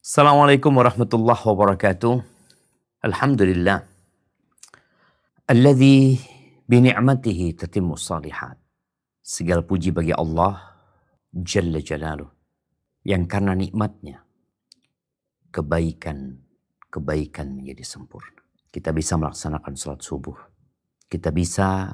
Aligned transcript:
Assalamualaikum 0.00 0.80
warahmatullahi 0.80 1.44
wabarakatuh. 1.44 2.24
Alhamdulillah. 3.04 3.84
Alladhi 5.44 6.16
bini'matihi 6.64 7.52
tatimmu 7.52 8.00
salihat. 8.00 8.56
Segala 9.20 9.60
puji 9.60 9.92
bagi 9.92 10.16
Allah 10.16 10.56
Jalla 11.28 11.84
Jalaluh. 11.84 12.32
Yang 13.04 13.28
karena 13.28 13.52
nikmatnya 13.52 14.24
kebaikan 15.52 16.48
kebaikan 16.88 17.60
menjadi 17.60 17.84
sempurna. 17.84 18.40
Kita 18.72 18.96
bisa 18.96 19.20
melaksanakan 19.20 19.76
sholat 19.76 20.00
subuh. 20.00 20.40
Kita 21.12 21.28
bisa 21.28 21.92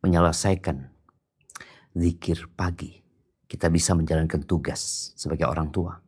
menyelesaikan 0.00 0.80
zikir 1.92 2.48
pagi. 2.56 3.04
Kita 3.44 3.68
bisa 3.68 3.92
menjalankan 3.92 4.48
tugas 4.48 5.12
sebagai 5.12 5.44
orang 5.44 5.68
tua 5.68 6.07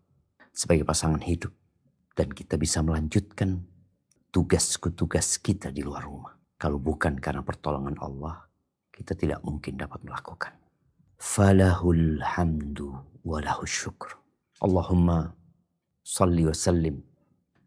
sebagai 0.52 0.84
pasangan 0.84 1.22
hidup. 1.22 1.54
Dan 2.14 2.34
kita 2.34 2.60
bisa 2.60 2.82
melanjutkan 2.84 3.64
tugas-tugas 4.30 5.40
kita 5.40 5.72
di 5.74 5.82
luar 5.82 6.04
rumah. 6.06 6.34
Kalau 6.60 6.76
bukan 6.76 7.16
karena 7.16 7.40
pertolongan 7.40 7.96
Allah, 7.98 8.44
kita 8.92 9.16
tidak 9.16 9.40
mungkin 9.40 9.80
dapat 9.80 10.04
melakukan. 10.04 10.52
Falahul 11.16 12.20
hamdu 12.20 12.92
walahu 13.24 13.64
syukur. 13.64 14.20
Allahumma 14.60 15.32
salli 16.04 16.44
wa 16.44 16.52
sallim 16.52 17.00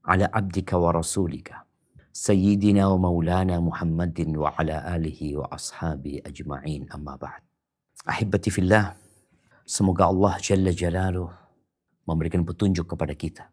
ala 0.06 0.30
abdika 0.30 0.78
wa 0.78 0.94
rasulika. 0.94 1.66
Sayyidina 2.14 2.86
wa 2.94 3.10
maulana 3.10 3.58
Muhammadin 3.58 4.38
wa 4.38 4.54
ala 4.54 4.86
alihi 4.94 5.34
wa 5.34 5.50
ashabi 5.50 6.22
ajma'in 6.22 6.86
amma 6.94 7.18
ba'd. 7.18 7.42
Ahibati 8.06 8.54
fillah, 8.54 8.94
semoga 9.66 10.06
Allah 10.06 10.38
Jalla 10.38 10.70
Jalaluh 10.70 11.43
memberikan 12.04 12.44
petunjuk 12.44 12.96
kepada 12.96 13.16
kita, 13.16 13.48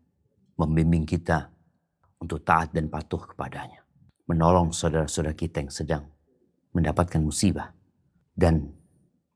membimbing 0.59 1.07
kita 1.07 1.51
untuk 2.19 2.43
taat 2.43 2.75
dan 2.75 2.91
patuh 2.91 3.23
kepadanya, 3.23 3.81
menolong 4.27 4.75
saudara-saudara 4.75 5.35
kita 5.35 5.63
yang 5.65 5.73
sedang 5.73 6.05
mendapatkan 6.75 7.23
musibah 7.23 7.73
dan 8.35 8.71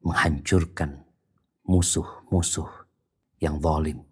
menghancurkan 0.05 1.03
musuh-musuh 1.65 2.69
yang 3.41 3.59
zalim 3.59 4.05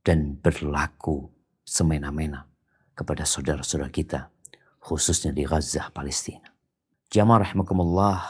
dan 0.00 0.38
berlaku 0.38 1.28
semena-mena 1.66 2.48
kepada 2.96 3.28
saudara-saudara 3.28 3.92
kita 3.92 4.32
khususnya 4.80 5.34
di 5.34 5.42
Gaza, 5.42 5.90
Palestina. 5.90 6.54
Jamaah 7.10 7.42
rahimakumullah, 7.42 8.22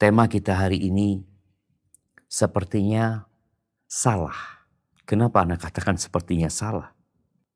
tema 0.00 0.26
kita 0.26 0.56
hari 0.56 0.80
ini 0.80 1.22
sepertinya 2.24 3.28
salah 3.86 4.53
Kenapa 5.04 5.44
anak 5.44 5.60
katakan 5.68 6.00
sepertinya 6.00 6.48
salah? 6.48 6.96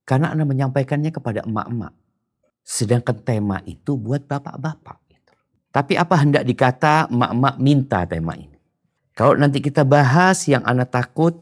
Karena 0.04 0.32
anak 0.32 0.52
menyampaikannya 0.52 1.08
kepada 1.08 1.44
emak-emak. 1.48 1.96
Sedangkan 2.60 3.16
tema 3.24 3.64
itu 3.64 3.96
buat 3.96 4.28
bapak-bapak. 4.28 4.98
Gitu. 5.08 5.32
Tapi 5.72 5.96
apa 5.96 6.14
hendak 6.20 6.44
dikata 6.44 7.08
emak-emak 7.08 7.54
minta 7.56 8.04
tema 8.04 8.36
ini? 8.36 8.56
Kalau 9.16 9.34
nanti 9.34 9.64
kita 9.64 9.82
bahas 9.88 10.44
yang 10.44 10.60
anak 10.68 10.92
takut, 10.92 11.40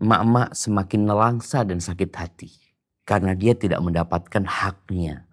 emak-emak 0.00 0.56
semakin 0.56 1.00
nelangsa 1.04 1.60
dan 1.64 1.80
sakit 1.80 2.10
hati. 2.16 2.50
Karena 3.04 3.36
dia 3.36 3.52
tidak 3.52 3.84
mendapatkan 3.84 4.44
haknya. 4.44 5.28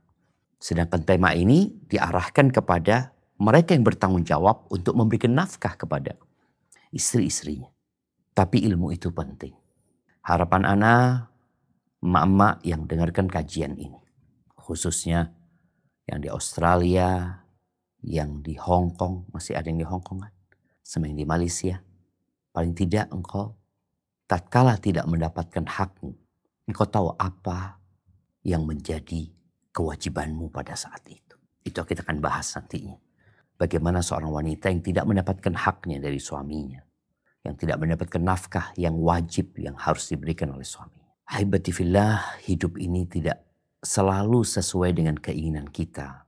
Sedangkan 0.60 1.04
tema 1.08 1.32
ini 1.32 1.72
diarahkan 1.88 2.52
kepada 2.52 3.16
mereka 3.40 3.76
yang 3.76 3.84
bertanggung 3.84 4.24
jawab 4.24 4.68
untuk 4.72 4.96
memberikan 4.96 5.36
nafkah 5.36 5.76
kepada 5.76 6.16
istri-istrinya. 6.92 7.68
Tapi 8.36 8.64
ilmu 8.68 8.92
itu 8.92 9.12
penting. 9.12 9.65
Harapan 10.26 10.66
Ana, 10.66 11.30
emak-emak 12.02 12.66
yang 12.66 12.90
dengarkan 12.90 13.30
kajian 13.30 13.78
ini. 13.78 14.02
Khususnya 14.58 15.30
yang 16.10 16.18
di 16.18 16.34
Australia, 16.34 17.46
yang 18.02 18.42
di 18.42 18.58
Hong 18.58 18.98
Kong, 18.98 19.30
masih 19.30 19.54
ada 19.54 19.70
yang 19.70 19.78
di 19.78 19.86
Hong 19.86 20.02
Kong 20.02 20.26
kan? 20.26 20.34
Sama 20.82 21.06
yang 21.06 21.22
di 21.22 21.30
Malaysia. 21.30 21.78
Paling 22.50 22.74
tidak 22.74 23.14
engkau 23.14 23.54
tatkala 24.26 24.82
tidak 24.82 25.06
mendapatkan 25.06 25.62
hakmu, 25.62 26.18
engkau 26.74 26.90
tahu 26.90 27.14
apa 27.22 27.78
yang 28.42 28.66
menjadi 28.66 29.30
kewajibanmu 29.78 30.50
pada 30.50 30.74
saat 30.74 31.06
itu. 31.06 31.38
Itu 31.62 31.86
kita 31.86 32.02
akan 32.02 32.18
bahas 32.18 32.50
nantinya. 32.58 32.98
Bagaimana 33.62 34.02
seorang 34.02 34.34
wanita 34.34 34.74
yang 34.74 34.82
tidak 34.82 35.06
mendapatkan 35.06 35.54
haknya 35.54 36.02
dari 36.02 36.18
suaminya 36.18 36.82
yang 37.46 37.54
tidak 37.54 37.78
mendapatkan 37.78 38.22
nafkah 38.26 38.74
yang 38.74 38.98
wajib 38.98 39.54
yang 39.62 39.78
harus 39.78 40.10
diberikan 40.10 40.50
oleh 40.50 40.66
suami. 40.66 40.98
Haibati 41.30 41.70
fillah, 41.70 42.42
hidup 42.50 42.82
ini 42.82 43.06
tidak 43.06 43.46
selalu 43.86 44.42
sesuai 44.42 44.98
dengan 44.98 45.14
keinginan 45.22 45.70
kita. 45.70 46.26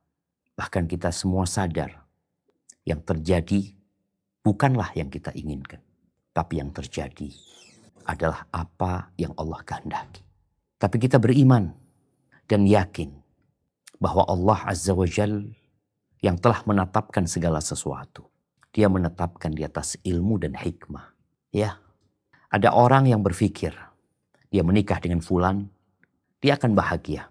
Bahkan 0.54 0.86
kita 0.86 1.10
semua 1.10 1.50
sadar 1.50 2.06
yang 2.86 3.02
terjadi 3.02 3.74
bukanlah 4.46 4.94
yang 4.94 5.10
kita 5.10 5.34
inginkan. 5.34 5.82
Tapi 6.38 6.62
yang 6.62 6.70
terjadi 6.70 7.34
adalah 8.06 8.46
apa 8.54 9.10
yang 9.18 9.34
Allah 9.42 9.66
kehendaki. 9.66 10.22
Tapi 10.78 11.02
kita 11.02 11.18
beriman 11.18 11.74
dan 12.46 12.70
yakin 12.70 13.10
bahwa 13.98 14.22
Allah 14.30 14.62
Azza 14.70 14.94
wa 14.94 15.10
Jal 15.10 15.50
yang 16.22 16.38
telah 16.38 16.62
menetapkan 16.70 17.26
segala 17.26 17.58
sesuatu 17.58 18.30
dia 18.72 18.88
menetapkan 18.92 19.52
di 19.54 19.66
atas 19.66 19.98
ilmu 20.06 20.38
dan 20.38 20.54
hikmah. 20.54 21.16
Ya, 21.52 21.80
ada 22.52 22.72
orang 22.76 23.10
yang 23.10 23.24
berpikir 23.24 23.74
dia 24.48 24.64
menikah 24.64 25.00
dengan 25.04 25.20
fulan, 25.20 25.68
dia 26.40 26.56
akan 26.56 26.72
bahagia. 26.78 27.28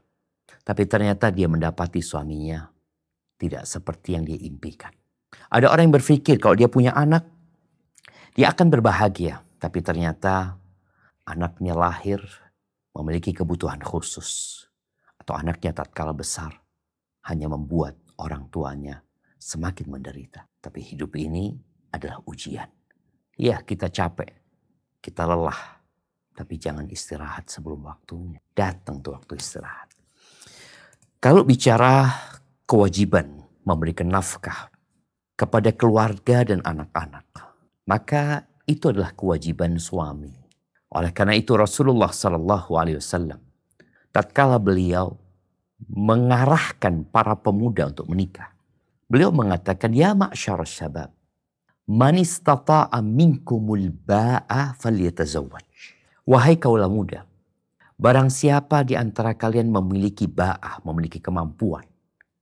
Tapi 0.66 0.82
ternyata 0.84 1.30
dia 1.30 1.46
mendapati 1.46 2.02
suaminya 2.02 2.66
tidak 3.38 3.64
seperti 3.64 4.18
yang 4.18 4.26
dia 4.26 4.36
impikan. 4.36 4.90
Ada 5.52 5.70
orang 5.70 5.88
yang 5.88 5.96
berpikir 6.02 6.42
kalau 6.42 6.58
dia 6.58 6.66
punya 6.66 6.90
anak, 6.96 7.22
dia 8.34 8.50
akan 8.50 8.66
berbahagia. 8.68 9.46
Tapi 9.56 9.78
ternyata 9.80 10.58
anaknya 11.24 11.72
lahir 11.72 12.20
memiliki 12.92 13.30
kebutuhan 13.30 13.78
khusus. 13.80 14.64
Atau 15.16 15.38
anaknya 15.38 15.72
tak 15.72 15.94
kalah 15.94 16.16
besar 16.16 16.50
hanya 17.30 17.46
membuat 17.50 17.98
orang 18.18 18.50
tuanya 18.50 19.05
semakin 19.38 19.86
menderita. 19.92 20.48
Tapi 20.58 20.80
hidup 20.82 21.14
ini 21.16 21.54
adalah 21.92 22.20
ujian. 22.26 22.68
Ya 23.36 23.60
kita 23.60 23.92
capek, 23.92 24.32
kita 25.00 25.28
lelah. 25.28 25.80
Tapi 26.36 26.60
jangan 26.60 26.84
istirahat 26.88 27.48
sebelum 27.48 27.88
waktunya. 27.88 28.40
Datang 28.52 29.00
tuh 29.00 29.16
waktu 29.16 29.40
istirahat. 29.40 29.88
Kalau 31.16 31.44
bicara 31.48 32.12
kewajiban 32.68 33.46
memberikan 33.64 34.12
nafkah 34.12 34.68
kepada 35.36 35.70
keluarga 35.76 36.42
dan 36.44 36.64
anak-anak. 36.64 37.24
Maka 37.86 38.48
itu 38.66 38.90
adalah 38.90 39.14
kewajiban 39.14 39.78
suami. 39.78 40.32
Oleh 40.96 41.12
karena 41.12 41.36
itu 41.36 41.54
Rasulullah 41.54 42.10
Sallallahu 42.10 42.72
Alaihi 42.74 42.98
Wasallam 42.98 43.38
tatkala 44.10 44.56
beliau 44.56 45.20
mengarahkan 45.92 47.04
para 47.12 47.36
pemuda 47.36 47.92
untuk 47.92 48.08
menikah. 48.08 48.55
Beliau 49.06 49.30
mengatakan, 49.30 49.94
Ya 49.94 50.12
ma'syar 50.18 50.66
syabab, 50.66 51.14
Man 51.86 52.18
istata'a 52.18 52.98
minkumul 52.98 53.94
ba'a 53.94 54.74
falyatazawwaj. 54.82 55.66
Wahai 56.26 56.58
kaulah 56.58 56.90
muda, 56.90 57.22
barang 57.94 58.26
siapa 58.26 58.82
di 58.82 58.98
antara 58.98 59.38
kalian 59.38 59.70
memiliki 59.70 60.26
ba'ah, 60.26 60.82
memiliki 60.82 61.22
kemampuan, 61.22 61.86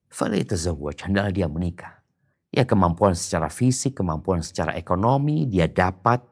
falyatazawwaj, 0.08 1.04
hendaklah 1.04 1.32
dia 1.36 1.48
menikah. 1.52 2.00
Ya 2.48 2.64
kemampuan 2.64 3.12
secara 3.12 3.52
fisik, 3.52 4.00
kemampuan 4.00 4.41
secara 4.41 4.72
ekonomi, 4.81 5.44
dia 5.44 5.69
dapat 5.69 6.25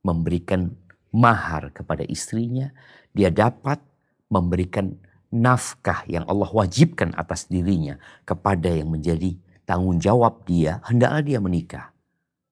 memberikan 0.00 0.72
mahar 1.12 1.68
kepada 1.76 2.06
istrinya, 2.08 2.72
dia 3.12 3.28
dapat 3.28 3.76
memberikan 4.32 4.96
nafkah 5.28 6.08
yang 6.08 6.24
Allah 6.24 6.48
wajibkan 6.48 7.12
atas 7.12 7.44
dirinya 7.52 8.00
kepada 8.24 8.72
yang 8.72 8.88
menjadi 8.88 9.36
tanggung 9.68 10.00
jawab 10.00 10.48
dia, 10.48 10.80
hendaklah 10.88 11.20
dia 11.20 11.38
menikah. 11.44 11.92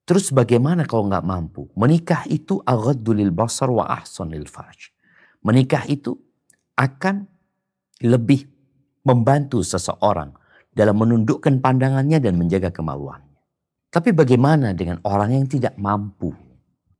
Terus 0.05 0.29
bagaimana 0.31 0.85
kalau 0.85 1.09
nggak 1.09 1.25
mampu? 1.25 1.73
Menikah 1.73 2.29
itu 2.29 2.61
aghadulil 2.61 3.33
basar 3.33 3.73
wa 3.73 3.89
ahsanil 3.89 4.45
faraj. 4.45 4.93
Menikah 5.41 5.89
itu 5.89 6.15
akan 6.77 7.25
lebih 8.05 8.45
membantu 9.03 9.65
seseorang 9.65 10.37
dalam 10.77 11.01
menundukkan 11.01 11.59
pandangannya 11.65 12.21
dan 12.21 12.37
menjaga 12.37 12.69
kemaluannya. 12.69 13.41
Tapi 13.89 14.13
bagaimana 14.13 14.77
dengan 14.77 15.01
orang 15.09 15.41
yang 15.41 15.49
tidak 15.49 15.73
mampu? 15.81 16.37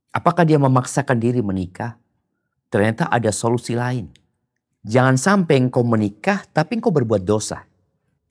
Apakah 0.09 0.49
dia 0.49 0.57
memaksakan 0.57 1.21
diri 1.21 1.45
menikah? 1.45 1.93
Ternyata 2.73 3.05
ada 3.13 3.29
solusi 3.29 3.77
lain. 3.77 4.09
Jangan 4.81 5.13
sampai 5.19 5.61
engkau 5.61 5.85
menikah 5.85 6.41
tapi 6.49 6.81
engkau 6.81 6.89
berbuat 6.89 7.21
dosa. 7.21 7.66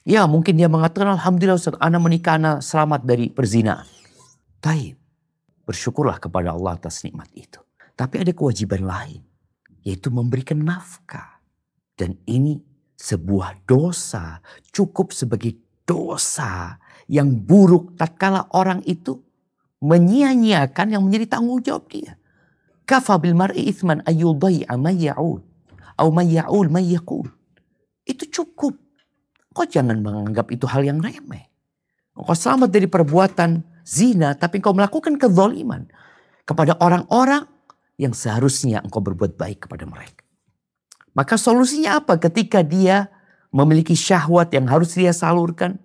Ya 0.07 0.23
mungkin 0.31 0.55
dia 0.55 0.71
mengatakan 0.71 1.19
Alhamdulillah 1.19 1.59
Ustaz, 1.59 1.75
anak 1.83 1.99
menikah, 1.99 2.39
anak 2.39 2.63
selamat 2.63 3.03
dari 3.03 3.27
perzinaan. 3.27 3.91
Taib. 4.63 4.95
Bersyukurlah 5.67 6.23
kepada 6.23 6.55
Allah 6.55 6.79
atas 6.79 7.03
nikmat 7.03 7.27
itu. 7.35 7.59
Tapi 7.99 8.23
ada 8.23 8.31
kewajiban 8.31 8.87
lain. 8.87 9.27
yaitu 9.87 10.11
memberikan 10.11 10.59
nafkah. 10.67 11.39
Dan 11.95 12.19
ini 12.27 12.59
sebuah 12.99 13.63
dosa, 13.71 14.43
cukup 14.75 15.15
sebagai 15.15 15.55
dosa 15.87 16.83
yang 17.07 17.31
buruk 17.31 17.95
tatkala 17.95 18.51
orang 18.51 18.83
itu 18.83 19.23
menyia-nyiakan 19.79 20.91
yang 20.91 21.07
menjadi 21.07 21.39
tanggung 21.39 21.63
jawab 21.63 21.87
dia. 21.87 22.19
Kafa 22.83 23.15
bil 23.23 23.39
mar'i 23.39 23.71
ithman 23.71 24.03
ayyudai'a 24.03 24.75
may 24.75 25.07
ya'ul. 25.07 25.39
Au 25.99 26.09
may 26.11 26.35
ya'ul 26.35 26.67
may 26.67 26.99
Itu 28.03 28.25
cukup. 28.27 28.86
Kau 29.57 29.65
jangan 29.65 30.05
menganggap 30.05 30.53
itu 30.53 30.69
hal 30.69 30.85
yang 30.85 31.01
remeh. 31.01 31.49
Kau 32.13 32.37
selamat 32.37 32.69
dari 32.69 32.85
perbuatan 32.85 33.65
zina 33.89 34.37
tapi 34.37 34.61
kau 34.61 34.77
melakukan 34.77 35.17
kezaliman 35.17 35.89
kepada 36.45 36.77
orang-orang 36.77 37.49
yang 37.97 38.13
seharusnya 38.13 38.85
engkau 38.85 39.01
berbuat 39.01 39.41
baik 39.41 39.65
kepada 39.65 39.89
mereka. 39.89 40.21
Maka 41.17 41.41
solusinya 41.41 42.05
apa 42.05 42.21
ketika 42.21 42.61
dia 42.61 43.09
memiliki 43.49 43.97
syahwat 43.97 44.53
yang 44.53 44.69
harus 44.69 44.93
dia 44.93 45.17
salurkan? 45.17 45.81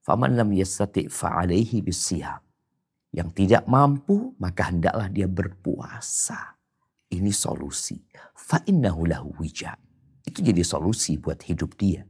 Faman 0.00 0.40
lam 0.40 0.48
fa'alaihi. 0.56 1.84
Yang 3.12 3.28
tidak 3.36 3.68
mampu 3.68 4.32
maka 4.40 4.72
hendaklah 4.72 5.12
dia 5.12 5.28
berpuasa. 5.28 6.56
Ini 7.12 7.28
solusi. 7.36 8.00
Fa'innahu 8.32 9.04
lahu 9.04 9.36
wija. 9.36 9.76
Itu 10.24 10.40
jadi 10.40 10.64
solusi 10.64 11.20
buat 11.20 11.44
hidup 11.44 11.76
dia. 11.76 12.08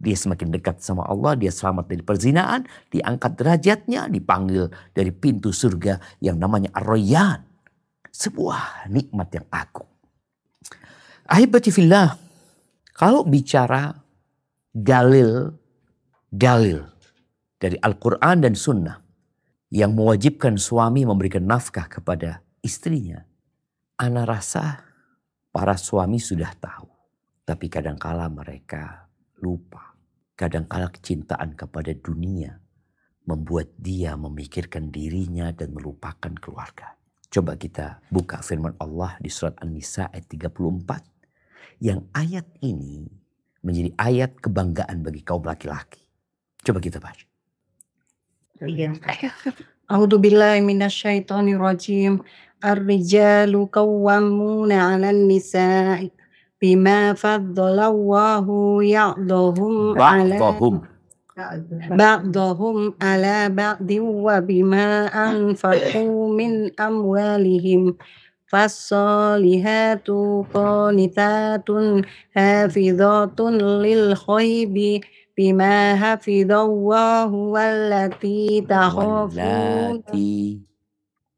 Dia 0.00 0.16
semakin 0.16 0.48
dekat 0.48 0.80
sama 0.80 1.04
Allah, 1.04 1.36
dia 1.36 1.52
selamat 1.52 1.92
dari 1.92 2.00
perzinaan, 2.00 2.64
diangkat 2.88 3.36
derajatnya, 3.36 4.08
dipanggil 4.08 4.72
dari 4.96 5.12
pintu 5.12 5.52
surga 5.52 6.00
yang 6.24 6.40
namanya 6.40 6.72
Ar-Rayyan. 6.72 7.44
Sebuah 8.08 8.88
nikmat 8.88 9.28
yang 9.36 9.46
agung. 9.52 9.86
Ahibati 11.28 11.68
fillah, 11.68 12.16
kalau 12.96 13.28
bicara 13.28 13.92
dalil, 14.72 15.52
dalil 16.32 16.80
dari 17.60 17.76
Al-Quran 17.76 18.40
dan 18.40 18.56
Sunnah 18.56 18.98
yang 19.70 19.94
mewajibkan 19.94 20.58
suami 20.58 21.06
memberikan 21.06 21.46
nafkah 21.46 21.86
kepada 21.86 22.42
istrinya, 22.64 23.22
Ana 24.00 24.24
rasa 24.24 24.80
para 25.52 25.76
suami 25.76 26.16
sudah 26.16 26.50
tahu. 26.56 26.88
Tapi 27.44 27.66
kadangkala 27.68 28.26
mereka 28.32 29.10
lupa. 29.42 29.89
Kadangkala 30.40 30.88
kecintaan 30.88 31.52
kepada 31.52 31.92
dunia 31.92 32.56
membuat 33.28 33.76
dia 33.76 34.16
memikirkan 34.16 34.88
dirinya 34.88 35.52
dan 35.52 35.76
melupakan 35.76 36.32
keluarga. 36.40 36.96
Coba 37.28 37.60
kita 37.60 38.00
buka 38.08 38.40
firman 38.40 38.72
Allah 38.80 39.20
di 39.20 39.28
surat 39.28 39.60
An-Nisa 39.60 40.08
ayat 40.08 40.32
34 40.32 41.84
yang 41.84 42.08
ayat 42.16 42.48
ini 42.64 43.04
menjadi 43.60 43.92
ayat 44.00 44.40
kebanggaan 44.40 45.04
bagi 45.04 45.20
kaum 45.20 45.44
laki-laki. 45.44 46.00
Coba 46.64 46.80
kita 46.80 46.96
baca. 46.96 47.28
Iya. 48.64 48.96
A'udzu 49.92 50.16
billahi 50.24 50.64
minasyaitonir 50.64 51.60
rajim. 51.60 52.24
Ar-rijalu 52.64 53.68
qawwamuna 53.68 54.96
'alan 54.96 55.28
nisa'i 55.28 56.08
bima 56.60 57.16
faddalallahu 57.16 58.84
ya'dhum 58.84 59.96
'ala 59.96 60.36
ba'dhum 60.36 60.76
ba'dhum 61.96 62.76
'ala 63.00 63.48
ba'din 63.48 64.04
wa 64.04 64.44
bima 64.44 65.08
anfaqu 65.08 66.28
min 66.36 66.68
amwalihim 66.76 67.96
Fassolihatu 68.50 70.42
qanitatun 70.50 72.02
hafizatun 72.34 73.54
lil 73.78 74.10
khaybi 74.18 74.98
bima 75.38 75.94
hafidallahu 75.94 77.54
wallati 77.54 78.66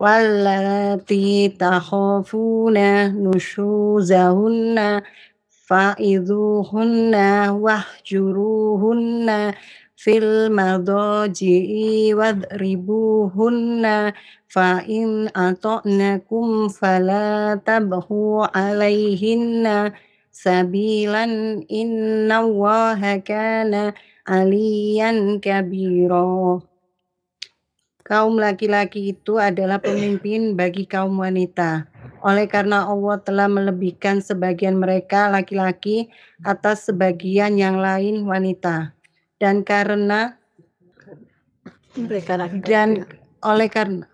واللاتي 0.02 1.48
تخافون 1.48 2.78
نشوزهن 3.30 5.02
فإذوهن 5.66 7.14
واهجروهن 7.50 9.28
في 9.96 10.18
المضاجع 10.18 11.66
واضربوهن 12.18 14.12
فإن 14.48 15.28
أطعنكم 15.36 16.68
فلا 16.68 17.60
تبهوا 17.66 18.58
عليهن 18.58 19.92
سبيلا 20.32 21.24
إن 21.72 22.32
الله 22.32 23.16
كان 23.16 23.92
عليا 24.28 25.38
كبيرا. 25.42 26.71
Kaum 28.02 28.34
laki-laki 28.34 29.14
itu 29.14 29.38
adalah 29.38 29.78
pemimpin 29.78 30.58
bagi 30.58 30.90
kaum 30.90 31.22
wanita. 31.22 31.86
Oleh 32.22 32.50
karena 32.50 32.86
Allah 32.86 33.18
telah 33.22 33.46
melebihkan 33.46 34.18
sebagian 34.18 34.78
mereka 34.78 35.30
laki-laki 35.30 36.10
atas 36.42 36.90
sebagian 36.90 37.54
yang 37.58 37.78
lain 37.78 38.26
wanita. 38.26 38.94
Dan 39.38 39.62
karena 39.62 40.38
mereka 41.98 42.38
dan 42.62 43.06
oleh 43.42 43.68
karena 43.70 44.06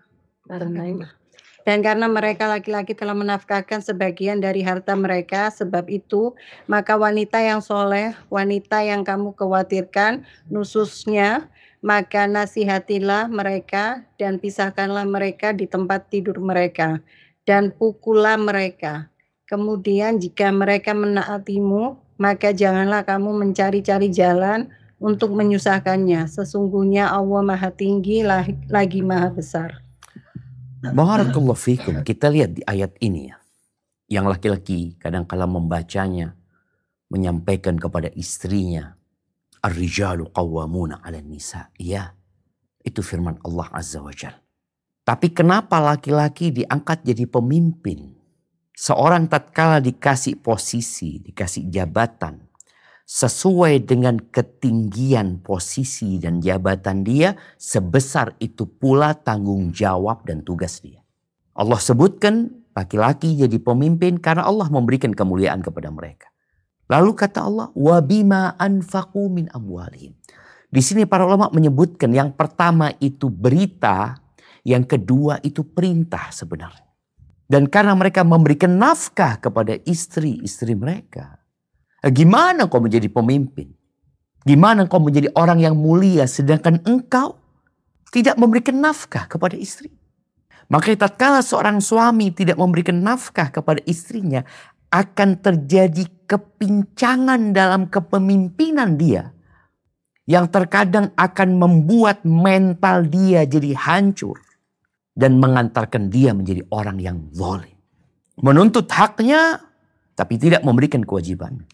dan 1.69 1.85
karena 1.85 2.09
mereka 2.09 2.49
laki-laki 2.49 2.97
telah 2.97 3.13
menafkahkan 3.13 3.85
sebagian 3.85 4.41
dari 4.41 4.65
harta 4.65 4.97
mereka, 4.97 5.53
sebab 5.53 5.85
itu 5.85 6.33
maka 6.65 6.97
wanita 6.97 7.37
yang 7.45 7.61
soleh, 7.61 8.17
wanita 8.33 8.81
yang 8.81 9.05
kamu 9.05 9.37
khawatirkan 9.37 10.25
nususnya, 10.49 11.45
maka 11.79 12.27
nasihatilah 12.27 13.31
mereka 13.31 14.03
dan 14.19 14.35
pisahkanlah 14.37 15.07
mereka 15.07 15.55
di 15.55 15.63
tempat 15.63 16.11
tidur 16.11 16.39
mereka 16.43 16.99
dan 17.47 17.71
pukullah 17.71 18.35
mereka. 18.35 19.07
Kemudian 19.47 20.21
jika 20.21 20.53
mereka 20.53 20.93
menaatimu, 20.93 21.97
maka 22.19 22.53
janganlah 22.53 23.01
kamu 23.07 23.33
mencari-cari 23.33 24.11
jalan 24.11 24.69
untuk 25.01 25.33
menyusahkannya. 25.33 26.27
Sesungguhnya 26.29 27.09
Allah 27.09 27.41
Maha 27.41 27.71
Tinggi 27.73 28.21
lagi 28.67 29.01
Maha 29.01 29.31
Besar. 29.33 29.81
Barakallahu 30.83 31.57
fikum. 31.57 32.03
Kita 32.05 32.29
lihat 32.29 32.59
di 32.59 32.61
ayat 32.67 32.93
ini 33.01 33.31
ya. 33.31 33.39
Yang 34.09 34.25
laki-laki 34.37 34.79
kadang-kala 34.99 35.47
membacanya 35.47 36.35
menyampaikan 37.09 37.79
kepada 37.79 38.13
istrinya 38.13 38.98
Ar-rijalu 39.59 40.31
qawwamuna 40.31 41.03
'ala 41.03 41.19
nisa. 41.19 41.71
Iya. 41.75 42.15
Itu 42.79 43.03
firman 43.03 43.37
Allah 43.43 43.67
Azza 43.75 43.99
wa 43.99 44.13
Jal. 44.15 44.35
Tapi 45.03 45.33
kenapa 45.33 45.81
laki-laki 45.81 46.53
diangkat 46.53 47.01
jadi 47.01 47.25
pemimpin? 47.25 48.13
Seorang 48.77 49.27
tatkala 49.27 49.83
dikasih 49.83 50.39
posisi, 50.39 51.19
dikasih 51.19 51.67
jabatan, 51.67 52.49
sesuai 53.09 53.89
dengan 53.89 54.21
ketinggian 54.21 55.41
posisi 55.41 56.21
dan 56.21 56.39
jabatan 56.39 57.01
dia, 57.01 57.33
sebesar 57.57 58.37
itu 58.37 58.69
pula 58.69 59.17
tanggung 59.17 59.73
jawab 59.73 60.23
dan 60.29 60.45
tugas 60.45 60.77
dia. 60.79 61.01
Allah 61.57 61.81
sebutkan 61.81 62.53
laki-laki 62.77 63.33
jadi 63.33 63.57
pemimpin 63.57 64.21
karena 64.21 64.45
Allah 64.45 64.69
memberikan 64.69 65.11
kemuliaan 65.11 65.65
kepada 65.65 65.89
mereka. 65.89 66.29
Lalu 66.89 67.11
kata 67.13 67.45
Allah, 67.45 67.69
wabima 67.77 68.57
anfaqu 68.57 69.29
min 69.29 69.45
amwalihim. 69.53 70.17
Di 70.69 70.81
sini 70.81 71.05
para 71.05 71.25
ulama 71.25 71.49
menyebutkan 71.53 72.09
yang 72.09 72.33
pertama 72.33 72.93
itu 72.97 73.29
berita, 73.29 74.17
yang 74.65 74.85
kedua 74.85 75.37
itu 75.45 75.61
perintah 75.65 76.33
sebenarnya. 76.33 76.89
Dan 77.49 77.65
karena 77.69 77.93
mereka 77.97 78.21
memberikan 78.25 78.77
nafkah 78.77 79.41
kepada 79.41 79.77
istri-istri 79.85 80.77
mereka, 80.77 81.39
Eh, 81.99 82.11
gimana 82.15 82.71
kau 82.71 82.79
menjadi 82.79 83.11
pemimpin? 83.11 83.75
Gimana 84.47 84.87
kau 84.87 85.03
menjadi 85.03 85.27
orang 85.35 85.59
yang 85.59 85.75
mulia 85.75 86.23
sedangkan 86.23 86.79
engkau 86.87 87.35
tidak 88.15 88.39
memberikan 88.39 88.79
nafkah 88.79 89.27
kepada 89.27 89.59
istri? 89.59 89.91
Maka 90.71 90.95
tatkala 90.95 91.43
seorang 91.43 91.83
suami 91.83 92.31
tidak 92.31 92.55
memberikan 92.55 93.03
nafkah 93.03 93.51
kepada 93.51 93.83
istrinya, 93.83 94.45
akan 94.93 95.43
terjadi 95.43 96.07
kepincangan 96.29 97.57
dalam 97.57 97.89
kepemimpinan 97.89 99.01
dia. 99.01 99.33
Yang 100.29 100.53
terkadang 100.53 101.09
akan 101.17 101.49
membuat 101.57 102.21
mental 102.21 103.09
dia 103.09 103.49
jadi 103.49 103.73
hancur. 103.73 104.37
Dan 105.17 105.41
mengantarkan 105.41 106.13
dia 106.13 106.37
menjadi 106.37 106.61
orang 106.69 107.01
yang 107.01 107.17
zalim. 107.33 107.75
Menuntut 108.39 108.87
haknya 108.93 109.59
tapi 110.13 110.37
tidak 110.37 110.61
memberikan 110.63 111.03
kewajibannya. 111.03 111.65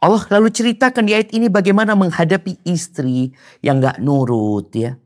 Allah 0.00 0.24
lalu 0.32 0.48
ceritakan 0.48 1.04
di 1.04 1.12
ayat 1.12 1.28
ini 1.36 1.52
bagaimana 1.52 1.92
menghadapi 1.92 2.64
istri 2.64 3.36
yang 3.60 3.84
gak 3.84 4.00
nurut 4.00 4.72
ya. 4.72 4.96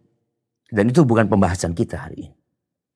Dan 0.71 0.95
itu 0.95 1.03
bukan 1.03 1.27
pembahasan 1.27 1.75
kita 1.75 2.07
hari 2.07 2.31
ini. 2.31 2.37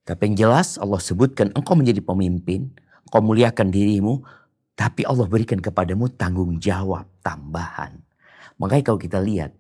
Tapi 0.07 0.30
yang 0.30 0.37
jelas 0.47 0.78
Allah 0.78 1.02
sebutkan 1.02 1.50
engkau 1.59 1.75
menjadi 1.75 1.99
pemimpin, 1.99 2.71
engkau 3.11 3.21
muliakan 3.23 3.68
dirimu, 3.75 4.23
Tapi 4.78 5.02
Allah 5.02 5.26
berikan 5.26 5.58
kepadamu 5.58 6.06
tanggung 6.14 6.62
jawab 6.62 7.11
tambahan. 7.26 7.99
Makanya 8.62 8.94
kalau 8.94 9.00
kita 9.02 9.18
lihat, 9.18 9.50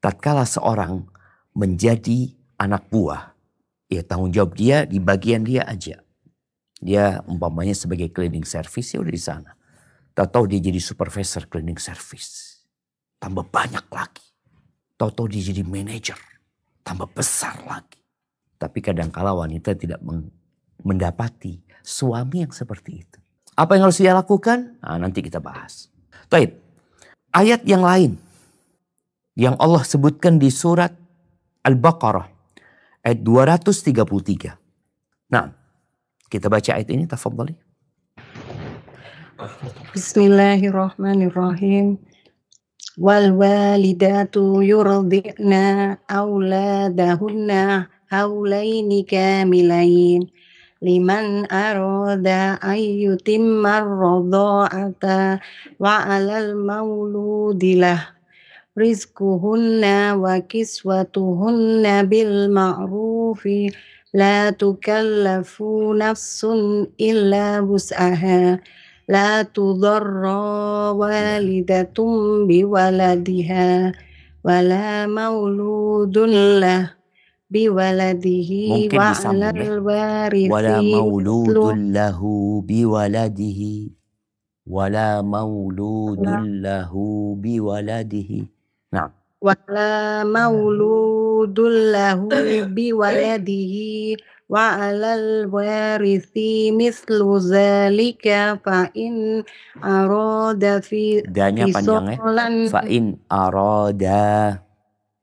tatkala 0.00 0.48
seorang 0.48 1.04
menjadi 1.52 2.32
anak 2.56 2.88
buah, 2.88 3.36
ya 3.92 4.00
tanggung 4.00 4.32
jawab 4.32 4.56
dia 4.56 4.88
di 4.88 4.96
bagian 4.96 5.44
dia 5.44 5.68
aja. 5.68 6.00
Dia 6.80 7.20
umpamanya 7.28 7.76
sebagai 7.76 8.08
cleaning 8.08 8.48
service 8.48 8.96
ya 8.96 9.04
udah 9.04 9.12
di 9.12 9.20
sana. 9.20 9.52
Tahu-tahu 10.16 10.56
dia 10.56 10.60
jadi 10.72 10.80
supervisor 10.80 11.46
cleaning 11.52 11.78
service. 11.78 12.64
Tambah 13.20 13.52
banyak 13.52 13.86
lagi. 13.92 14.26
Tahu-tahu 14.98 15.30
dia 15.30 15.52
jadi 15.54 15.62
manager. 15.62 16.18
Tambah 16.82 17.12
besar 17.14 17.60
lagi. 17.68 18.02
Tapi 18.58 18.82
kadangkala 18.82 19.30
wanita 19.36 19.78
tidak 19.78 20.02
mendapati 20.82 21.62
suami 21.86 22.42
yang 22.42 22.50
seperti 22.50 23.06
itu. 23.06 23.21
Apa 23.52 23.76
yang 23.76 23.84
harus 23.84 24.00
dia 24.00 24.16
lakukan? 24.16 24.80
Nah, 24.80 24.96
nanti 24.96 25.20
kita 25.20 25.36
bahas. 25.36 25.92
Taib. 26.32 26.56
Ayat 27.32 27.64
yang 27.68 27.84
lain 27.84 28.16
yang 29.36 29.56
Allah 29.60 29.84
sebutkan 29.84 30.40
di 30.40 30.50
surat 30.52 30.92
Al-Baqarah 31.64 32.28
ayat 33.04 33.20
233. 33.20 34.56
Nah, 35.32 35.52
kita 36.28 36.48
baca 36.48 36.74
ayat 36.76 36.90
ini 36.92 37.06
tafadhali. 37.08 37.54
Bismillahirrahmanirrahim. 39.92 41.98
Wal 43.00 43.32
walidatu 43.32 44.60
yurdi'na 44.60 45.96
auladahunna 46.08 47.88
haulaini 48.12 49.04
kamilain 49.08 50.28
لمن 50.82 51.52
أراد 51.52 52.26
أن 52.64 52.78
يتم 52.78 53.66
الرضاعة 53.66 55.04
وعلى 55.80 56.38
المولود 56.38 57.64
له. 57.64 58.06
رزقهن 58.78 59.84
وكسوتهن 60.14 62.06
بالمعروف. 62.06 63.48
لا 64.14 64.50
تكلف 64.50 65.62
نفس 65.94 66.46
إلا 67.00 67.60
وسعها. 67.60 68.60
لا 69.08 69.42
تضر 69.42 70.24
والدة 70.96 71.98
بولدها 72.48 73.92
ولا 74.44 75.06
مولود 75.06 76.18
له. 76.58 77.01
Lah 77.52 78.16
biwaladihi 78.16 78.64
Mungkin 78.72 78.96
wa 78.96 79.08
disambung 79.12 79.52
ya. 79.52 79.68
alal 79.68 79.78
warithi 79.84 80.48
Wala 80.48 80.76
mithlu 80.80 80.96
mauludun 80.96 81.92
lahu 81.92 82.62
biwaladihi. 82.64 83.76
Wala 84.64 85.20
mauludun 85.20 86.62
lahu 86.64 87.34
biwaladihi. 87.36 88.40
Nah, 88.94 89.12
wala 89.42 90.22
mauludun 90.24 91.74
lahu 91.92 92.30
biwaladihi 92.72 94.16
wa 94.48 94.64
alal 94.80 95.48
warithi 95.48 96.72
mithlu 96.72 97.40
zalika 97.40 98.56
fa 98.64 98.88
in 98.96 99.42
arada 99.80 100.80
fi 100.84 101.20
danya 101.26 101.68
panjang 101.72 102.04
ya. 102.06 102.16
fisolan 102.16 102.54
Fa 102.70 102.82
in 102.86 103.18
arada 103.28 104.62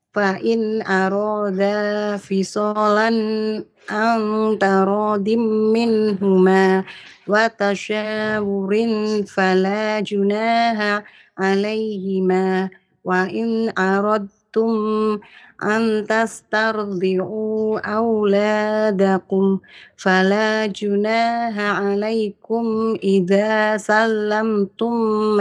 fa 0.10 0.42
in 0.42 0.82
arada 0.82 2.18
fisolan 2.18 3.62
an 3.86 4.58
taradim 4.58 5.70
minhuma 5.70 6.82
wa 7.30 7.46
tasyawurin 7.46 9.22
fala 9.30 10.01
junaha 10.01 11.06
alaihima 11.38 12.74
wa 13.06 13.30
in 13.30 13.70
aradtum 13.78 15.22
an 15.62 15.84
tastardi'u 16.10 17.78
auladakum 17.78 19.62
fala 19.94 20.66
junaha 20.74 21.86
alaikum 21.86 22.98
idza 22.98 23.78
sallamtum 23.78 25.38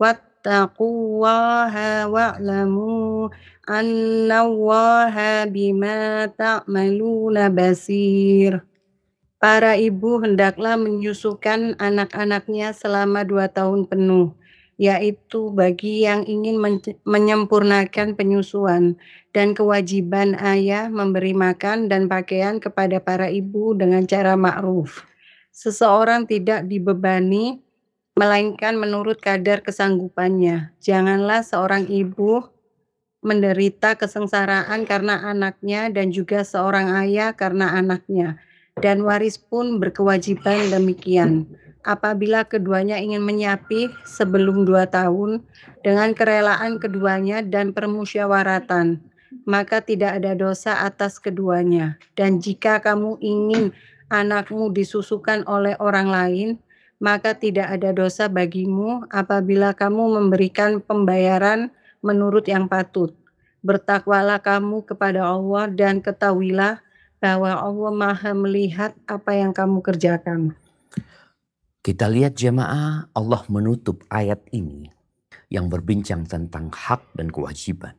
ma'rufi 0.00 0.34
wattaqullaha 0.44 2.04
wa'lamu 2.12 3.32
annallaha 3.64 5.48
bima 5.48 6.28
ta'maluna 6.36 7.48
basir 7.48 8.60
Para 9.40 9.76
ibu 9.76 10.24
hendaklah 10.24 10.80
menyusukan 10.80 11.76
anak-anaknya 11.76 12.72
selama 12.72 13.28
dua 13.28 13.52
tahun 13.52 13.84
penuh, 13.84 14.32
yaitu 14.80 15.52
bagi 15.52 16.08
yang 16.08 16.24
ingin 16.24 16.56
men- 16.56 16.96
menyempurnakan 17.04 18.16
penyusuan 18.16 18.96
dan 19.36 19.52
kewajiban 19.52 20.32
ayah 20.40 20.88
memberi 20.88 21.36
makan 21.36 21.92
dan 21.92 22.08
pakaian 22.08 22.56
kepada 22.56 23.04
para 23.04 23.28
ibu 23.28 23.76
dengan 23.76 24.08
cara 24.08 24.32
ma'ruf. 24.32 25.04
Seseorang 25.52 26.24
tidak 26.24 26.64
dibebani 26.64 27.63
melainkan 28.14 28.78
menurut 28.78 29.18
kadar 29.18 29.60
kesanggupannya. 29.60 30.74
Janganlah 30.78 31.42
seorang 31.42 31.90
ibu 31.90 32.46
menderita 33.24 33.98
kesengsaraan 33.98 34.86
karena 34.86 35.26
anaknya 35.26 35.90
dan 35.90 36.14
juga 36.14 36.46
seorang 36.46 36.94
ayah 37.04 37.34
karena 37.34 37.74
anaknya. 37.74 38.38
Dan 38.78 39.02
waris 39.06 39.38
pun 39.38 39.78
berkewajiban 39.78 40.70
demikian. 40.70 41.46
Apabila 41.84 42.48
keduanya 42.48 42.96
ingin 42.96 43.20
menyapi 43.20 43.92
sebelum 44.08 44.64
dua 44.64 44.88
tahun 44.88 45.44
dengan 45.84 46.16
kerelaan 46.16 46.80
keduanya 46.80 47.44
dan 47.44 47.76
permusyawaratan, 47.76 49.04
maka 49.44 49.84
tidak 49.84 50.16
ada 50.22 50.32
dosa 50.32 50.80
atas 50.80 51.20
keduanya. 51.20 52.00
Dan 52.16 52.40
jika 52.40 52.80
kamu 52.80 53.20
ingin 53.20 53.76
anakmu 54.08 54.72
disusukan 54.72 55.44
oleh 55.44 55.76
orang 55.76 56.08
lain, 56.08 56.48
maka 57.04 57.36
tidak 57.36 57.68
ada 57.68 57.92
dosa 57.92 58.32
bagimu 58.32 59.04
apabila 59.12 59.76
kamu 59.76 60.24
memberikan 60.24 60.80
pembayaran 60.80 61.68
menurut 62.00 62.48
yang 62.48 62.64
patut. 62.64 63.12
Bertakwalah 63.60 64.40
kamu 64.40 64.88
kepada 64.88 65.28
Allah 65.28 65.68
dan 65.68 66.00
ketahuilah 66.00 66.80
bahwa 67.20 67.52
Allah 67.60 67.92
Maha 67.92 68.32
melihat 68.32 68.96
apa 69.04 69.36
yang 69.36 69.52
kamu 69.52 69.84
kerjakan. 69.84 70.56
Kita 71.84 72.08
lihat 72.08 72.40
jemaah 72.40 73.12
Allah 73.12 73.42
menutup 73.52 74.00
ayat 74.08 74.40
ini 74.56 74.88
yang 75.52 75.68
berbincang 75.68 76.24
tentang 76.24 76.72
hak 76.72 77.04
dan 77.12 77.28
kewajiban. 77.28 77.92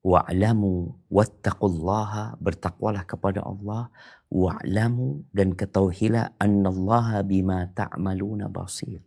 Wa'lamu 0.00 0.96
wattaqullaha 1.12 2.40
bertakwalah 2.40 3.04
kepada 3.04 3.44
Allah 3.44 3.92
wa'lamu 4.32 5.28
dan 5.28 5.52
ketahuilah 5.52 6.32
annallaha 6.40 7.20
bima 7.20 7.68
ta'maluna 7.76 8.48
basir. 8.48 9.04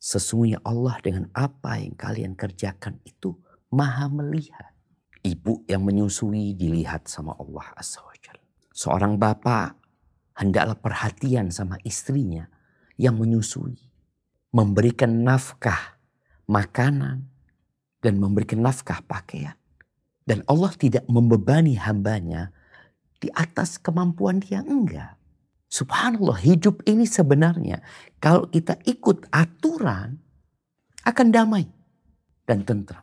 Sesungguhnya 0.00 0.58
Allah 0.64 0.96
dengan 1.04 1.28
apa 1.36 1.76
yang 1.78 1.94
kalian 1.94 2.32
kerjakan 2.32 2.96
itu 3.04 3.36
maha 3.68 4.08
melihat. 4.08 4.72
Ibu 5.22 5.70
yang 5.70 5.86
menyusui 5.86 6.58
dilihat 6.58 7.06
sama 7.06 7.38
Allah 7.38 7.68
Azza. 7.78 8.02
Seorang 8.72 9.20
bapak 9.20 9.76
hendaklah 10.34 10.74
perhatian 10.80 11.52
sama 11.52 11.76
istrinya 11.84 12.48
yang 12.96 13.20
menyusui. 13.20 13.78
Memberikan 14.50 15.22
nafkah 15.22 16.00
makanan 16.48 17.28
dan 18.00 18.14
memberikan 18.16 18.64
nafkah 18.64 19.04
pakaian. 19.04 19.54
Dan 20.22 20.46
Allah 20.46 20.70
tidak 20.78 21.02
membebani 21.10 21.74
hambanya 21.74 22.54
di 23.18 23.30
atas 23.34 23.78
kemampuan 23.78 24.38
dia 24.38 24.62
enggak. 24.62 25.18
Subhanallah 25.72 26.36
hidup 26.44 26.84
ini 26.84 27.08
sebenarnya 27.08 27.80
kalau 28.20 28.44
kita 28.46 28.76
ikut 28.84 29.32
aturan 29.32 30.20
akan 31.02 31.26
damai 31.32 31.64
dan 32.44 32.62
tentram. 32.62 33.02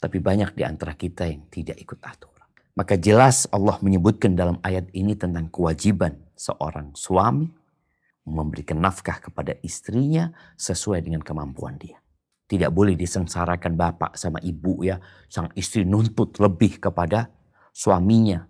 Tapi 0.00 0.16
banyak 0.16 0.56
di 0.56 0.64
antara 0.64 0.96
kita 0.96 1.28
yang 1.28 1.44
tidak 1.52 1.76
ikut 1.76 2.00
aturan. 2.00 2.48
Maka 2.72 2.96
jelas 2.96 3.44
Allah 3.52 3.76
menyebutkan 3.84 4.32
dalam 4.32 4.56
ayat 4.64 4.88
ini 4.96 5.12
tentang 5.12 5.52
kewajiban 5.52 6.16
seorang 6.32 6.96
suami 6.96 7.52
memberikan 8.24 8.80
nafkah 8.80 9.20
kepada 9.20 9.60
istrinya 9.60 10.32
sesuai 10.56 11.04
dengan 11.04 11.20
kemampuan 11.20 11.76
dia. 11.76 11.99
Tidak 12.50 12.66
boleh 12.74 12.98
disengsarakan 12.98 13.78
bapak 13.78 14.18
sama 14.18 14.42
ibu 14.42 14.82
ya. 14.82 14.98
Sang 15.30 15.54
istri 15.54 15.86
nuntut 15.86 16.34
lebih 16.42 16.82
kepada 16.82 17.30
suaminya. 17.70 18.42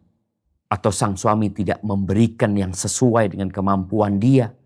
Atau 0.73 0.89
sang 0.89 1.21
suami 1.21 1.53
tidak 1.53 1.85
memberikan 1.85 2.57
yang 2.57 2.73
sesuai 2.73 3.37
dengan 3.37 3.53
kemampuan 3.53 4.17
dia. 4.17 4.57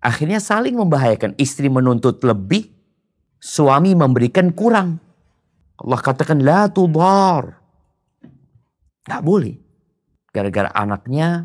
Akhirnya 0.00 0.40
saling 0.40 0.80
membahayakan. 0.80 1.36
Istri 1.36 1.68
menuntut 1.68 2.24
lebih, 2.24 2.72
suami 3.36 3.92
memberikan 3.92 4.48
kurang. 4.56 4.96
Allah 5.76 6.00
katakan 6.00 6.40
la 6.40 6.72
tudar. 6.72 7.60
Gak 9.04 9.20
boleh. 9.20 9.60
Gara-gara 10.32 10.72
anaknya, 10.72 11.44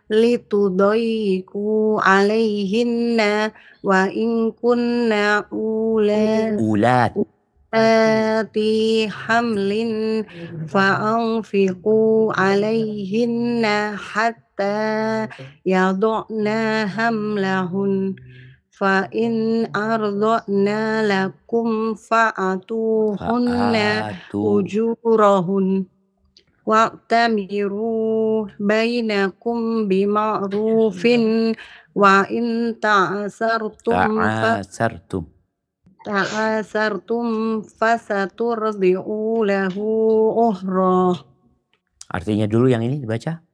لتضيقوا 0.10 2.02
عليهن 2.02 3.20
وإن 3.84 4.52
كن 4.52 5.12
أولاد 5.54 6.58
Ulat. 6.58 7.14
حمل 9.11 9.71
فأنفقوا 10.69 12.33
عليهن 12.41 13.65
حتى 13.97 15.29
يضعن 15.67 16.47
حملهن 16.89 18.15
فإن 18.71 19.33
أرضعن 19.77 20.69
لكم 21.07 21.95
Fa'atu. 21.95 23.17
أجورهن 24.35 25.85
واعتمروا 26.67 28.47
بينكم 28.61 29.89
بمعروف 29.89 31.07
وإن 31.95 32.75
تعسرتم 32.83 33.93
ف- 34.63 34.67
ta'asartum 36.01 37.61
fasaturdi'u 37.61 39.45
lahu 39.45 39.89
uhra. 40.33 41.13
Artinya 42.11 42.49
dulu 42.49 42.73
yang 42.73 42.83
ini 42.83 42.99
dibaca. 42.99 43.45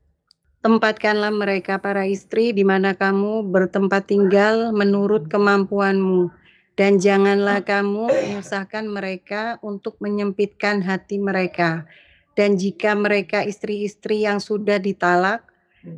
Tempatkanlah 0.63 1.31
mereka 1.31 1.79
para 1.79 2.07
istri 2.07 2.51
di 2.51 2.67
mana 2.67 2.95
kamu 2.99 3.47
bertempat 3.47 4.11
tinggal 4.11 4.75
menurut 4.75 5.31
kemampuanmu. 5.31 6.31
Dan 6.77 7.01
janganlah 7.01 7.65
kamu 7.65 8.13
menyusahkan 8.13 8.85
mereka 8.85 9.57
untuk 9.65 9.97
menyempitkan 9.97 10.85
hati 10.85 11.17
mereka. 11.17 11.89
Dan 12.37 12.61
jika 12.61 12.93
mereka 12.93 13.41
istri-istri 13.49 14.29
yang 14.29 14.45
sudah 14.45 14.77
ditalak, 14.77 15.41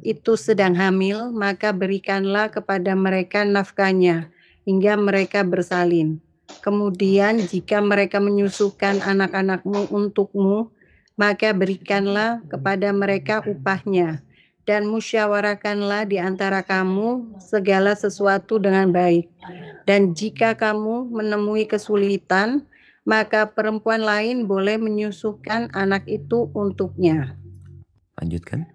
itu 0.07 0.39
sedang 0.39 0.79
hamil, 0.79 1.35
maka 1.35 1.75
berikanlah 1.75 2.55
kepada 2.55 2.95
mereka 2.95 3.43
nafkahnya 3.43 4.31
hingga 4.63 4.95
mereka 5.01 5.43
bersalin 5.43 6.23
Kemudian 6.59 7.39
jika 7.47 7.79
mereka 7.79 8.19
menyusukan 8.19 9.01
anak-anakmu 9.03 9.89
untukmu, 9.95 10.75
maka 11.19 11.51
berikanlah 11.51 12.43
kepada 12.47 12.91
mereka 12.95 13.43
upahnya 13.47 14.23
dan 14.69 14.85
musyawarahkanlah 14.85 16.05
di 16.05 16.21
antara 16.21 16.61
kamu 16.61 17.41
segala 17.41 17.97
sesuatu 17.97 18.61
dengan 18.61 18.93
baik. 18.93 19.33
Dan 19.89 20.13
jika 20.13 20.53
kamu 20.53 21.09
menemui 21.09 21.65
kesulitan, 21.65 22.69
maka 23.09 23.49
perempuan 23.49 24.05
lain 24.05 24.45
boleh 24.45 24.77
menyusukan 24.77 25.73
anak 25.73 26.05
itu 26.05 26.53
untuknya. 26.53 27.41
Lanjutkan. 28.21 28.69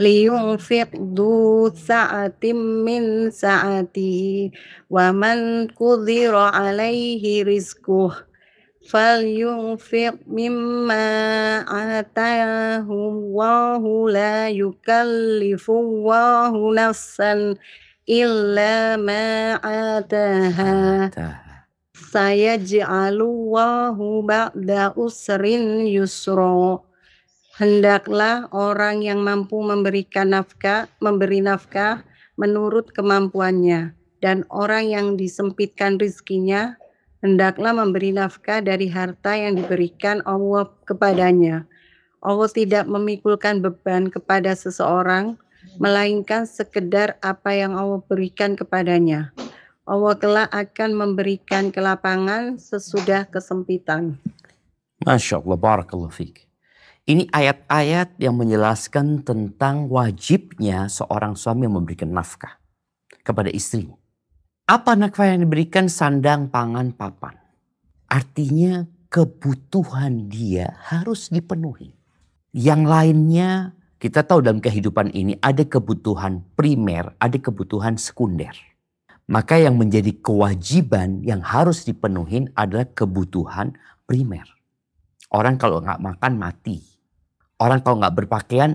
Liyunfiq 0.00 0.88
du 1.16 1.68
sa'atim 1.72 2.84
min 2.86 3.28
sa'atihi 3.28 4.52
wa 4.88 5.12
man 5.12 5.68
qudira 5.76 6.48
alaihi 6.52 7.44
rizquh 7.44 8.24
falyunfiq 8.88 10.16
mimma 10.26 11.62
atahu 11.68 12.96
Allahu 13.38 14.10
la 14.10 14.50
yukallifu 14.50 15.70
Allahu 15.70 16.74
nafsan 16.74 17.54
illa 18.08 18.98
ma 18.98 19.54
ataha 19.62 21.06
Ta- 21.14 21.38
sayaj'alullahu 22.12 24.26
ba'da 24.26 24.90
usrin 24.98 25.86
yusra 25.86 26.82
Hendaklah 27.62 28.50
orang 28.50 29.06
yang 29.06 29.22
mampu 29.22 29.62
memberikan 29.62 30.34
nafkah, 30.34 30.90
memberi 30.98 31.38
nafkah 31.38 32.02
menurut 32.34 32.90
kemampuannya. 32.90 33.94
Dan 34.18 34.42
orang 34.50 34.90
yang 34.90 35.06
disempitkan 35.14 35.94
rizkinya, 35.94 36.74
hendaklah 37.22 37.70
memberi 37.70 38.10
nafkah 38.10 38.58
dari 38.58 38.90
harta 38.90 39.38
yang 39.38 39.54
diberikan 39.54 40.26
Allah 40.26 40.74
kepadanya. 40.90 41.62
Allah 42.18 42.50
tidak 42.50 42.90
memikulkan 42.90 43.62
beban 43.62 44.10
kepada 44.10 44.58
seseorang, 44.58 45.38
melainkan 45.78 46.50
sekedar 46.50 47.14
apa 47.22 47.54
yang 47.54 47.78
Allah 47.78 48.02
berikan 48.02 48.58
kepadanya. 48.58 49.30
Allah 49.86 50.18
kelak 50.18 50.50
akan 50.50 50.98
memberikan 50.98 51.70
kelapangan 51.70 52.58
sesudah 52.58 53.22
kesempitan. 53.30 54.18
Masya 55.06 55.38
Allah, 55.38 55.54
barakallahu 55.54 56.10
fiqh. 56.10 56.51
Ini 57.02 57.26
ayat-ayat 57.34 58.14
yang 58.22 58.38
menjelaskan 58.38 59.26
tentang 59.26 59.90
wajibnya 59.90 60.86
seorang 60.86 61.34
suami 61.34 61.66
memberikan 61.66 62.14
nafkah 62.14 62.62
kepada 63.26 63.50
istrinya. 63.50 63.98
Apa 64.70 64.94
nafkah 64.94 65.26
yang 65.26 65.42
diberikan? 65.42 65.90
Sandang, 65.90 66.46
pangan, 66.46 66.94
papan. 66.94 67.34
Artinya 68.06 68.86
kebutuhan 69.10 70.30
dia 70.30 70.78
harus 70.86 71.26
dipenuhi. 71.26 71.90
Yang 72.54 72.82
lainnya 72.86 73.50
kita 73.98 74.22
tahu 74.22 74.38
dalam 74.46 74.62
kehidupan 74.62 75.10
ini 75.10 75.34
ada 75.42 75.66
kebutuhan 75.66 76.46
primer, 76.54 77.18
ada 77.18 77.34
kebutuhan 77.34 77.98
sekunder. 77.98 78.54
Maka 79.26 79.58
yang 79.58 79.74
menjadi 79.74 80.14
kewajiban 80.22 81.26
yang 81.26 81.42
harus 81.42 81.82
dipenuhi 81.82 82.46
adalah 82.54 82.86
kebutuhan 82.94 83.74
primer. 84.06 84.46
Orang 85.32 85.58
kalau 85.58 85.82
nggak 85.82 85.98
makan 85.98 86.38
mati. 86.38 86.91
Orang 87.62 87.86
kalau 87.86 88.02
nggak 88.02 88.18
berpakaian 88.18 88.74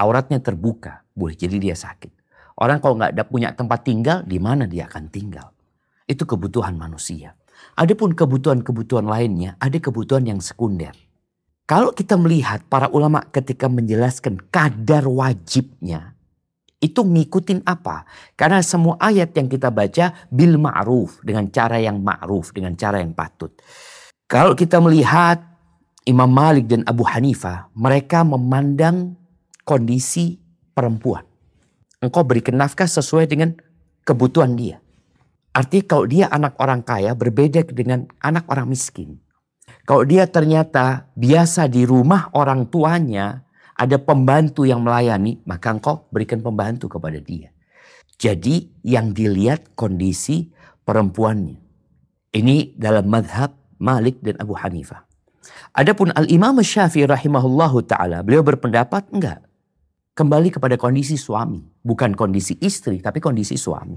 auratnya 0.00 0.40
terbuka, 0.40 1.04
boleh 1.12 1.36
jadi 1.36 1.60
dia 1.60 1.76
sakit. 1.76 2.08
Orang 2.56 2.80
kalau 2.80 2.96
nggak 2.96 3.12
ada 3.12 3.24
punya 3.28 3.52
tempat 3.52 3.84
tinggal, 3.84 4.24
di 4.24 4.40
mana 4.40 4.64
dia 4.64 4.88
akan 4.88 5.12
tinggal? 5.12 5.52
Itu 6.08 6.24
kebutuhan 6.24 6.80
manusia. 6.80 7.36
Adapun 7.76 8.16
kebutuhan-kebutuhan 8.16 9.04
lainnya, 9.04 9.60
ada 9.60 9.76
kebutuhan 9.76 10.24
yang 10.24 10.40
sekunder. 10.40 10.96
Kalau 11.68 11.92
kita 11.92 12.16
melihat 12.16 12.64
para 12.72 12.88
ulama 12.88 13.20
ketika 13.28 13.68
menjelaskan 13.68 14.48
kadar 14.48 15.04
wajibnya, 15.04 16.16
itu 16.80 17.04
ngikutin 17.04 17.68
apa? 17.68 18.08
Karena 18.32 18.64
semua 18.64 18.96
ayat 18.96 19.36
yang 19.36 19.52
kita 19.52 19.68
baca 19.68 20.16
bil 20.32 20.56
ma'ruf 20.56 21.20
dengan 21.20 21.52
cara 21.52 21.76
yang 21.76 22.00
ma'ruf, 22.00 22.56
dengan 22.56 22.72
cara 22.80 23.04
yang 23.04 23.12
patut. 23.12 23.52
Kalau 24.24 24.56
kita 24.56 24.80
melihat 24.80 25.49
Imam 26.10 26.26
Malik 26.26 26.66
dan 26.66 26.82
Abu 26.90 27.06
Hanifah, 27.06 27.70
mereka 27.78 28.26
memandang 28.26 29.14
kondisi 29.62 30.42
perempuan. 30.74 31.22
Engkau 32.02 32.26
berikan 32.26 32.58
nafkah 32.58 32.90
sesuai 32.90 33.30
dengan 33.30 33.54
kebutuhan 34.02 34.58
dia. 34.58 34.82
Artinya 35.54 35.86
kalau 35.86 36.04
dia 36.10 36.26
anak 36.26 36.58
orang 36.58 36.82
kaya 36.82 37.14
berbeda 37.14 37.62
dengan 37.70 38.10
anak 38.18 38.50
orang 38.50 38.66
miskin. 38.66 39.22
Kalau 39.86 40.02
dia 40.02 40.26
ternyata 40.26 41.10
biasa 41.14 41.70
di 41.70 41.86
rumah 41.86 42.30
orang 42.34 42.66
tuanya, 42.66 43.46
ada 43.78 43.96
pembantu 43.98 44.66
yang 44.66 44.82
melayani, 44.82 45.38
maka 45.46 45.70
engkau 45.70 46.10
berikan 46.10 46.42
pembantu 46.42 46.90
kepada 46.90 47.22
dia. 47.22 47.54
Jadi 48.18 48.82
yang 48.82 49.14
dilihat 49.14 49.78
kondisi 49.78 50.50
perempuannya. 50.82 51.58
Ini 52.30 52.78
dalam 52.78 53.10
madhab 53.10 53.54
Malik 53.78 54.22
dan 54.22 54.38
Abu 54.38 54.54
Hanifah. 54.54 55.09
Adapun 55.72 56.12
Al-Imam 56.12 56.58
Syafi'i 56.60 57.08
rahimahullahu 57.08 57.86
ta'ala, 57.86 58.20
beliau 58.20 58.44
berpendapat 58.44 59.08
enggak. 59.14 59.40
Kembali 60.12 60.52
kepada 60.52 60.76
kondisi 60.76 61.16
suami. 61.16 61.64
Bukan 61.80 62.12
kondisi 62.12 62.58
istri, 62.60 63.00
tapi 63.00 63.22
kondisi 63.22 63.56
suami. 63.56 63.96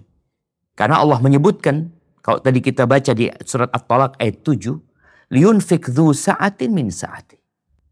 Karena 0.73 1.03
Allah 1.03 1.19
menyebutkan, 1.19 1.91
kalau 2.23 2.39
tadi 2.39 2.63
kita 2.63 2.88
baca 2.88 3.12
di 3.12 3.27
surat 3.43 3.67
At-Talaq 3.75 4.15
ayat 4.21 4.41
7, 4.45 4.79
liyunfik 5.34 5.91
dhu 5.91 6.15
sa'atin 6.15 6.71
min 6.71 6.88
sa'ati. 6.88 7.36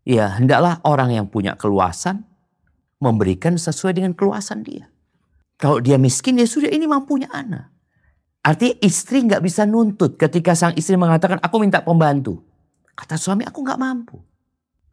Ya, 0.07 0.33
hendaklah 0.33 0.79
orang 0.87 1.13
yang 1.13 1.27
punya 1.27 1.53
keluasan 1.59 2.25
memberikan 3.01 3.57
sesuai 3.57 3.97
dengan 3.97 4.13
keluasan 4.15 4.63
dia. 4.65 4.89
Kalau 5.61 5.77
dia 5.77 5.97
miskin, 6.01 6.41
ya 6.41 6.47
sudah 6.47 6.69
ini 6.73 6.89
mampunya 6.89 7.29
anak. 7.29 7.69
Artinya 8.41 8.73
istri 8.81 9.21
nggak 9.21 9.45
bisa 9.45 9.69
nuntut 9.69 10.17
ketika 10.17 10.57
sang 10.57 10.73
istri 10.73 10.97
mengatakan, 10.97 11.37
aku 11.37 11.61
minta 11.61 11.85
pembantu. 11.85 12.41
Kata 12.95 13.15
suami, 13.15 13.47
aku 13.47 13.63
nggak 13.63 13.79
mampu. 13.79 14.17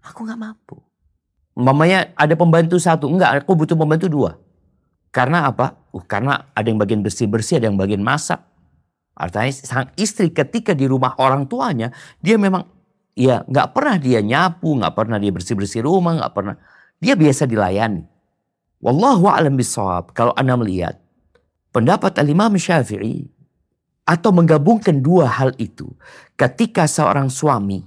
Aku 0.05 0.25
nggak 0.25 0.41
mampu. 0.41 0.77
Mamanya 1.59 2.15
ada 2.15 2.39
pembantu 2.39 2.79
satu, 2.79 3.11
enggak, 3.11 3.43
aku 3.43 3.59
butuh 3.59 3.75
pembantu 3.75 4.07
dua. 4.07 4.39
Karena 5.11 5.51
apa? 5.51 5.75
Uh, 5.91 6.05
karena 6.05 6.53
ada 6.55 6.67
yang 6.69 6.79
bagian 6.79 7.03
bersih-bersih, 7.03 7.59
ada 7.59 7.67
yang 7.67 7.81
bagian 7.81 7.99
masak. 7.99 8.39
Artinya 9.19 9.51
sang 9.51 9.91
istri 9.99 10.31
ketika 10.31 10.71
di 10.79 10.87
rumah 10.87 11.19
orang 11.19 11.51
tuanya, 11.51 11.91
dia 12.23 12.39
memang 12.39 12.63
ya 13.19 13.43
nggak 13.43 13.75
pernah 13.75 13.99
dia 13.99 14.23
nyapu, 14.23 14.79
nggak 14.79 14.95
pernah 14.95 15.19
dia 15.19 15.35
bersih-bersih 15.35 15.83
rumah, 15.83 16.23
nggak 16.23 16.33
pernah. 16.33 16.55
Dia 17.03 17.19
biasa 17.19 17.51
dilayani. 17.51 18.07
Wallahu 18.79 19.27
a'lam 19.27 19.59
bisawab. 19.59 20.15
Kalau 20.15 20.31
Anda 20.39 20.55
melihat 20.55 21.03
pendapat 21.75 22.15
Al-Imam 22.23 22.55
Syafi'i 22.55 23.27
atau 24.09 24.33
menggabungkan 24.33 25.05
dua 25.05 25.29
hal 25.29 25.53
itu. 25.61 25.92
Ketika 26.33 26.88
seorang 26.88 27.29
suami 27.29 27.85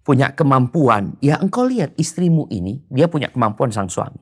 punya 0.00 0.32
kemampuan, 0.32 1.12
ya 1.20 1.36
engkau 1.36 1.68
lihat 1.68 1.92
istrimu 2.00 2.48
ini, 2.48 2.80
dia 2.88 3.04
punya 3.04 3.28
kemampuan 3.28 3.68
sang 3.68 3.92
suami. 3.92 4.16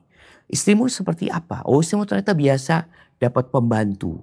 Istrimu 0.51 0.91
seperti 0.91 1.31
apa? 1.31 1.63
Oh 1.63 1.79
istrimu 1.79 2.03
ternyata 2.03 2.35
biasa 2.35 2.83
dapat 3.15 3.47
pembantu. 3.47 4.19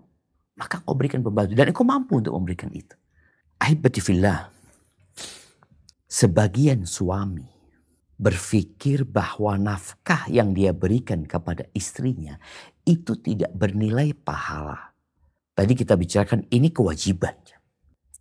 Maka 0.60 0.84
kau 0.84 0.92
berikan 0.92 1.24
pembantu. 1.24 1.56
Dan 1.56 1.72
engkau 1.72 1.88
mampu 1.88 2.20
untuk 2.20 2.36
memberikan 2.36 2.68
itu. 2.76 2.92
Ahibati 3.56 4.04
fillah. 4.04 4.52
Sebagian 6.04 6.84
suami 6.84 7.46
berpikir 8.18 9.06
bahwa 9.06 9.54
nafkah 9.56 10.26
yang 10.28 10.52
dia 10.52 10.74
berikan 10.74 11.22
kepada 11.24 11.64
istrinya 11.72 12.36
itu 12.82 13.14
tidak 13.16 13.54
bernilai 13.54 14.12
pahala. 14.12 14.97
Tadi 15.58 15.74
kita 15.74 15.98
bicarakan 15.98 16.46
ini 16.54 16.70
kewajiban. 16.70 17.34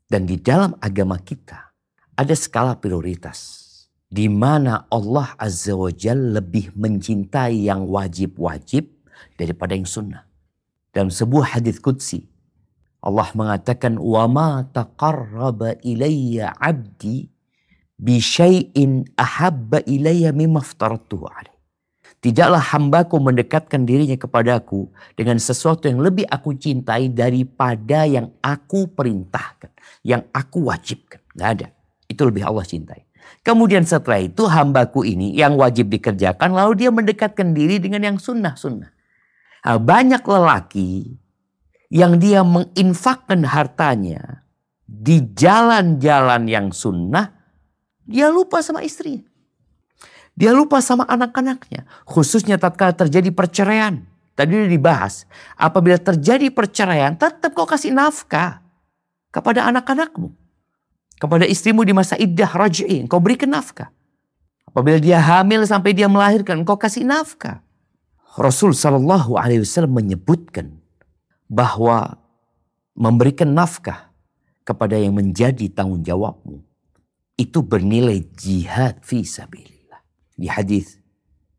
Dan 0.10 0.26
di 0.26 0.42
dalam 0.42 0.74
agama 0.82 1.22
kita 1.22 1.70
ada 2.18 2.34
skala 2.34 2.82
prioritas 2.82 3.62
di 4.10 4.26
mana 4.26 4.88
Allah 4.88 5.36
Azza 5.38 5.76
wa 5.76 5.92
Jal 5.94 6.34
lebih 6.34 6.74
mencintai 6.74 7.68
yang 7.68 7.86
wajib-wajib 7.86 8.90
daripada 9.38 9.78
yang 9.78 9.86
sunnah. 9.86 10.24
Dalam 10.90 11.14
sebuah 11.14 11.60
hadis 11.60 11.78
qudsi 11.78 12.26
Allah 13.04 13.30
mengatakan 13.38 14.02
wa 14.02 14.26
ma 14.26 14.66
taqarraba 14.66 15.78
ilayya 15.86 16.58
'abdi 16.58 17.30
bi 18.00 18.18
syai'in 18.18 19.06
ahabba 19.14 19.86
ilayya 19.86 20.34
mimma 20.34 20.64
aftaratuhu 20.64 21.30
alaih. 21.30 21.57
Tidaklah 22.18 22.74
hambaku 22.74 23.22
mendekatkan 23.22 23.86
dirinya 23.86 24.18
kepadaku 24.18 24.90
dengan 25.14 25.38
sesuatu 25.38 25.86
yang 25.86 26.02
lebih 26.02 26.26
aku 26.26 26.58
cintai 26.58 27.14
daripada 27.14 28.10
yang 28.10 28.34
aku 28.42 28.90
perintahkan. 28.90 29.70
Yang 30.02 30.26
aku 30.34 30.66
wajibkan. 30.66 31.22
Gak 31.38 31.50
ada. 31.62 31.68
Itu 32.10 32.26
lebih 32.26 32.42
Allah 32.42 32.66
cintai. 32.66 33.06
Kemudian 33.46 33.84
setelah 33.86 34.24
itu 34.24 34.48
hambaku 34.48 35.04
ini 35.04 35.36
yang 35.36 35.60
wajib 35.60 35.92
dikerjakan 35.92 36.56
lalu 36.56 36.88
dia 36.88 36.90
mendekatkan 36.92 37.54
diri 37.54 37.78
dengan 37.78 38.02
yang 38.04 38.18
sunnah-sunnah. 38.18 38.92
Nah, 39.68 39.80
banyak 39.84 40.24
lelaki 40.24 41.20
yang 41.92 42.20
dia 42.24 42.44
menginfakkan 42.44 43.44
hartanya 43.44 44.48
di 44.88 45.20
jalan-jalan 45.36 46.48
yang 46.48 46.72
sunnah, 46.72 47.36
dia 48.08 48.32
lupa 48.32 48.64
sama 48.64 48.84
istrinya. 48.84 49.28
Dia 50.38 50.54
lupa 50.54 50.78
sama 50.86 51.04
anak-anaknya. 51.10 51.90
Khususnya 52.06 52.62
tatkala 52.62 52.94
terjadi 52.94 53.34
perceraian. 53.34 54.06
Tadi 54.38 54.54
sudah 54.54 54.70
dibahas. 54.70 55.26
Apabila 55.58 55.98
terjadi 55.98 56.54
perceraian, 56.54 57.18
tetap 57.18 57.58
kau 57.58 57.66
kasih 57.66 57.90
nafkah 57.90 58.62
kepada 59.34 59.66
anak-anakmu 59.66 60.30
kepada 61.18 61.46
istrimu 61.50 61.82
di 61.82 61.94
masa 61.94 62.16
iddah 62.16 62.50
raj'i, 62.54 63.06
engkau 63.06 63.18
berikan 63.18 63.50
nafkah. 63.50 63.90
Apabila 64.70 65.02
dia 65.02 65.18
hamil 65.18 65.66
sampai 65.66 65.98
dia 65.98 66.06
melahirkan, 66.06 66.62
engkau 66.62 66.78
kasih 66.78 67.04
nafkah. 67.04 67.66
Rasul 68.38 68.78
Shallallahu 68.78 69.34
Alaihi 69.34 69.66
Wasallam 69.66 69.98
menyebutkan 69.98 70.78
bahwa 71.50 72.22
memberikan 72.94 73.50
nafkah 73.50 74.14
kepada 74.62 74.94
yang 74.94 75.18
menjadi 75.18 75.66
tanggung 75.74 76.06
jawabmu 76.06 76.62
itu 77.34 77.60
bernilai 77.66 78.22
jihad 78.38 79.02
fi 79.02 79.26
sabilillah. 79.26 79.77
Di 80.38 80.48
hadis 80.48 81.02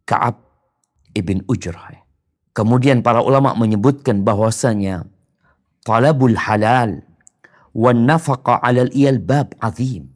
Ka'ab 0.06 0.38
ibn 1.12 1.42
Ujrah. 1.50 2.06
Kemudian 2.54 3.02
para 3.02 3.22
ulama 3.22 3.54
menyebutkan 3.58 4.22
bahwasanya 4.22 5.06
talabul 5.82 6.38
halal 6.38 7.02
wan 7.74 8.06
nafaqa 8.06 8.62
'alal 8.62 8.90
bab 9.22 9.54
azim. 9.62 10.14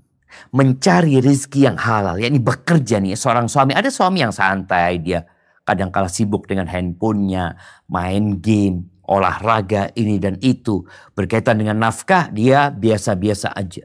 Mencari 0.49 1.21
rezeki 1.21 1.69
yang 1.69 1.77
halal, 1.77 2.17
yakni 2.17 2.41
bekerja 2.41 2.97
nih 3.05 3.13
seorang 3.13 3.53
suami. 3.53 3.77
Ada 3.77 3.93
suami 3.93 4.25
yang 4.25 4.33
santai, 4.33 4.97
dia 5.05 5.29
kadang 5.63 5.93
kala 5.93 6.09
sibuk 6.09 6.49
dengan 6.49 6.65
handphonenya, 6.73 7.53
main 7.93 8.41
game, 8.41 8.89
olahraga 9.05 9.93
ini 9.93 10.17
dan 10.17 10.41
itu. 10.41 10.89
Berkaitan 11.13 11.61
dengan 11.61 11.85
nafkah, 11.85 12.33
dia 12.33 12.73
biasa-biasa 12.73 13.53
aja. 13.53 13.85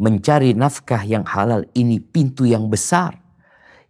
Mencari 0.00 0.56
nafkah 0.56 1.04
yang 1.04 1.28
halal 1.28 1.68
ini 1.76 2.00
pintu 2.00 2.48
yang 2.48 2.70
besar. 2.72 3.17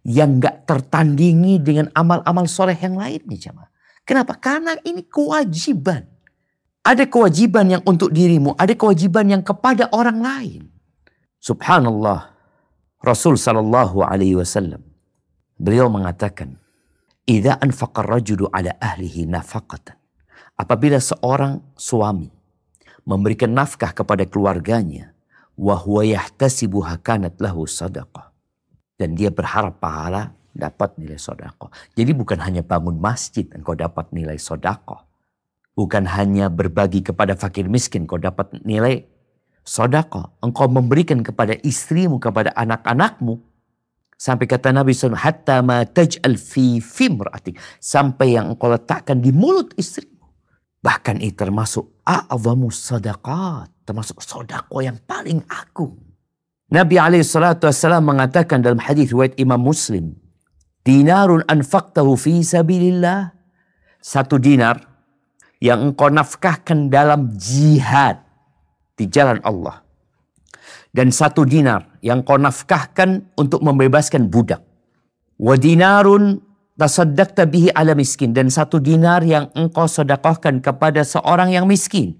Yang 0.09 0.49
gak 0.49 0.55
tertandingi 0.65 1.61
dengan 1.61 1.93
amal-amal 1.93 2.49
soleh 2.49 2.73
yang 2.73 2.97
lainnya. 2.97 3.69
Kenapa? 4.01 4.33
Karena 4.41 4.73
ini 4.81 5.05
kewajiban. 5.05 6.09
Ada 6.81 7.05
kewajiban 7.05 7.69
yang 7.69 7.83
untuk 7.85 8.09
dirimu, 8.09 8.57
ada 8.57 8.73
kewajiban 8.73 9.29
yang 9.29 9.43
kepada 9.45 9.85
orang 9.93 10.17
lain. 10.17 10.61
Subhanallah. 11.37 12.33
Rasul 12.99 13.37
sallallahu 13.37 14.03
alaihi 14.03 14.35
wasallam 14.35 14.83
beliau 15.55 15.87
mengatakan, 15.87 16.59
"Idza 17.23 17.61
anfaqa 17.61 18.03
rajulu 18.03 18.49
ala 18.49 18.75
ahlihi 18.81 19.29
nafaqatan." 19.29 19.95
Apabila 20.59 20.99
seorang 20.99 21.63
suami 21.79 22.27
memberikan 23.07 23.55
nafkah 23.55 23.95
kepada 23.95 24.27
keluarganya, 24.27 25.15
wa 25.55 25.79
huwa 25.79 26.03
yahtasibu 26.03 26.83
hakanat 26.83 27.39
lahu 27.39 27.63
sadaqah. 27.63 28.28
Dan 28.99 29.15
dia 29.15 29.31
berharap 29.31 29.79
pahala 29.79 30.35
dapat 30.51 30.99
nilai 30.99 31.15
sodako. 31.15 31.71
Jadi 31.95 32.11
bukan 32.11 32.43
hanya 32.43 32.59
bangun 32.59 32.99
masjid 32.99 33.47
engkau 33.55 33.71
dapat 33.71 34.11
nilai 34.11 34.35
sodako. 34.35 35.07
Bukan 35.79 36.03
hanya 36.11 36.51
berbagi 36.51 36.99
kepada 36.99 37.39
fakir 37.39 37.71
miskin 37.71 38.03
kau 38.03 38.19
dapat 38.19 38.51
nilai 38.67 39.07
sodako. 39.63 40.35
Engkau 40.43 40.67
memberikan 40.67 41.23
kepada 41.23 41.55
istrimu, 41.63 42.19
kepada 42.19 42.51
anak-anakmu. 42.59 43.39
Sampai 44.19 44.51
kata 44.51 44.75
Nabi 44.75 44.91
SAW, 44.91 45.15
Hatta 45.15 45.63
ma 45.63 45.87
taj'al 45.87 46.35
fi. 46.35 46.83
Sampai 47.79 48.35
yang 48.35 48.51
engkau 48.51 48.67
letakkan 48.67 49.23
di 49.23 49.31
mulut 49.31 49.71
istrimu. 49.79 50.27
Bahkan 50.83 51.23
ini 51.23 51.31
termasuk 51.31 52.03
a'zamu 52.03 52.67
sadaqat. 52.67 53.87
Termasuk 53.87 54.19
sodako 54.19 54.83
yang 54.83 54.99
paling 55.07 55.39
agung. 55.47 56.08
Nabi 56.69 57.01
SAW 57.01 57.97
mengatakan 58.05 58.61
dalam 58.61 58.77
hadis 58.77 59.09
riwayat 59.09 59.33
Imam 59.41 59.57
Muslim. 59.57 60.13
Dinarun 60.85 61.41
anfaqtahu 61.49 62.13
fi 62.13 62.45
sabilillah. 62.45 63.33
Satu 63.99 64.37
dinar 64.37 64.79
yang 65.59 65.91
engkau 65.91 66.07
nafkahkan 66.13 66.87
dalam 66.87 67.33
jihad 67.35 68.21
di 68.95 69.09
jalan 69.09 69.41
Allah. 69.41 69.81
Dan 70.89 71.09
satu 71.09 71.45
dinar 71.45 71.99
yang 72.05 72.21
kau 72.21 72.37
nafkahkan 72.37 73.33
untuk 73.37 73.61
membebaskan 73.61 74.29
budak. 74.29 74.61
Wa 75.41 75.57
dinarun 75.57 76.41
tasaddaqta 76.77 77.49
bihi 77.49 77.73
ala 77.73 77.97
miskin. 77.97 78.33
Dan 78.33 78.53
satu 78.53 78.77
dinar 78.77 79.25
yang 79.25 79.49
engkau 79.57 79.85
sedekahkan 79.89 80.61
kepada 80.61 81.01
seorang 81.01 81.49
yang 81.53 81.65
miskin. 81.65 82.17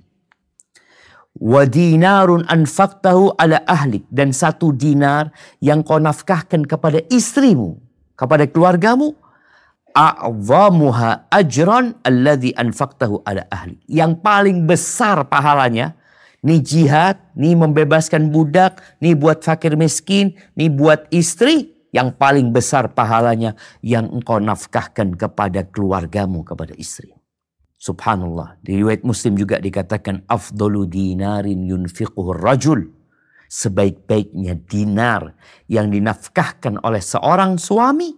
Wa 1.38 1.68
dinarun 1.70 2.48
anfaqtahu 2.50 3.38
ala 3.38 3.62
ahlik. 3.70 4.08
Dan 4.10 4.34
satu 4.34 4.74
dinar 4.74 5.30
yang 5.62 5.86
kau 5.86 6.02
nafkahkan 6.02 6.66
kepada 6.66 7.06
istrimu. 7.14 7.78
Kepada 8.18 8.50
keluargamu 8.50 9.16
a'zamuha 9.94 11.28
ajran 11.32 11.98
alladhi 12.04 12.56
anfaqtahu 12.56 13.22
ala 13.28 13.46
ahli. 13.52 13.78
Yang 13.86 14.20
paling 14.24 14.66
besar 14.66 15.28
pahalanya 15.28 15.96
ni 16.40 16.64
jihad, 16.64 17.20
ni 17.36 17.52
membebaskan 17.52 18.32
budak, 18.32 18.80
ni 19.04 19.12
buat 19.12 19.44
fakir 19.44 19.76
miskin, 19.76 20.36
ni 20.56 20.72
buat 20.72 21.08
istri. 21.12 21.76
Yang 21.90 22.22
paling 22.22 22.54
besar 22.54 22.94
pahalanya 22.94 23.58
yang 23.82 24.06
engkau 24.14 24.38
nafkahkan 24.38 25.18
kepada 25.18 25.66
keluargamu, 25.66 26.46
kepada 26.46 26.78
istri. 26.78 27.19
Subhanallah. 27.80 28.60
Di 28.60 28.76
riwayat 28.76 29.08
Muslim 29.08 29.40
juga 29.40 29.56
dikatakan 29.56 30.28
afdalu 30.28 30.84
dinarin 30.84 31.64
yunfiquhu 31.64 32.36
rajul. 32.36 32.92
Sebaik-baiknya 33.50 34.60
dinar 34.68 35.34
yang 35.66 35.90
dinafkahkan 35.90 36.86
oleh 36.86 37.02
seorang 37.02 37.58
suami, 37.58 38.14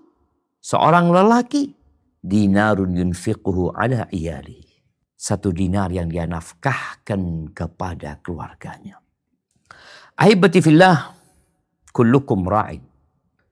seorang 0.59 1.07
lelaki, 1.07 1.71
dinarun 2.19 2.97
yunfiquhu 2.97 3.71
ala 3.71 4.09
iyali. 4.11 4.65
Satu 5.15 5.53
dinar 5.53 5.93
yang 5.93 6.09
dia 6.09 6.25
nafkahkan 6.25 7.53
kepada 7.53 8.17
keluarganya. 8.25 8.97
Ahibati 10.17 10.59
fillah, 10.59 11.13
kullukum 11.93 12.49
ra'in. 12.49 12.81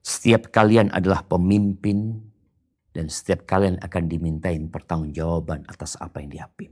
Setiap 0.02 0.50
kalian 0.50 0.90
adalah 0.90 1.22
pemimpin 1.22 2.29
dan 3.00 3.08
setiap 3.08 3.48
kalian 3.48 3.80
akan 3.80 4.12
dimintain 4.12 4.68
pertanggungjawaban 4.68 5.64
atas 5.72 5.96
apa 6.04 6.20
yang 6.20 6.36
diapim. 6.36 6.68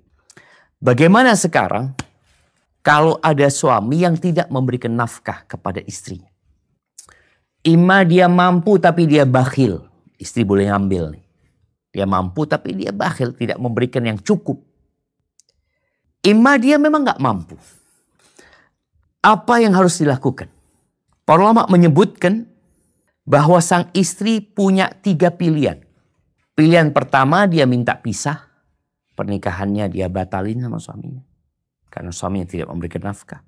Bagaimana 0.76 1.32
sekarang 1.40 1.96
kalau 2.84 3.16
ada 3.24 3.48
suami 3.48 4.04
yang 4.04 4.20
tidak 4.20 4.52
memberikan 4.52 4.92
nafkah 4.92 5.48
kepada 5.48 5.80
istrinya? 5.88 6.28
Ima 7.64 8.04
dia 8.04 8.28
mampu 8.28 8.76
tapi 8.76 9.08
dia 9.08 9.24
bakhil. 9.24 9.88
Istri 10.20 10.44
boleh 10.44 10.68
ngambil. 10.68 11.16
Dia 11.96 12.04
mampu 12.04 12.44
tapi 12.44 12.76
dia 12.76 12.92
bakhil, 12.92 13.32
tidak 13.32 13.56
memberikan 13.56 14.04
yang 14.04 14.20
cukup. 14.20 14.60
Ima 16.28 16.60
dia 16.60 16.76
memang 16.76 17.08
nggak 17.08 17.24
mampu. 17.24 17.56
Apa 19.24 19.64
yang 19.64 19.72
harus 19.72 19.96
dilakukan? 19.96 20.52
Para 21.24 21.40
ulama 21.40 21.64
menyebutkan 21.72 22.52
bahwa 23.24 23.64
sang 23.64 23.88
istri 23.96 24.44
punya 24.44 24.92
tiga 24.92 25.32
pilihan. 25.32 25.87
Pilihan 26.58 26.90
pertama 26.90 27.46
dia 27.46 27.70
minta 27.70 27.94
pisah. 27.94 28.50
Pernikahannya 29.14 29.94
dia 29.94 30.10
batalin 30.10 30.58
sama 30.58 30.82
suaminya. 30.82 31.22
Karena 31.94 32.10
suaminya 32.10 32.50
tidak 32.50 32.74
memberikan 32.74 33.06
nafkah. 33.06 33.46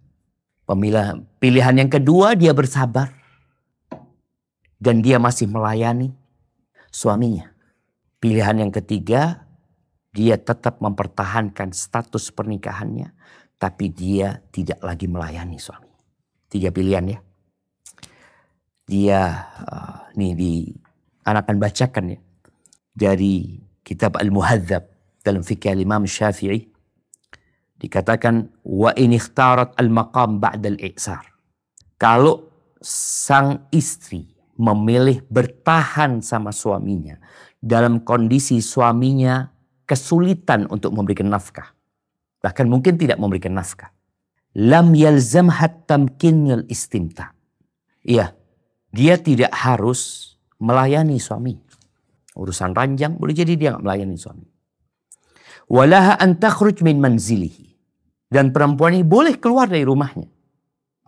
Pemilihan, 0.70 1.26
pilihan 1.42 1.74
yang 1.74 1.90
kedua 1.90 2.38
dia 2.38 2.54
bersabar. 2.54 3.10
Dan 4.78 5.02
dia 5.02 5.18
masih 5.18 5.50
melayani 5.50 6.14
suaminya. 6.94 7.50
Pilihan 8.22 8.62
yang 8.62 8.70
ketiga 8.70 9.50
dia 10.14 10.38
tetap 10.38 10.78
mempertahankan 10.78 11.74
status 11.74 12.30
pernikahannya. 12.30 13.10
Tapi 13.58 13.90
dia 13.90 14.38
tidak 14.54 14.86
lagi 14.86 15.10
melayani 15.10 15.58
suami. 15.58 15.90
Tiga 16.46 16.70
pilihan 16.70 17.18
ya. 17.18 17.20
Dia, 18.86 19.22
uh, 19.66 20.14
nih 20.14 20.34
di 20.38 20.54
anak 21.26 21.50
akan 21.50 21.58
bacakan 21.58 22.06
ya 22.14 22.20
dari 22.94 23.62
kitab 23.84 24.18
Al-Muhadzab 24.20 24.86
dalam 25.24 25.42
fikih 25.44 25.78
Imam 25.78 26.06
Syafi'i 26.06 26.70
dikatakan 27.80 28.52
wa 28.68 28.92
in 29.00 29.16
ikhtarat 29.16 29.74
al-maqam 29.80 30.38
ba'da 30.44 30.68
al-i'sar. 30.68 31.24
Kalau 31.96 32.52
sang 32.84 33.68
istri 33.72 34.28
memilih 34.60 35.24
bertahan 35.32 36.20
sama 36.20 36.52
suaminya 36.52 37.16
dalam 37.60 38.04
kondisi 38.04 38.60
suaminya 38.60 39.48
kesulitan 39.88 40.68
untuk 40.68 40.92
memberikan 40.92 41.32
nafkah. 41.32 41.72
Bahkan 42.40 42.68
mungkin 42.68 42.96
tidak 43.00 43.20
memberikan 43.20 43.56
nafkah. 43.56 43.92
Lam 44.56 44.96
tamkinul 45.88 46.68
istimta. 46.68 47.36
Iya, 48.04 48.36
dia 48.92 49.16
tidak 49.20 49.52
harus 49.54 50.34
melayani 50.60 51.20
suami 51.20 51.60
urusan 52.40 52.72
ranjang, 52.72 53.20
boleh 53.20 53.36
jadi 53.36 53.54
dia 53.60 53.76
nggak 53.76 53.84
melayani 53.84 54.16
suami. 54.16 54.48
Walaha 55.68 56.16
an 56.16 56.40
takhruj 56.40 56.80
min 56.82 57.04
manzilihi. 57.04 57.68
Dan 58.30 58.56
perempuan 58.56 58.96
ini 58.96 59.04
boleh 59.04 59.36
keluar 59.38 59.68
dari 59.68 59.84
rumahnya. 59.84 60.30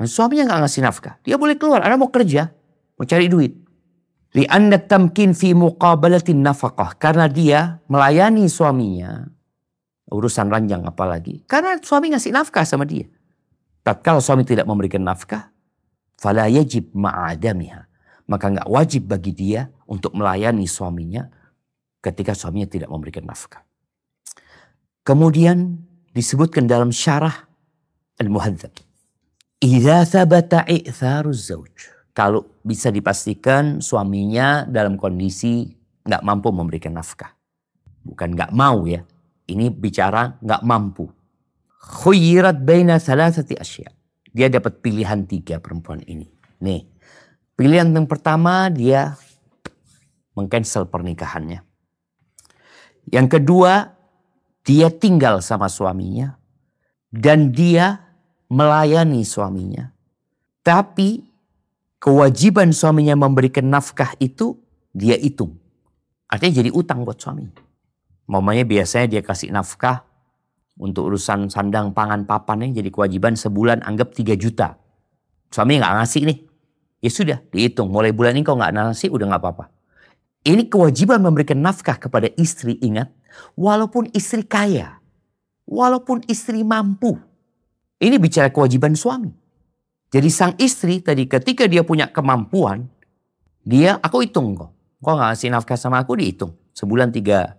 Suaminya 0.02 0.50
nggak 0.50 0.60
ngasih 0.66 0.82
nafkah. 0.82 1.16
Dia 1.22 1.38
boleh 1.38 1.56
keluar, 1.56 1.86
ada 1.86 1.94
mau 1.94 2.10
kerja, 2.10 2.50
mau 2.98 3.06
cari 3.06 3.30
duit. 3.30 3.54
Lianna 4.34 4.82
tamkin 4.82 5.38
fi 5.38 5.54
muqabalatin 5.54 6.42
nafkah. 6.42 6.98
Karena 6.98 7.30
dia 7.30 7.78
melayani 7.86 8.50
suaminya. 8.50 9.30
Urusan 10.10 10.50
ranjang 10.50 10.82
apalagi. 10.90 11.46
Karena 11.46 11.78
suami 11.78 12.12
ngasih 12.12 12.34
nafkah 12.34 12.66
sama 12.66 12.90
dia. 12.90 13.06
Tatkala 13.86 14.18
suami 14.18 14.42
tidak 14.42 14.66
memberikan 14.66 15.06
nafkah. 15.06 15.54
Fala 16.18 16.50
yajib 16.50 16.90
ma'adamiha 16.98 17.92
maka 18.32 18.48
nggak 18.48 18.70
wajib 18.72 19.12
bagi 19.12 19.36
dia 19.36 19.68
untuk 19.92 20.16
melayani 20.16 20.64
suaminya 20.64 21.28
ketika 22.00 22.32
suaminya 22.32 22.72
tidak 22.72 22.88
memberikan 22.88 23.28
nafkah. 23.28 23.68
Kemudian 25.04 25.84
disebutkan 26.16 26.66
dalam 26.66 26.96
syarah 26.96 27.52
Al-Muhadzab. 28.16 28.72
Idza 29.60 30.08
thabata 30.08 30.64
i'tharuz 30.64 31.52
zauj. 31.52 31.92
Kalau 32.16 32.64
bisa 32.64 32.88
dipastikan 32.88 33.84
suaminya 33.84 34.64
dalam 34.64 34.96
kondisi 34.96 35.68
nggak 36.08 36.24
mampu 36.24 36.50
memberikan 36.56 36.96
nafkah. 36.96 37.36
Bukan 38.02 38.34
nggak 38.34 38.52
mau 38.56 38.88
ya. 38.88 39.04
Ini 39.52 39.70
bicara 39.70 40.40
nggak 40.40 40.64
mampu. 40.64 41.12
Khuyirat 41.82 42.64
baina 42.64 42.98
salasati 42.98 43.58
asya. 43.60 43.90
Dia 44.32 44.48
dapat 44.48 44.80
pilihan 44.80 45.28
tiga 45.28 45.60
perempuan 45.60 46.00
ini. 46.08 46.30
Nih, 46.62 46.88
Pilihan 47.62 47.94
yang 47.94 48.10
pertama 48.10 48.74
dia 48.74 49.14
mengcancel 50.36 50.88
pernikahannya. 50.88 51.64
Yang 53.10 53.28
kedua, 53.40 53.98
dia 54.62 54.94
tinggal 54.94 55.42
sama 55.42 55.66
suaminya 55.68 56.38
dan 57.10 57.50
dia 57.52 58.00
melayani 58.48 59.26
suaminya. 59.26 59.90
Tapi 60.62 61.26
kewajiban 61.98 62.70
suaminya 62.70 63.18
memberikan 63.18 63.66
nafkah 63.68 64.14
itu 64.22 64.60
dia 64.94 65.18
hitung. 65.18 65.58
Artinya 66.30 66.62
jadi 66.62 66.70
utang 66.72 67.04
buat 67.04 67.18
suami. 67.18 67.50
Mamanya 68.30 68.64
biasanya 68.64 69.18
dia 69.18 69.22
kasih 69.26 69.52
nafkah 69.52 70.06
untuk 70.80 71.12
urusan 71.12 71.52
sandang 71.52 71.92
pangan 71.92 72.24
papannya 72.24 72.72
jadi 72.72 72.88
kewajiban 72.88 73.36
sebulan 73.36 73.84
anggap 73.84 74.16
3 74.16 74.38
juta. 74.40 74.80
Suami 75.52 75.82
nggak 75.82 75.94
ngasih 76.00 76.22
nih. 76.32 76.40
Ya 77.02 77.10
sudah, 77.10 77.38
dihitung. 77.50 77.90
Mulai 77.90 78.14
bulan 78.14 78.38
ini 78.38 78.46
kau 78.46 78.56
nggak 78.56 78.72
nasi, 78.72 79.10
udah 79.10 79.26
nggak 79.26 79.42
apa-apa. 79.42 79.81
Ini 80.42 80.66
kewajiban 80.66 81.22
memberikan 81.22 81.62
nafkah 81.62 82.02
kepada 82.02 82.26
istri, 82.34 82.82
ingat. 82.82 83.14
Walaupun 83.54 84.10
istri 84.18 84.42
kaya. 84.42 84.98
Walaupun 85.70 86.26
istri 86.26 86.66
mampu. 86.66 87.14
Ini 88.02 88.18
bicara 88.18 88.50
kewajiban 88.50 88.98
suami. 88.98 89.30
Jadi 90.12 90.30
sang 90.34 90.58
istri 90.58 91.00
tadi 91.00 91.30
ketika 91.30 91.70
dia 91.70 91.86
punya 91.86 92.10
kemampuan. 92.10 92.90
Dia, 93.62 94.02
aku 94.02 94.26
hitung 94.26 94.58
kok. 94.58 94.74
Kau 95.02 95.14
nggak 95.14 95.30
ngasih 95.34 95.50
nafkah 95.54 95.78
sama 95.78 96.02
aku, 96.02 96.18
dihitung. 96.18 96.58
Sebulan 96.74 97.14
3 97.14 97.54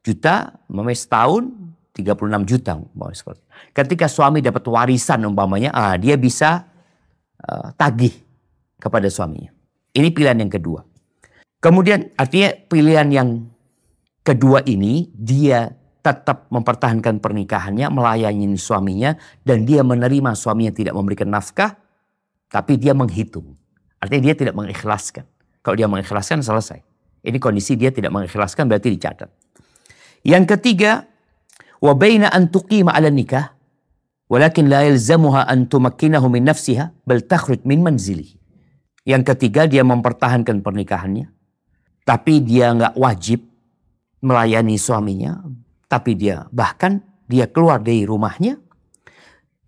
juta, 0.00 0.56
umpamanya 0.72 0.96
setahun 0.96 1.44
36 1.92 2.48
juta. 2.48 2.72
Ketika 3.76 4.08
suami 4.08 4.40
dapat 4.40 4.64
warisan 4.64 5.28
umpamanya, 5.28 5.70
ah, 5.76 5.94
dia 6.00 6.16
bisa 6.16 6.64
uh, 7.44 7.68
tagih 7.76 8.12
kepada 8.80 9.06
suaminya. 9.12 9.52
Ini 9.92 10.08
pilihan 10.10 10.40
yang 10.40 10.52
kedua. 10.52 10.93
Kemudian 11.64 12.12
artinya 12.20 12.52
pilihan 12.68 13.08
yang 13.08 13.28
kedua 14.20 14.60
ini 14.68 15.08
dia 15.16 15.72
tetap 16.04 16.52
mempertahankan 16.52 17.24
pernikahannya, 17.24 17.88
melayani 17.88 18.52
suaminya 18.60 19.16
dan 19.40 19.64
dia 19.64 19.80
menerima 19.80 20.36
suaminya 20.36 20.76
tidak 20.76 20.92
memberikan 20.92 21.32
nafkah 21.32 21.80
tapi 22.52 22.76
dia 22.76 22.92
menghitung. 22.92 23.56
Artinya 23.96 24.28
dia 24.28 24.36
tidak 24.36 24.52
mengikhlaskan. 24.52 25.24
Kalau 25.64 25.72
dia 25.72 25.88
mengikhlaskan 25.88 26.44
selesai. 26.44 26.84
Ini 27.24 27.40
kondisi 27.40 27.80
dia 27.80 27.88
tidak 27.88 28.12
mengikhlaskan 28.12 28.68
berarti 28.68 28.92
dicatat. 28.92 29.32
Yang 30.20 30.44
ketiga, 30.56 31.08
wa 31.80 31.96
baina 31.96 32.28
an 32.28 32.52
tuqima 32.52 32.92
'ala 32.92 33.08
nikah 33.08 33.56
walakin 34.28 34.68
la 34.68 34.84
yalzamuha 34.84 35.48
an 35.48 35.64
tumakkinahu 35.64 36.28
min 36.28 36.44
nafsiha 36.44 36.92
bal 37.08 37.24
takhruj 37.24 37.64
min 37.64 37.80
manzilihi. 37.80 38.36
Yang 39.08 39.32
ketiga 39.32 39.64
dia 39.64 39.80
mempertahankan 39.80 40.60
pernikahannya. 40.60 41.33
Tapi 42.04 42.44
dia 42.44 42.72
nggak 42.76 42.94
wajib 43.00 43.40
melayani 44.20 44.76
suaminya. 44.76 45.40
Tapi 45.88 46.12
dia 46.16 46.44
bahkan 46.52 47.00
dia 47.24 47.48
keluar 47.48 47.80
dari 47.80 48.04
rumahnya. 48.04 48.60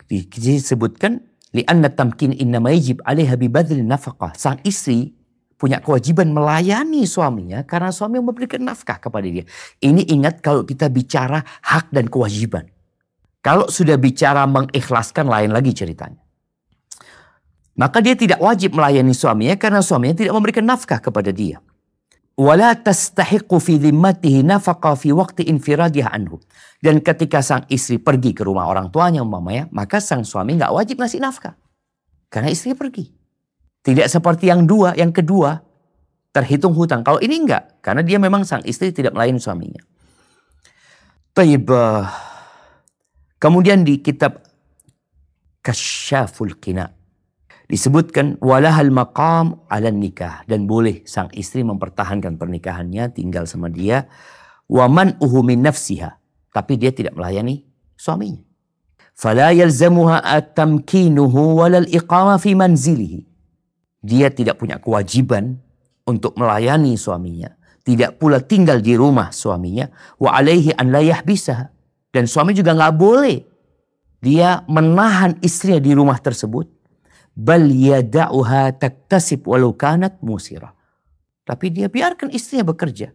Disebutkan 0.09 1.25
lianna 1.57 1.88
tamkin 1.90 2.37
inna 2.37 2.61
nafkah. 2.61 4.37
Sang 4.37 4.61
istri 4.62 5.16
punya 5.57 5.81
kewajiban 5.81 6.29
melayani 6.31 7.09
suaminya 7.09 7.64
karena 7.64 7.88
suami 7.88 8.20
memberikan 8.20 8.61
nafkah 8.61 9.01
kepada 9.01 9.25
dia. 9.25 9.49
Ini 9.81 10.05
ingat 10.12 10.44
kalau 10.44 10.68
kita 10.68 10.92
bicara 10.92 11.40
hak 11.64 11.88
dan 11.90 12.12
kewajiban. 12.12 12.68
Kalau 13.40 13.70
sudah 13.72 13.96
bicara 13.96 14.44
mengikhlaskan 14.44 15.27
lain 15.31 15.55
lagi 15.55 15.72
ceritanya. 15.72 16.20
Maka 17.77 18.01
dia 18.01 18.16
tidak 18.16 18.40
wajib 18.40 18.72
melayani 18.72 19.12
suaminya 19.12 19.57
karena 19.57 19.85
suaminya 19.85 20.16
tidak 20.16 20.33
memberikan 20.33 20.64
nafkah 20.64 21.01
kepada 21.01 21.29
dia. 21.29 21.61
Anhu. 26.12 26.37
Dan 26.85 27.01
ketika 27.01 27.40
sang 27.40 27.64
istri 27.72 27.96
pergi 27.96 28.37
ke 28.37 28.44
rumah 28.44 28.68
orang 28.68 28.92
tuanya 28.92 29.25
umpamanya, 29.25 29.72
maka 29.72 30.05
sang 30.05 30.20
suami 30.20 30.61
nggak 30.61 30.68
wajib 30.68 31.01
ngasih 31.01 31.25
nafkah. 31.25 31.57
Karena 32.29 32.53
istri 32.53 32.77
pergi. 32.77 33.09
Tidak 33.81 34.05
seperti 34.05 34.53
yang 34.53 34.68
dua, 34.68 34.92
yang 34.92 35.16
kedua 35.16 35.57
terhitung 36.37 36.77
hutang. 36.77 37.01
Kalau 37.01 37.16
ini 37.25 37.40
enggak, 37.40 37.81
karena 37.81 38.05
dia 38.05 38.20
memang 38.20 38.44
sang 38.44 38.61
istri 38.68 38.92
tidak 38.92 39.16
melayani 39.16 39.40
suaminya. 39.40 39.81
Taib. 41.33 41.72
Kemudian 43.40 43.81
di 43.81 44.05
kitab 44.05 44.44
Kasyaful 45.64 46.61
Kina 46.61 46.96
disebutkan 47.67 48.39
walahal 48.43 48.91
maqam 48.91 49.63
ala 49.71 49.91
nikah. 49.91 50.43
Dan 50.47 50.67
boleh 50.67 51.03
sang 51.07 51.31
istri 51.35 51.63
mempertahankan 51.67 52.39
pernikahannya 52.39 53.11
tinggal 53.15 53.47
sama 53.47 53.71
dia. 53.71 54.07
Waman 54.67 55.19
uhu 55.23 55.43
min 55.47 55.63
nafsiha. 55.63 56.19
Tapi 56.51 56.73
dia 56.81 56.91
tidak 56.91 57.15
melayani 57.15 57.63
suaminya. 57.95 58.43
Fala 59.17 59.53
yalzamuha 59.53 60.21
at-tamkinuhu 60.25 61.61
walal 61.63 61.89
iqama 61.89 62.37
fi 62.37 62.53
manzilihi. 62.53 63.25
Dia 64.05 64.29
tidak 64.29 64.61
punya 64.61 64.77
kewajiban 64.77 65.59
untuk 66.05 66.37
melayani 66.37 66.95
suaminya. 66.95 67.51
Tidak 67.87 68.19
pula 68.19 68.43
tinggal 68.43 68.83
di 68.83 68.99
rumah 68.99 69.31
suaminya. 69.31 69.89
Wa 70.19 70.37
alaihi 70.37 70.75
an 70.75 70.91
la 70.91 71.01
yahbisah 71.01 71.71
dan 72.13 72.25
suami 72.29 72.53
juga 72.53 72.77
nggak 72.77 72.95
boleh. 72.97 73.39
Dia 74.21 74.65
menahan 74.67 75.39
istrinya 75.45 75.81
di 75.81 75.93
rumah 75.93 76.19
tersebut 76.19 76.76
bal 77.37 77.68
yada'uha 77.68 78.81
taktasib 78.81 79.44
walau 79.44 79.77
kanat 79.77 80.16
musirah. 80.25 80.72
Tapi 81.46 81.70
dia 81.70 81.87
biarkan 81.87 82.33
istrinya 82.33 82.66
bekerja. 82.66 83.12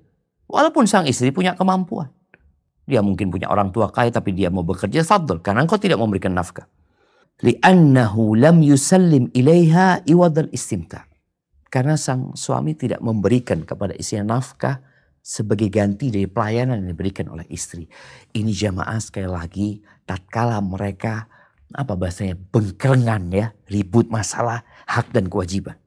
Walaupun 0.47 0.87
sang 0.87 1.09
istri 1.09 1.33
punya 1.33 1.57
kemampuan. 1.57 2.13
Dia 2.85 3.03
mungkin 3.03 3.33
punya 3.33 3.51
orang 3.51 3.73
tua 3.73 3.91
kaya 3.91 4.13
tapi 4.13 4.31
dia 4.31 4.47
mau 4.53 4.63
bekerja 4.63 5.03
fadl. 5.03 5.43
Karena 5.43 5.65
engkau 5.65 5.81
tidak 5.81 5.99
memberikan 5.99 6.31
nafkah. 6.31 6.69
Li'annahu 7.41 8.37
lam 8.37 8.61
yusallim 8.61 9.33
ilaiha 9.35 10.05
iwadal 10.07 10.47
istimta. 10.53 11.09
Karena 11.71 11.95
sang 11.95 12.35
suami 12.35 12.75
tidak 12.75 12.99
memberikan 13.03 13.63
kepada 13.63 13.95
istrinya 13.95 14.37
nafkah 14.37 14.79
sebagai 15.23 15.71
ganti 15.71 16.11
dari 16.11 16.27
pelayanan 16.27 16.83
yang 16.83 16.91
diberikan 16.91 17.31
oleh 17.31 17.47
istri. 17.47 17.87
Ini 18.35 18.51
jamaah 18.51 18.99
sekali 18.99 19.29
lagi 19.29 19.79
tatkala 20.03 20.59
mereka 20.59 21.30
apa 21.73 21.95
bahasanya 21.95 22.35
bengkerengan 22.51 23.31
ya, 23.31 23.47
ribut 23.67 24.11
masalah 24.11 24.67
hak 24.89 25.13
dan 25.15 25.31
kewajiban. 25.31 25.79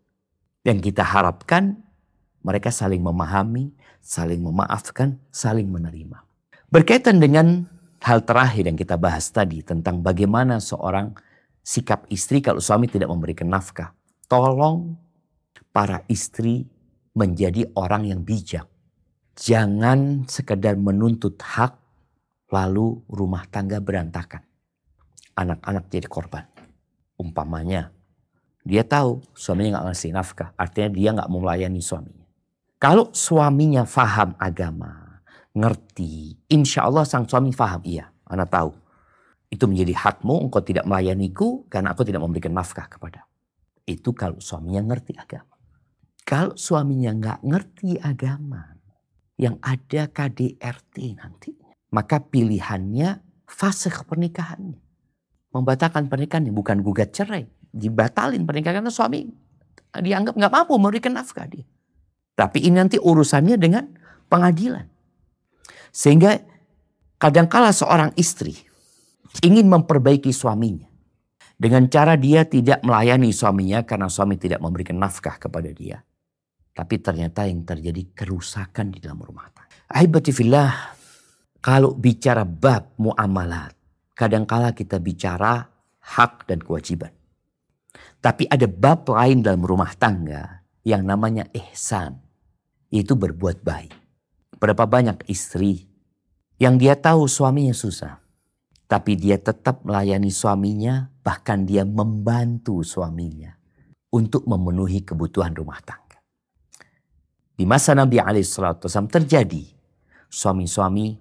Yang 0.65 0.93
kita 0.93 1.05
harapkan 1.05 1.81
mereka 2.41 2.73
saling 2.73 3.01
memahami, 3.01 3.73
saling 4.01 4.41
memaafkan, 4.41 5.21
saling 5.29 5.69
menerima. 5.69 6.25
Berkaitan 6.73 7.21
dengan 7.21 7.69
hal 8.05 8.25
terakhir 8.25 8.69
yang 8.69 8.77
kita 8.77 8.97
bahas 8.97 9.29
tadi 9.29 9.61
tentang 9.61 10.01
bagaimana 10.01 10.61
seorang 10.61 11.13
sikap 11.65 12.09
istri 12.13 12.45
kalau 12.45 12.61
suami 12.61 12.89
tidak 12.89 13.09
memberikan 13.13 13.49
nafkah. 13.49 13.93
Tolong 14.29 14.97
para 15.73 16.05
istri 16.09 16.65
menjadi 17.13 17.69
orang 17.77 18.09
yang 18.09 18.21
bijak. 18.25 18.69
Jangan 19.35 20.29
sekedar 20.31 20.79
menuntut 20.79 21.37
hak 21.43 21.77
lalu 22.49 23.03
rumah 23.11 23.45
tangga 23.51 23.83
berantakan 23.83 24.54
anak-anak 25.35 25.91
jadi 25.91 26.07
korban. 26.07 26.47
Umpamanya, 27.15 27.95
dia 28.65 28.81
tahu 28.81 29.21
suaminya 29.37 29.79
nggak 29.79 29.87
ngasih 29.93 30.11
nafkah, 30.17 30.51
artinya 30.57 30.89
dia 30.91 31.09
nggak 31.13 31.29
mau 31.29 31.45
melayani 31.45 31.85
suaminya. 31.85 32.25
Kalau 32.81 33.13
suaminya 33.13 33.85
faham 33.85 34.33
agama, 34.41 35.21
ngerti, 35.53 36.41
insya 36.49 36.89
Allah 36.89 37.05
sang 37.05 37.29
suami 37.29 37.53
faham, 37.53 37.85
iya, 37.85 38.09
anak 38.25 38.49
tahu. 38.51 38.71
Itu 39.53 39.71
menjadi 39.71 39.95
hakmu, 39.95 40.49
engkau 40.49 40.65
tidak 40.65 40.89
melayaniku 40.89 41.69
karena 41.71 41.95
aku 41.95 42.03
tidak 42.03 42.25
memberikan 42.25 42.57
nafkah 42.57 42.89
kepada. 42.91 43.29
Itu 43.85 44.17
kalau 44.17 44.41
suaminya 44.41 44.81
ngerti 44.81 45.13
agama. 45.15 45.55
Kalau 46.25 46.57
suaminya 46.57 47.13
nggak 47.15 47.41
ngerti 47.45 48.01
agama, 48.01 48.75
yang 49.37 49.61
ada 49.61 50.09
KDRT 50.09 51.21
nanti, 51.21 51.53
maka 51.93 52.19
pilihannya 52.19 53.21
fase 53.45 53.93
pernikahannya 53.93 54.84
membatalkan 55.55 56.11
pernikahan 56.11 56.51
bukan 56.51 56.83
gugat 56.83 57.15
cerai, 57.15 57.47
dibatalin 57.71 58.43
pernikahan 58.43 58.83
karena 58.83 58.91
suami 58.91 59.31
dianggap 59.95 60.35
nggak 60.35 60.53
mampu 60.53 60.75
memberikan 60.75 61.15
nafkah 61.15 61.47
dia. 61.47 61.63
Tapi 62.35 62.67
ini 62.67 62.83
nanti 62.83 62.99
urusannya 62.99 63.55
dengan 63.55 63.87
pengadilan. 64.27 64.91
Sehingga 65.95 66.43
kadangkala 67.23 67.71
seorang 67.71 68.11
istri 68.19 68.59
ingin 69.47 69.71
memperbaiki 69.71 70.35
suaminya 70.35 70.91
dengan 71.55 71.87
cara 71.87 72.19
dia 72.19 72.43
tidak 72.43 72.83
melayani 72.83 73.31
suaminya 73.31 73.87
karena 73.87 74.11
suami 74.11 74.35
tidak 74.35 74.59
memberikan 74.59 74.99
nafkah 74.99 75.39
kepada 75.39 75.71
dia. 75.71 76.03
Tapi 76.75 76.99
ternyata 76.99 77.47
yang 77.47 77.63
terjadi 77.63 78.11
kerusakan 78.11 78.91
di 78.91 78.99
dalam 78.99 79.23
rumah 79.23 79.47
tangga. 79.55 79.71
Ahibatifillah, 79.95 80.71
kalau 81.63 81.95
bicara 81.95 82.43
bab 82.43 82.99
muamalat, 82.99 83.79
kadangkala 84.15 84.73
kita 84.73 85.03
bicara 85.03 85.67
hak 86.01 86.47
dan 86.47 86.63
kewajiban. 86.63 87.11
Tapi 88.19 88.49
ada 88.49 88.65
bab 88.65 89.05
lain 89.11 89.45
dalam 89.45 89.61
rumah 89.61 89.93
tangga 89.95 90.65
yang 90.87 91.05
namanya 91.05 91.45
ihsan. 91.53 92.19
Itu 92.89 93.19
berbuat 93.19 93.61
baik. 93.61 93.93
Berapa 94.57 94.87
banyak 94.87 95.27
istri 95.29 95.85
yang 96.57 96.79
dia 96.79 96.97
tahu 96.97 97.27
suaminya 97.27 97.75
susah. 97.75 98.23
Tapi 98.85 99.17
dia 99.19 99.41
tetap 99.41 99.83
melayani 99.83 100.31
suaminya, 100.31 101.11
bahkan 101.25 101.67
dia 101.67 101.83
membantu 101.83 102.85
suaminya 102.85 103.51
untuk 104.13 104.47
memenuhi 104.47 105.03
kebutuhan 105.03 105.57
rumah 105.57 105.81
tangga. 105.83 106.21
Di 107.55 107.65
masa 107.67 107.97
Nabi 107.97 108.21
SAW 108.45 109.09
terjadi 109.11 109.65
suami-suami 110.31 111.17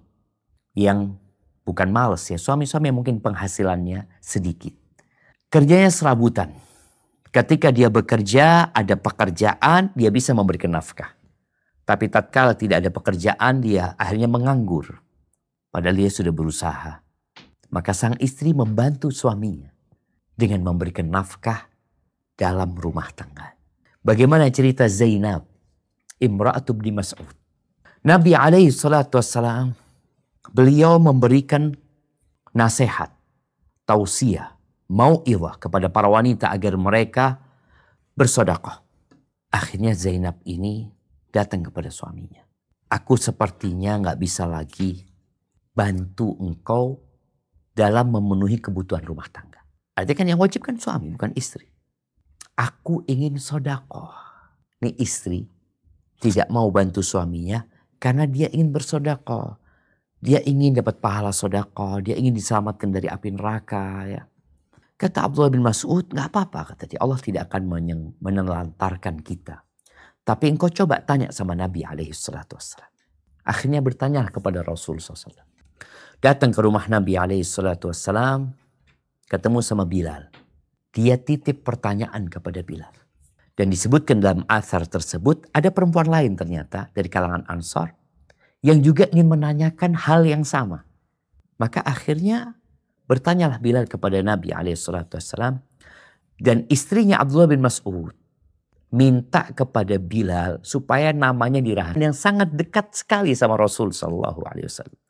yang 0.78 1.18
Bukan 1.64 1.88
males 1.88 2.28
ya, 2.28 2.36
suami-suami 2.36 2.92
mungkin 2.92 3.24
penghasilannya 3.24 4.20
sedikit. 4.20 4.76
Kerjanya 5.48 5.88
serabutan. 5.88 6.52
Ketika 7.32 7.72
dia 7.72 7.88
bekerja, 7.88 8.70
ada 8.70 8.94
pekerjaan, 8.94 9.90
dia 9.96 10.12
bisa 10.12 10.36
memberikan 10.36 10.76
nafkah. 10.76 11.16
Tapi 11.88 12.06
tatkala 12.12 12.54
tidak 12.54 12.84
ada 12.84 12.90
pekerjaan, 12.92 13.64
dia 13.64 13.96
akhirnya 13.96 14.28
menganggur. 14.28 15.00
Padahal 15.72 15.98
dia 15.98 16.12
sudah 16.12 16.30
berusaha. 16.30 17.02
Maka 17.72 17.90
sang 17.90 18.14
istri 18.22 18.54
membantu 18.54 19.10
suaminya 19.10 19.72
dengan 20.36 20.62
memberikan 20.62 21.10
nafkah 21.10 21.66
dalam 22.38 22.76
rumah 22.78 23.10
tangga. 23.10 23.58
Bagaimana 24.04 24.46
cerita 24.52 24.84
Zainab, 24.86 25.48
Imra'atu 26.20 26.76
bin 26.76 26.94
Mas'ud. 27.00 27.34
Nabi 28.04 28.36
alaihi 28.36 28.68
salatu 28.68 29.16
wassalam 29.16 29.72
beliau 30.54 31.02
memberikan 31.02 31.74
nasihat, 32.54 33.10
tausiah, 33.82 34.54
mau'iwah 34.86 35.58
kepada 35.58 35.90
para 35.90 36.06
wanita 36.06 36.54
agar 36.54 36.78
mereka 36.78 37.42
bersodakoh. 38.14 38.78
Akhirnya 39.50 39.98
Zainab 39.98 40.38
ini 40.46 40.94
datang 41.34 41.66
kepada 41.66 41.90
suaminya. 41.90 42.46
Aku 42.86 43.18
sepertinya 43.18 43.98
nggak 43.98 44.18
bisa 44.22 44.46
lagi 44.46 45.02
bantu 45.74 46.38
engkau 46.38 47.02
dalam 47.74 48.14
memenuhi 48.14 48.62
kebutuhan 48.62 49.02
rumah 49.02 49.26
tangga. 49.34 49.66
Artinya 49.98 50.18
kan 50.22 50.26
yang 50.30 50.40
wajib 50.40 50.62
kan 50.62 50.78
suami 50.78 51.10
bukan 51.10 51.34
istri. 51.34 51.66
Aku 52.54 53.02
ingin 53.10 53.42
sodakoh. 53.42 54.14
Nih 54.78 54.94
istri 55.02 55.50
tidak 56.22 56.46
mau 56.54 56.70
bantu 56.70 57.02
suaminya 57.02 57.66
karena 57.98 58.30
dia 58.30 58.46
ingin 58.54 58.70
bersodakoh. 58.70 59.58
Dia 60.24 60.40
ingin 60.40 60.72
dapat 60.72 61.04
pahala 61.04 61.36
sodako, 61.36 62.00
dia 62.00 62.16
ingin 62.16 62.32
diselamatkan 62.32 62.88
dari 62.88 63.12
api 63.12 63.28
neraka. 63.36 64.08
Ya. 64.08 64.22
Kata 64.96 65.28
Abdullah 65.28 65.52
bin 65.52 65.60
Mas'ud, 65.60 66.08
nggak 66.08 66.32
apa-apa 66.32 66.72
kata 66.72 66.88
dia. 66.88 66.96
Allah 67.04 67.20
tidak 67.20 67.52
akan 67.52 67.68
menelantarkan 68.24 69.20
kita. 69.20 69.60
Tapi 70.24 70.48
engkau 70.48 70.72
coba 70.72 71.04
tanya 71.04 71.28
sama 71.28 71.52
Nabi 71.52 71.84
alaihi 71.84 72.16
salatu 72.16 72.56
wassalam. 72.56 72.88
Akhirnya 73.44 73.84
bertanya 73.84 74.24
kepada 74.32 74.64
Rasul 74.64 74.96
SAW. 74.96 75.44
Datang 76.24 76.56
ke 76.56 76.60
rumah 76.64 76.88
Nabi 76.88 77.20
alaihi 77.20 77.44
salatu 77.44 77.92
wassalam. 77.92 78.56
Ketemu 79.28 79.60
sama 79.60 79.84
Bilal. 79.84 80.32
Dia 80.88 81.20
titip 81.20 81.68
pertanyaan 81.68 82.32
kepada 82.32 82.64
Bilal. 82.64 82.96
Dan 83.52 83.68
disebutkan 83.68 84.24
dalam 84.24 84.48
asar 84.48 84.88
tersebut 84.88 85.52
ada 85.52 85.68
perempuan 85.68 86.08
lain 86.08 86.32
ternyata 86.32 86.88
dari 86.96 87.12
kalangan 87.12 87.44
Ansar 87.44 87.92
yang 88.64 88.80
juga 88.80 89.04
ingin 89.12 89.28
menanyakan 89.28 89.92
hal 89.92 90.24
yang 90.24 90.40
sama. 90.40 90.88
Maka 91.60 91.84
akhirnya 91.84 92.56
bertanyalah 93.04 93.60
Bilal 93.60 93.84
kepada 93.84 94.24
Nabi 94.24 94.56
SAW 94.72 95.60
dan 96.40 96.64
istrinya 96.72 97.20
Abdullah 97.20 97.52
bin 97.52 97.60
Mas'ud 97.60 98.16
minta 98.88 99.52
kepada 99.52 100.00
Bilal 100.00 100.64
supaya 100.64 101.12
namanya 101.12 101.60
dirahan 101.60 102.10
yang 102.10 102.16
sangat 102.16 102.56
dekat 102.56 102.96
sekali 102.96 103.36
sama 103.36 103.60
Rasul 103.60 103.92
Shallallahu 103.92 104.40
Alaihi 104.48 104.66
Wasallam. 104.66 105.00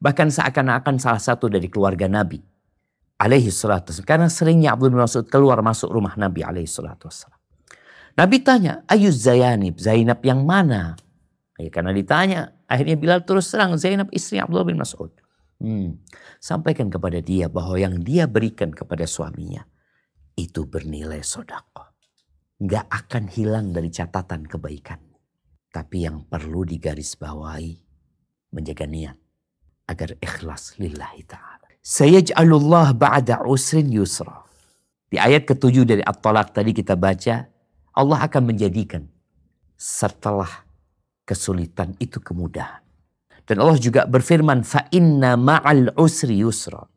Bahkan 0.00 0.28
seakan-akan 0.28 1.00
salah 1.00 1.22
satu 1.22 1.48
dari 1.48 1.72
keluarga 1.72 2.04
Nabi 2.04 2.40
alaihi 3.20 3.52
Karena 4.04 4.28
seringnya 4.32 4.76
Abdul 4.76 4.92
bin 4.92 5.00
Mas'ud 5.00 5.28
keluar 5.28 5.60
masuk 5.60 5.92
rumah 5.92 6.16
Nabi 6.16 6.40
alaihi 6.44 6.68
Nabi 8.18 8.36
tanya, 8.42 8.82
Ayu 8.90 9.08
Zainab, 9.12 9.78
Zainab 9.78 10.20
yang 10.24 10.42
mana? 10.44 10.98
Ya, 11.60 11.68
karena 11.68 11.92
ditanya, 11.92 12.56
akhirnya 12.70 12.94
Bilal 12.94 13.26
terus 13.26 13.50
serang 13.50 13.74
Zainab 13.74 14.14
istri 14.14 14.38
Abdullah 14.38 14.70
bin 14.70 14.78
Mas'ud. 14.78 15.10
Hmm, 15.58 15.98
sampaikan 16.38 16.88
kepada 16.88 17.18
dia 17.18 17.50
bahwa 17.50 17.74
yang 17.76 17.98
dia 18.00 18.30
berikan 18.30 18.70
kepada 18.70 19.04
suaminya 19.04 19.66
itu 20.38 20.64
bernilai 20.64 21.20
sodako 21.20 21.90
nggak 22.60 22.86
akan 22.92 23.24
hilang 23.32 23.72
dari 23.72 23.88
catatan 23.88 24.44
kebaikan. 24.44 25.00
Tapi 25.70 26.04
yang 26.04 26.28
perlu 26.28 26.68
digarisbawahi 26.68 27.72
menjaga 28.52 28.84
niat 28.84 29.16
agar 29.88 30.18
ikhlas 30.20 30.76
lillahi 30.76 31.24
ta'ala. 31.24 31.66
Sayaj'alullah 31.80 32.92
ba'da 32.92 33.40
usrin 33.48 33.88
yusra. 33.88 34.44
Di 35.10 35.16
ayat 35.16 35.48
ketujuh 35.48 35.88
dari 35.88 36.02
At-Talaq 36.04 36.52
tadi 36.54 36.70
kita 36.76 36.94
baca, 36.94 37.48
Allah 37.96 38.20
akan 38.28 38.42
menjadikan 38.54 39.08
setelah 39.74 40.68
kesulitan 41.30 41.94
itu 42.02 42.18
kemudahan. 42.18 42.82
Dan 43.46 43.62
Allah 43.62 43.78
juga 43.78 44.10
berfirman, 44.10 44.66
fa 44.66 44.90
inna 44.90 45.38
ma'al 45.38 45.94
usri 45.94 46.42
yusra. 46.42 46.90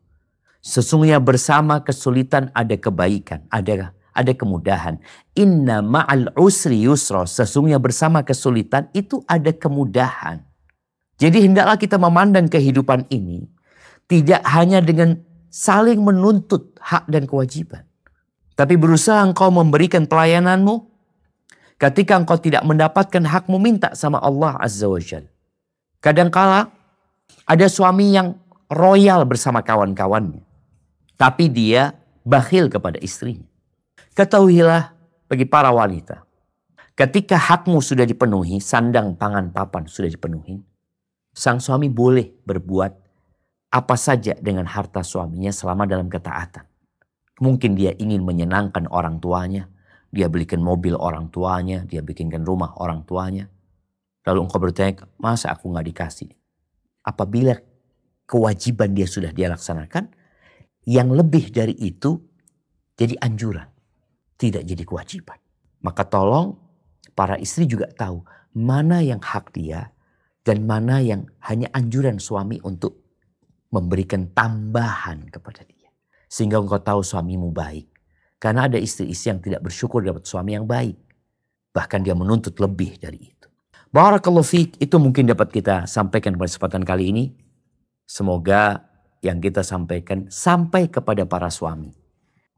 Sesungguhnya 0.58 1.22
bersama 1.22 1.86
kesulitan 1.86 2.50
ada 2.50 2.74
kebaikan, 2.74 3.46
ada 3.54 3.94
ada 4.14 4.32
kemudahan. 4.34 5.02
Inna 5.34 5.82
ma'al 5.82 6.34
usri 6.38 6.82
yusra. 6.82 7.26
Sesungguhnya 7.26 7.82
bersama 7.82 8.22
kesulitan 8.22 8.90
itu 8.94 9.22
ada 9.26 9.50
kemudahan. 9.50 10.42
Jadi 11.18 11.46
hendaklah 11.46 11.78
kita 11.78 11.98
memandang 11.98 12.50
kehidupan 12.50 13.06
ini 13.10 13.46
tidak 14.10 14.42
hanya 14.50 14.82
dengan 14.82 15.22
saling 15.50 16.02
menuntut 16.02 16.74
hak 16.82 17.06
dan 17.10 17.26
kewajiban. 17.26 17.86
Tapi 18.54 18.78
berusaha 18.78 19.22
engkau 19.22 19.50
memberikan 19.50 20.06
pelayananmu 20.06 20.93
ketika 21.84 22.16
engkau 22.16 22.40
tidak 22.40 22.64
mendapatkan 22.64 23.20
hakmu 23.20 23.60
minta 23.60 23.92
sama 23.92 24.16
Allah 24.24 24.56
Azza 24.56 24.88
wa 24.88 24.96
Jal. 24.96 25.28
Kadangkala 26.00 26.72
ada 27.44 27.66
suami 27.68 28.16
yang 28.16 28.40
royal 28.72 29.28
bersama 29.28 29.60
kawan-kawannya. 29.60 30.40
Tapi 31.20 31.52
dia 31.52 31.92
bakhil 32.24 32.72
kepada 32.72 32.96
istrinya. 33.04 33.44
Ketahuilah 34.16 34.96
bagi 35.28 35.44
para 35.44 35.68
wanita, 35.70 36.24
ketika 36.96 37.36
hakmu 37.36 37.82
sudah 37.82 38.06
dipenuhi, 38.08 38.62
sandang, 38.62 39.14
pangan, 39.18 39.50
papan 39.50 39.84
sudah 39.84 40.08
dipenuhi, 40.08 40.62
sang 41.34 41.58
suami 41.60 41.90
boleh 41.90 42.30
berbuat 42.46 42.92
apa 43.74 43.96
saja 43.98 44.38
dengan 44.38 44.70
harta 44.70 45.02
suaminya 45.02 45.50
selama 45.50 45.84
dalam 45.84 46.06
ketaatan. 46.06 46.62
Mungkin 47.42 47.74
dia 47.74 47.90
ingin 47.98 48.22
menyenangkan 48.22 48.86
orang 48.86 49.18
tuanya, 49.18 49.66
dia 50.14 50.30
belikan 50.30 50.62
mobil 50.62 50.94
orang 50.94 51.28
tuanya, 51.34 51.82
dia 51.82 51.98
bikinkan 52.00 52.46
rumah 52.46 52.78
orang 52.78 53.02
tuanya. 53.02 53.50
Lalu 54.24 54.38
engkau 54.46 54.62
bertanya, 54.62 55.10
masa 55.18 55.50
aku 55.50 55.68
nggak 55.74 55.86
dikasih? 55.90 56.30
Apabila 57.02 57.58
kewajiban 58.24 58.94
dia 58.94 59.10
sudah 59.10 59.34
dia 59.34 59.50
laksanakan, 59.50 60.08
yang 60.86 61.10
lebih 61.10 61.50
dari 61.50 61.74
itu 61.76 62.22
jadi 62.94 63.18
anjuran 63.20 63.66
tidak 64.38 64.62
jadi 64.64 64.82
kewajiban. 64.86 65.38
Maka 65.84 66.06
tolong 66.08 66.56
para 67.12 67.36
istri 67.36 67.68
juga 67.68 67.90
tahu 67.92 68.24
mana 68.54 69.02
yang 69.02 69.20
hak 69.20 69.52
dia 69.52 69.92
dan 70.44 70.64
mana 70.64 71.00
yang 71.00 71.26
hanya 71.44 71.68
anjuran 71.74 72.20
suami 72.20 72.60
untuk 72.62 73.02
memberikan 73.72 74.30
tambahan 74.30 75.26
kepada 75.28 75.66
dia. 75.66 75.90
Sehingga 76.30 76.62
engkau 76.62 76.78
tahu 76.80 77.00
suamimu 77.02 77.50
baik. 77.50 77.93
Karena 78.44 78.68
ada 78.68 78.76
istri-istri 78.76 79.32
yang 79.32 79.40
tidak 79.40 79.64
bersyukur 79.64 80.04
dapat 80.04 80.28
suami 80.28 80.52
yang 80.52 80.68
baik. 80.68 81.00
Bahkan 81.72 82.04
dia 82.04 82.12
menuntut 82.12 82.60
lebih 82.60 83.00
dari 83.00 83.32
itu. 83.32 83.48
Barakallahu 83.88 84.44
fiqh 84.44 84.76
itu 84.76 85.00
mungkin 85.00 85.32
dapat 85.32 85.48
kita 85.48 85.88
sampaikan 85.88 86.36
pada 86.36 86.52
kesempatan 86.52 86.84
kali 86.84 87.08
ini. 87.08 87.24
Semoga 88.04 88.84
yang 89.24 89.40
kita 89.40 89.64
sampaikan 89.64 90.28
sampai 90.28 90.92
kepada 90.92 91.24
para 91.24 91.48
suami 91.48 92.04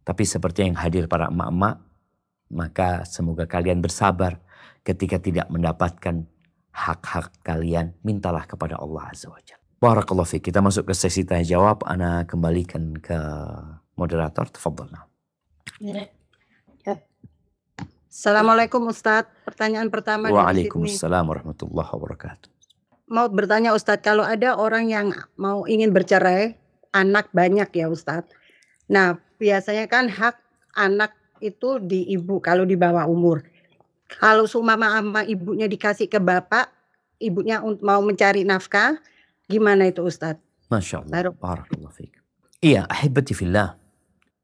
tapi 0.07 0.23
seperti 0.23 0.71
yang 0.71 0.79
hadir 0.79 1.11
para 1.11 1.27
emak-emak, 1.27 1.83
maka 2.55 3.03
semoga 3.03 3.51
kalian 3.51 3.83
bersabar 3.83 4.39
ketika 4.87 5.19
tidak 5.19 5.51
mendapatkan 5.51 6.31
hak-hak 6.71 7.35
kalian. 7.43 7.91
Mintalah 8.07 8.47
kepada 8.47 8.79
Allah 8.79 9.11
Azza 9.11 9.27
wa 9.27 9.43
Jalla. 9.43 9.67
Barakallahu. 9.83 10.39
Kita 10.39 10.63
masuk 10.63 10.87
ke 10.87 10.95
sesi 10.95 11.27
tanya 11.27 11.43
jawab. 11.43 11.83
Ana 11.83 12.23
kembalikan 12.23 12.95
ke 13.03 13.19
moderator. 13.99 14.47
Tafadhol. 14.47 14.95
Ya. 15.81 16.09
Assalamualaikum 18.17 18.81
Ustadz. 18.89 19.29
Pertanyaan 19.45 19.93
pertama 19.93 20.33
Waalaikumsalam 20.33 21.29
warahmatullahi 21.29 21.91
wabarakatuh. 21.93 22.49
Mau 23.13 23.29
bertanya 23.29 23.77
Ustadz, 23.77 24.01
kalau 24.01 24.25
ada 24.25 24.57
orang 24.57 24.89
yang 24.89 25.13
mau 25.37 25.69
ingin 25.69 25.93
bercerai, 25.93 26.57
anak 26.97 27.29
banyak 27.37 27.69
ya 27.77 27.93
Ustadz. 27.93 28.33
Nah, 28.89 29.21
biasanya 29.37 29.85
kan 29.85 30.09
hak 30.09 30.41
anak 30.73 31.13
itu 31.45 31.77
di 31.77 32.09
ibu 32.09 32.41
kalau 32.41 32.65
di 32.65 32.73
bawah 32.75 33.05
umur. 33.05 33.45
Kalau 34.09 34.49
sumama 34.49 34.97
sama 34.97 35.21
ibunya 35.29 35.69
dikasih 35.69 36.09
ke 36.09 36.17
bapak, 36.17 36.73
ibunya 37.21 37.61
mau 37.85 38.01
mencari 38.01 38.49
nafkah, 38.49 38.97
gimana 39.45 39.93
itu 39.93 40.01
Ustadz? 40.01 40.41
Masya 40.73 41.05
Allah. 41.05 41.37
Iya, 42.65 42.89
ahibati 42.89 43.37
fillah. 43.37 43.77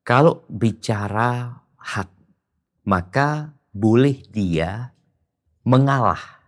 Kalau 0.02 0.42
bicara 0.50 1.62
hak, 1.78 2.10
maka 2.82 3.54
boleh 3.70 4.18
dia 4.34 4.90
mengalah, 5.62 6.42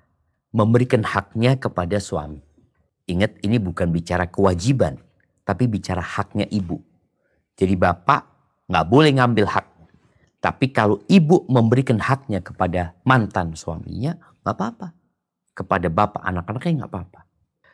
memberikan 0.50 1.07
haknya 1.07 1.55
kepada 1.55 2.02
suami. 2.02 2.42
Ingat 3.07 3.38
ini 3.46 3.62
bukan 3.62 3.94
bicara 3.94 4.26
kewajiban, 4.26 4.98
tapi 5.46 5.70
bicara 5.70 6.02
haknya 6.02 6.50
ibu. 6.50 6.82
Jadi 7.55 7.78
bapak 7.78 8.26
nggak 8.66 8.86
boleh 8.90 9.14
ngambil 9.22 9.46
hak. 9.46 9.66
Tapi 10.42 10.74
kalau 10.74 10.98
ibu 11.07 11.46
memberikan 11.46 12.02
haknya 12.02 12.42
kepada 12.42 12.98
mantan 13.07 13.55
suaminya, 13.55 14.18
nggak 14.42 14.50
apa-apa. 14.50 14.88
Kepada 15.55 15.86
bapak 15.94 16.26
anak-anaknya 16.26 16.82
nggak 16.82 16.90
apa-apa. 16.90 17.20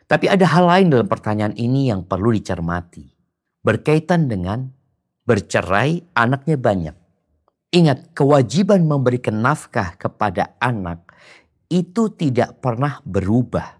Tapi 0.05 0.29
ada 0.29 0.45
hal 0.45 0.69
lain 0.69 0.87
dalam 0.93 1.09
pertanyaan 1.09 1.57
ini 1.57 1.89
yang 1.89 2.05
perlu 2.05 2.29
dicermati. 2.37 3.09
Berkaitan 3.65 4.29
dengan 4.29 4.69
bercerai 5.31 6.03
anaknya 6.11 6.59
banyak. 6.59 6.95
Ingat, 7.71 8.11
kewajiban 8.11 8.83
memberikan 8.83 9.39
nafkah 9.39 9.95
kepada 9.95 10.59
anak 10.59 11.07
itu 11.71 12.11
tidak 12.11 12.59
pernah 12.59 12.99
berubah 13.07 13.79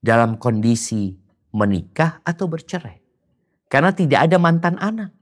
dalam 0.00 0.40
kondisi 0.40 1.12
menikah 1.52 2.24
atau 2.24 2.48
bercerai. 2.48 3.04
Karena 3.68 3.92
tidak 3.92 4.32
ada 4.32 4.40
mantan 4.40 4.80
anak. 4.80 5.12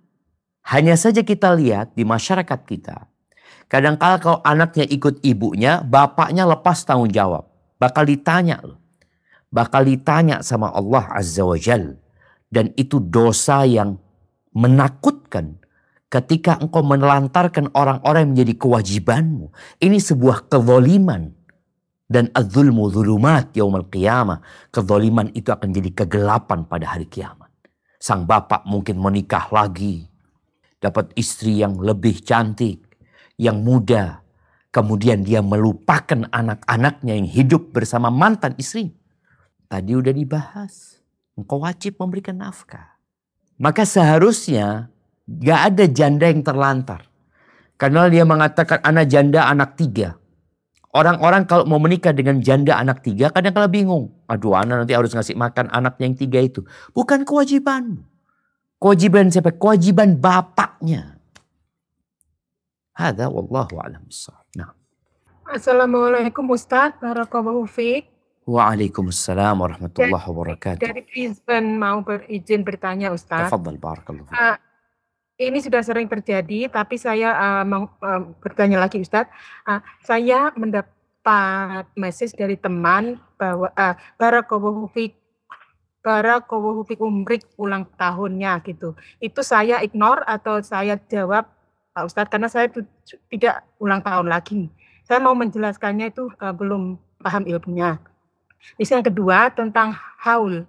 Hanya 0.71 0.95
saja 0.95 1.27
kita 1.27 1.51
lihat 1.59 1.99
di 1.99 2.07
masyarakat 2.07 2.61
kita. 2.63 3.11
Kadang-kala 3.67 4.23
kalau 4.23 4.39
anaknya 4.47 4.87
ikut 4.87 5.19
ibunya, 5.27 5.83
bapaknya 5.83 6.47
lepas 6.47 6.87
tanggung 6.87 7.11
jawab. 7.11 7.51
Bakal 7.83 8.07
ditanya 8.07 8.63
loh. 8.63 8.79
Bakal 9.51 9.83
ditanya 9.83 10.47
sama 10.47 10.71
Allah 10.71 11.11
Azza 11.11 11.43
wa 11.43 11.59
Jal. 11.59 11.99
Dan 12.47 12.71
itu 12.79 13.03
dosa 13.03 13.67
yang 13.67 13.99
menakutkan 14.57 15.61
ketika 16.09 16.57
engkau 16.57 16.81
menelantarkan 16.81 17.69
orang-orang 17.77 18.25
yang 18.25 18.33
menjadi 18.33 18.55
kewajibanmu. 18.57 19.53
Ini 19.85 20.01
sebuah 20.01 20.49
kezoliman. 20.49 21.37
Dan 22.07 22.31
adzulmu 22.31 22.87
zulumat 22.95 23.51
yaumul 23.59 23.91
qiyamah. 23.91 24.39
Kezoliman 24.71 25.35
itu 25.35 25.51
akan 25.51 25.75
jadi 25.75 25.91
kegelapan 25.91 26.63
pada 26.63 26.95
hari 26.95 27.11
kiamat. 27.11 27.51
Sang 27.99 28.23
bapak 28.23 28.63
mungkin 28.63 29.03
menikah 29.03 29.51
lagi 29.51 30.07
dapat 30.79 31.11
istri 31.19 31.59
yang 31.59 31.83
lebih 31.83 32.23
cantik, 32.23 32.79
yang 33.35 33.59
muda. 33.59 34.23
Kemudian 34.71 35.27
dia 35.27 35.43
melupakan 35.43 36.31
anak-anaknya 36.31 37.17
yang 37.19 37.27
hidup 37.27 37.75
bersama 37.75 38.13
mantan 38.13 38.55
istri. 38.55 38.95
Tadi 39.67 39.97
udah 39.97 40.15
dibahas. 40.15 41.03
Engkau 41.35 41.65
wajib 41.65 41.99
memberikan 41.99 42.39
nafkah. 42.39 42.96
Maka 43.57 43.89
seharusnya 43.89 44.93
gak 45.25 45.61
ada 45.73 45.85
janda 45.89 46.29
yang 46.29 46.45
terlantar. 46.45 47.09
Karena 47.77 48.09
dia 48.09 48.25
mengatakan 48.25 48.81
anak 48.85 49.09
janda 49.09 49.49
anak 49.49 49.77
tiga. 49.77 50.17
Orang-orang 50.97 51.45
kalau 51.45 51.69
mau 51.69 51.77
menikah 51.77 52.17
dengan 52.17 52.41
janda 52.41 52.81
anak 52.81 53.05
tiga 53.05 53.29
kadang-kadang 53.29 53.69
bingung. 53.69 54.05
Aduh 54.33 54.57
anak 54.57 54.85
nanti 54.85 54.97
harus 54.97 55.13
ngasih 55.13 55.37
makan 55.37 55.69
anaknya 55.69 56.09
yang 56.09 56.17
tiga 56.17 56.41
itu. 56.41 56.65
Bukan 56.97 57.29
kewajibanmu. 57.29 58.01
Kewajiban 58.81 59.29
siapa? 59.29 59.53
Kewajiban 59.57 60.17
bapaknya. 60.17 61.21
Hada 62.97 63.29
wallahu 63.29 63.77
a'lam 63.77 64.09
Nah. 64.57 64.73
Assalamualaikum 65.53 66.49
Ustadz, 66.49 66.97
Barakallahu 66.97 67.69
Fiq. 67.69 68.16
Waalaikumsalam 68.47 69.59
warahmatullahi 69.59 70.23
wabarakatuh. 70.23 70.79
Dari 70.79 71.03
Brisbane 71.03 71.75
mau 71.75 71.99
berizin 72.07 72.63
bertanya 72.63 73.11
Ustadz. 73.11 73.51
Tafadhal 73.51 73.75
barakallahu. 73.75 74.31
Uh, 74.31 74.55
ini 75.43 75.59
sudah 75.59 75.83
sering 75.83 76.07
terjadi, 76.07 76.71
tapi 76.71 76.95
saya 76.95 77.35
uh, 77.35 77.65
mau 77.67 77.91
uh, 78.07 78.23
bertanya 78.39 78.79
lagi 78.79 79.03
Ustadz. 79.03 79.35
Uh, 79.67 79.83
saya 80.07 80.55
mendapat 80.55 81.91
message 81.99 82.39
dari 82.39 82.55
teman 82.55 83.19
bahwa 83.35 83.67
uh, 83.75 83.99
Barakallahu 84.15 84.87
Barakallahu 86.07 86.87
Fiq 86.87 87.03
Umrik 87.03 87.43
ulang 87.59 87.83
tahunnya 87.99 88.63
gitu. 88.63 88.95
Itu 89.19 89.43
saya 89.43 89.83
ignore 89.83 90.23
atau 90.23 90.63
saya 90.63 90.95
jawab 91.11 91.51
Pak 91.99 92.05
Ustadz 92.07 92.31
karena 92.31 92.47
saya 92.47 92.71
tidak 93.27 93.67
ulang 93.83 94.07
tahun 94.07 94.31
lagi. 94.31 94.71
Saya 95.03 95.19
mau 95.19 95.35
menjelaskannya 95.35 96.15
itu 96.15 96.31
uh, 96.39 96.55
belum 96.55 96.95
paham 97.19 97.43
ilmunya. 97.43 97.99
Isu 98.75 98.99
yang 98.99 99.07
kedua 99.07 99.55
tentang 99.55 99.95
haul. 100.21 100.67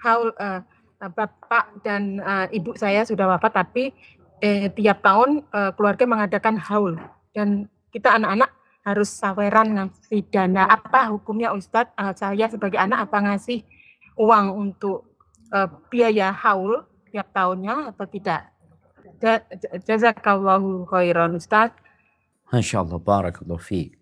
Haul 0.00 0.32
uh, 0.40 0.64
bapak 0.98 1.84
dan 1.86 2.18
uh, 2.18 2.46
ibu 2.50 2.74
saya 2.74 3.06
sudah 3.06 3.30
wafat 3.30 3.54
tapi 3.54 3.94
eh, 4.42 4.66
tiap 4.74 4.98
tahun 5.02 5.46
uh, 5.54 5.70
keluarga 5.78 6.10
mengadakan 6.10 6.58
haul 6.58 6.98
dan 7.30 7.70
kita 7.94 8.18
anak-anak 8.18 8.50
harus 8.82 9.10
saweran 9.10 9.78
ngasih 9.78 10.26
dana 10.26 10.66
apa 10.66 11.06
hukumnya 11.14 11.54
Ustadz 11.54 11.94
uh, 11.94 12.10
saya 12.18 12.50
sebagai 12.50 12.82
anak 12.82 13.06
apa 13.06 13.30
ngasih 13.30 13.62
uang 14.18 14.46
untuk 14.58 15.14
uh, 15.54 15.70
biaya 15.86 16.34
haul 16.34 16.82
tiap 17.14 17.30
tahunnya 17.30 17.94
atau 17.94 18.06
tidak 18.10 18.50
Jazakallahu 19.82 20.86
khairan 20.86 21.34
Ustaz. 21.34 21.74
Masya 22.54 22.86
Allah, 22.86 23.02
barakallahu 23.02 23.58
fiqh. 23.58 23.98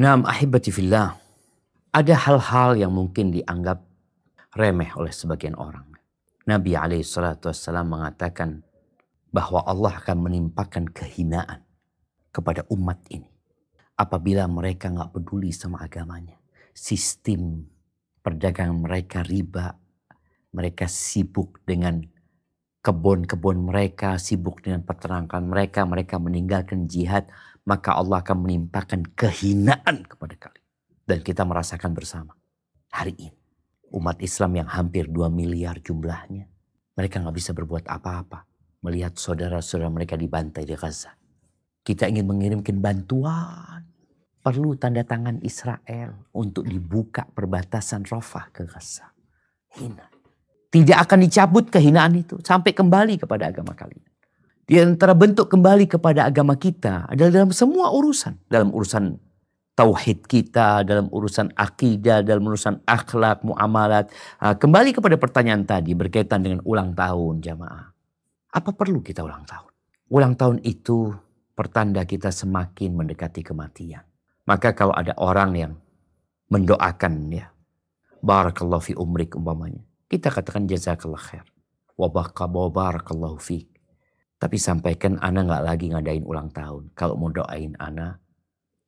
Naam 0.00 0.24
ahibati 0.24 0.72
fillah. 0.72 1.20
Ada 1.88 2.14
hal-hal 2.28 2.76
yang 2.76 2.92
mungkin 2.92 3.32
dianggap 3.32 3.80
remeh 4.52 4.92
oleh 4.92 5.08
sebagian 5.08 5.56
orang. 5.56 5.88
Nabi 6.44 6.76
SAW 7.00 7.84
mengatakan 7.88 8.60
bahwa 9.32 9.64
Allah 9.64 9.96
akan 9.96 10.28
menimpakan 10.28 10.88
kehinaan 10.92 11.64
kepada 12.28 12.68
umat 12.68 13.00
ini. 13.08 13.28
Apabila 13.96 14.44
mereka 14.46 14.92
nggak 14.92 15.16
peduli 15.16 15.48
sama 15.48 15.80
agamanya. 15.80 16.36
Sistem 16.76 17.64
perdagangan 18.20 18.84
mereka 18.84 19.24
riba. 19.24 19.72
Mereka 20.52 20.88
sibuk 20.88 21.64
dengan 21.64 22.04
kebun-kebun 22.84 23.64
mereka, 23.68 24.20
sibuk 24.20 24.60
dengan 24.60 24.84
peternakan 24.84 25.44
mereka, 25.48 25.88
mereka 25.88 26.20
meninggalkan 26.20 26.84
jihad, 26.84 27.28
maka 27.64 27.96
Allah 27.96 28.20
akan 28.20 28.44
menimpakan 28.44 29.08
kehinaan 29.12 30.04
kepada 30.08 30.36
kalian. 30.36 30.67
Dan 31.08 31.24
kita 31.24 31.40
merasakan 31.48 31.96
bersama 31.96 32.36
hari 32.92 33.16
ini. 33.16 33.32
Umat 33.96 34.20
Islam 34.20 34.60
yang 34.60 34.68
hampir 34.68 35.08
2 35.08 35.32
miliar 35.32 35.80
jumlahnya. 35.80 36.44
Mereka 36.92 37.24
nggak 37.24 37.32
bisa 37.32 37.56
berbuat 37.56 37.88
apa-apa. 37.88 38.44
Melihat 38.84 39.16
saudara-saudara 39.16 39.88
mereka 39.88 40.20
dibantai 40.20 40.68
di 40.68 40.76
Gaza. 40.76 41.16
Kita 41.80 42.04
ingin 42.04 42.28
mengirimkan 42.28 42.76
bantuan. 42.76 43.88
Perlu 44.44 44.76
tanda 44.76 45.00
tangan 45.00 45.40
Israel 45.40 46.28
untuk 46.36 46.68
dibuka 46.68 47.24
perbatasan 47.24 48.04
Rafah 48.04 48.52
ke 48.52 48.68
Gaza. 48.68 49.08
Hina. 49.80 50.04
Tidak 50.68 50.98
akan 51.08 51.24
dicabut 51.24 51.72
kehinaan 51.72 52.20
itu 52.20 52.36
sampai 52.44 52.76
kembali 52.76 53.16
kepada 53.16 53.48
agama 53.48 53.72
kalian. 53.72 54.04
Di 54.68 54.76
antara 54.84 55.16
bentuk 55.16 55.48
kembali 55.48 55.88
kepada 55.88 56.28
agama 56.28 56.52
kita 56.60 57.08
adalah 57.08 57.32
dalam 57.32 57.56
semua 57.56 57.88
urusan. 57.96 58.36
Dalam 58.52 58.68
urusan 58.76 59.16
tauhid 59.78 60.26
kita, 60.26 60.82
dalam 60.82 61.06
urusan 61.14 61.54
akidah, 61.54 62.26
dalam 62.26 62.42
urusan 62.50 62.82
akhlak, 62.82 63.46
muamalat. 63.46 64.10
Ah, 64.42 64.58
kembali 64.58 64.90
kepada 64.90 65.14
pertanyaan 65.14 65.62
tadi 65.62 65.94
berkaitan 65.94 66.42
dengan 66.42 66.60
ulang 66.66 66.98
tahun 66.98 67.38
jamaah. 67.38 67.94
Apa 68.50 68.74
perlu 68.74 68.98
kita 68.98 69.22
ulang 69.22 69.46
tahun? 69.46 69.70
Ulang 70.10 70.34
tahun 70.34 70.58
itu 70.66 71.14
pertanda 71.54 72.02
kita 72.02 72.34
semakin 72.34 72.98
mendekati 72.98 73.46
kematian. 73.46 74.02
Maka 74.50 74.74
kalau 74.74 74.98
ada 74.98 75.14
orang 75.14 75.50
yang 75.54 75.72
mendoakan 76.50 77.30
ya, 77.30 77.46
barakallahu 78.18 78.82
fi 78.82 78.92
umrik 78.98 79.38
umpamanya 79.38 79.86
kita 80.08 80.32
katakan 80.32 80.64
jazakallah 80.64 81.20
khair. 81.20 81.44
Wabarakallahu 82.00 83.36
fiqh. 83.36 83.68
Tapi 84.40 84.56
sampaikan 84.56 85.20
Ana 85.20 85.44
nggak 85.44 85.64
lagi 85.68 85.86
ngadain 85.92 86.24
ulang 86.24 86.48
tahun. 86.48 86.96
Kalau 86.96 87.20
mau 87.20 87.28
doain 87.28 87.76
Ana, 87.76 88.16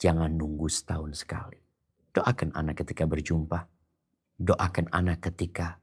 jangan 0.00 0.32
nunggu 0.32 0.66
setahun 0.66 1.20
sekali. 1.22 1.60
Doakan 2.10 2.56
Ana 2.56 2.72
ketika 2.72 3.04
berjumpa. 3.04 3.68
Doakan 4.40 4.88
Ana 4.90 5.20
ketika 5.20 5.78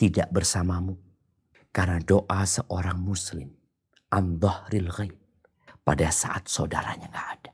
tidak 0.00 0.32
bersamamu. 0.32 0.96
Karena 1.70 2.00
doa 2.00 2.42
seorang 2.42 2.98
muslim. 2.98 3.52
Andahril 4.08 4.88
ghaib. 4.88 5.20
Pada 5.84 6.08
saat 6.08 6.48
saudaranya 6.48 7.12
nggak 7.12 7.28
ada. 7.38 7.52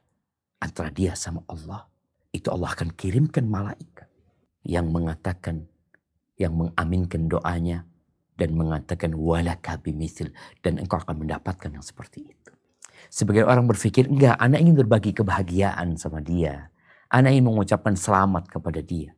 Antara 0.62 0.88
dia 0.94 1.18
sama 1.18 1.42
Allah. 1.50 1.90
Itu 2.30 2.54
Allah 2.54 2.72
akan 2.72 2.94
kirimkan 2.94 3.50
malaikat. 3.50 4.06
Yang 4.62 4.86
mengatakan 4.88 5.66
yang 6.38 6.54
mengaminkan 6.54 7.26
doanya 7.26 7.82
dan 8.38 8.54
mengatakan 8.54 9.10
walaka 9.18 9.74
bimithil 9.82 10.30
dan 10.62 10.78
engkau 10.78 11.02
akan 11.02 11.26
mendapatkan 11.26 11.74
yang 11.74 11.82
seperti 11.82 12.30
itu. 12.30 12.37
Sebagai 13.08 13.48
orang 13.48 13.64
berpikir, 13.64 14.08
enggak, 14.08 14.36
anak 14.36 14.60
ingin 14.60 14.76
berbagi 14.76 15.16
kebahagiaan 15.16 15.96
sama 15.96 16.20
dia. 16.20 16.68
Anak 17.08 17.32
ingin 17.32 17.48
mengucapkan 17.48 17.96
selamat 17.96 18.52
kepada 18.52 18.84
dia. 18.84 19.16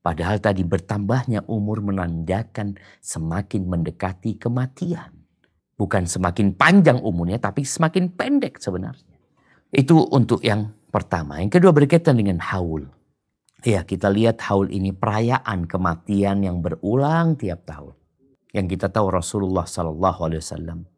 Padahal 0.00 0.40
tadi 0.40 0.64
bertambahnya 0.64 1.44
umur 1.44 1.84
menandakan 1.84 2.80
semakin 3.04 3.68
mendekati 3.68 4.40
kematian. 4.40 5.12
Bukan 5.76 6.08
semakin 6.08 6.56
panjang 6.56 6.98
umurnya, 7.04 7.36
tapi 7.38 7.62
semakin 7.62 8.16
pendek 8.16 8.56
sebenarnya. 8.58 9.20
Itu 9.68 10.08
untuk 10.08 10.40
yang 10.40 10.72
pertama. 10.88 11.38
Yang 11.44 11.60
kedua 11.60 11.76
berkaitan 11.76 12.16
dengan 12.16 12.40
haul. 12.40 12.88
Ya 13.62 13.84
kita 13.84 14.08
lihat 14.08 14.40
haul 14.48 14.72
ini 14.72 14.96
perayaan 14.96 15.68
kematian 15.68 16.46
yang 16.46 16.64
berulang 16.64 17.36
tiap 17.36 17.68
tahun. 17.68 17.94
Yang 18.54 18.78
kita 18.78 18.88
tahu 18.88 19.12
Rasulullah 19.12 19.68
Alaihi 19.68 20.40
Wasallam 20.40 20.88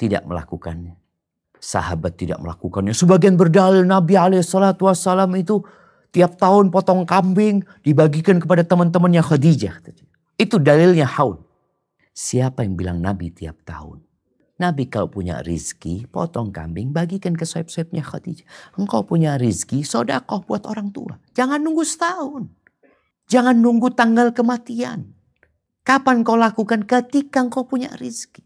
tidak 0.00 0.24
melakukannya. 0.24 1.05
Sahabat 1.66 2.14
tidak 2.14 2.38
melakukannya. 2.38 2.94
Sebagian 2.94 3.34
berdalil 3.34 3.82
Nabi 3.82 4.14
Wasallam 4.14 5.34
itu 5.34 5.66
tiap 6.14 6.38
tahun 6.38 6.70
potong 6.70 7.02
kambing 7.02 7.66
dibagikan 7.82 8.38
kepada 8.38 8.62
teman-temannya 8.62 9.18
Khadijah. 9.18 9.82
Itu 10.38 10.62
dalilnya 10.62 11.10
haul. 11.10 11.42
Siapa 12.14 12.62
yang 12.62 12.78
bilang 12.78 13.02
Nabi 13.02 13.34
tiap 13.34 13.66
tahun? 13.66 13.98
Nabi 14.62 14.86
kalau 14.86 15.10
punya 15.10 15.42
rizki, 15.42 16.06
potong 16.06 16.54
kambing, 16.54 16.94
bagikan 16.94 17.34
ke 17.34 17.42
soib-soibnya 17.42 18.06
Khadijah. 18.06 18.46
Engkau 18.78 19.02
punya 19.02 19.34
rizki, 19.34 19.82
sodakoh 19.82 20.46
buat 20.46 20.70
orang 20.70 20.94
tua. 20.94 21.18
Jangan 21.34 21.58
nunggu 21.58 21.82
setahun. 21.82 22.46
Jangan 23.26 23.58
nunggu 23.58 23.90
tanggal 23.90 24.30
kematian. 24.30 25.10
Kapan 25.82 26.22
kau 26.22 26.38
lakukan? 26.38 26.86
Ketika 26.86 27.42
engkau 27.42 27.66
punya 27.66 27.90
rizki. 27.98 28.45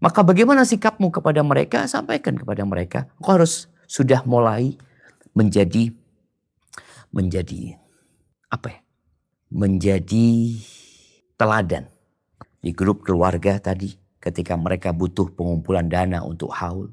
Maka 0.00 0.24
bagaimana 0.24 0.64
sikapmu 0.64 1.12
kepada 1.12 1.44
mereka? 1.44 1.84
Sampaikan 1.84 2.40
kepada 2.40 2.64
mereka. 2.64 3.12
Engkau 3.20 3.36
harus 3.36 3.68
sudah 3.84 4.24
mulai 4.24 4.80
menjadi 5.36 5.92
menjadi 7.12 7.76
apa 8.48 8.68
ya? 8.72 8.80
Menjadi 9.52 10.56
teladan 11.36 11.84
di 12.64 12.72
grup 12.72 13.04
keluarga 13.04 13.60
tadi 13.60 13.92
ketika 14.24 14.56
mereka 14.56 14.96
butuh 14.96 15.28
pengumpulan 15.36 15.92
dana 15.92 16.24
untuk 16.24 16.48
haul. 16.56 16.88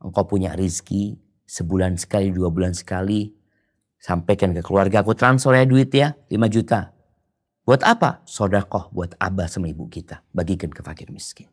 Engkau 0.00 0.24
punya 0.24 0.56
rizki 0.56 1.20
sebulan 1.44 2.00
sekali, 2.00 2.32
dua 2.32 2.48
bulan 2.48 2.72
sekali. 2.72 3.36
Sampaikan 4.00 4.56
ke 4.56 4.64
keluarga, 4.64 5.04
aku 5.04 5.12
transfer 5.12 5.52
ya 5.52 5.68
duit 5.68 5.92
ya, 5.92 6.16
5 6.32 6.48
juta. 6.48 6.96
Buat 7.68 7.84
apa? 7.84 8.24
Sodakoh 8.24 8.88
buat 8.96 9.12
abah 9.20 9.44
sama 9.44 9.68
ibu 9.68 9.92
kita. 9.92 10.24
Bagikan 10.32 10.72
ke 10.72 10.80
fakir 10.80 11.12
miskin. 11.12 11.52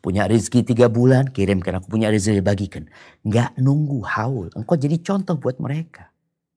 Punya 0.00 0.24
rizki 0.24 0.64
tiga 0.64 0.88
bulan, 0.88 1.28
kirimkan. 1.28 1.80
Aku 1.80 1.92
punya 1.92 2.08
rizki, 2.08 2.40
bagikan. 2.40 2.88
Nggak 3.26 3.56
nunggu 3.60 4.00
haul. 4.04 4.48
Engkau 4.56 4.76
jadi 4.76 4.96
contoh 5.00 5.36
buat 5.36 5.60
mereka. 5.60 6.08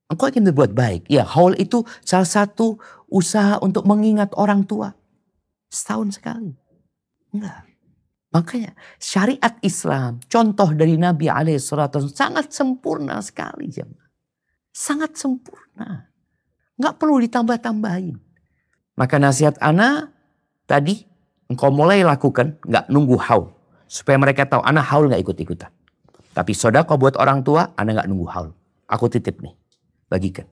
Engkau 0.08 0.28
ingin 0.28 0.52
berbuat 0.52 0.72
baik. 0.76 1.02
Ya, 1.08 1.24
haul 1.24 1.56
itu 1.56 1.84
salah 2.04 2.28
satu 2.28 2.76
usaha 3.08 3.60
untuk 3.60 3.84
mengingat 3.88 4.32
orang 4.36 4.64
tua. 4.64 4.92
Setahun 5.68 6.20
sekali. 6.20 6.52
Enggak. 7.34 7.66
Makanya 8.34 8.74
syariat 8.98 9.54
Islam, 9.62 10.18
contoh 10.26 10.74
dari 10.74 10.98
Nabi 10.98 11.30
alaihissalam 11.30 12.10
sangat 12.10 12.50
sempurna 12.50 13.22
sekali 13.22 13.70
jemaah. 13.70 14.10
Sangat 14.74 15.14
sempurna. 15.14 16.10
Nggak 16.74 16.94
perlu 16.98 17.22
ditambah-tambahin. 17.22 18.18
Maka 18.98 19.22
nasihat 19.22 19.54
Ana 19.62 20.10
tadi 20.66 21.06
engkau 21.54 21.70
mulai 21.70 22.02
lakukan, 22.02 22.58
nggak 22.66 22.90
nunggu 22.90 23.16
haul. 23.22 23.54
Supaya 23.86 24.18
mereka 24.18 24.44
tahu 24.44 24.60
Ana 24.66 24.82
haul 24.82 25.06
nggak 25.06 25.22
ikut-ikutan. 25.22 25.70
Tapi 26.34 26.52
kau 26.82 26.98
buat 26.98 27.14
orang 27.14 27.46
tua, 27.46 27.70
Ana 27.78 27.94
nggak 27.94 28.10
nunggu 28.10 28.26
haul. 28.26 28.50
Aku 28.90 29.06
titip 29.06 29.38
nih. 29.38 29.54
bagikan. 30.10 30.46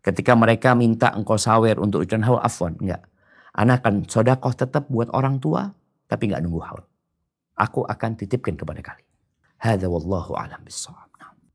Ketika 0.00 0.34
mereka 0.34 0.74
minta 0.74 1.12
engkau 1.14 1.38
sawer 1.38 1.78
untuk 1.78 2.02
ujian 2.06 2.22
haul, 2.22 2.38
afwan. 2.38 2.74
Enggak. 2.78 3.06
Anak 3.54 3.86
akan 3.86 4.06
sodakoh 4.10 4.54
tetap 4.54 4.90
buat 4.90 5.06
orang 5.14 5.38
tua, 5.38 5.70
tapi 6.06 6.30
enggak 6.30 6.42
nunggu 6.42 6.60
haul. 6.62 6.82
Aku 7.54 7.86
akan 7.86 8.18
titipkan 8.18 8.58
kepada 8.58 8.82
kalian. 8.82 9.10
Hada 9.62 9.86
wallahu 9.86 10.34
alam 10.34 10.62
bisawab. 10.66 11.14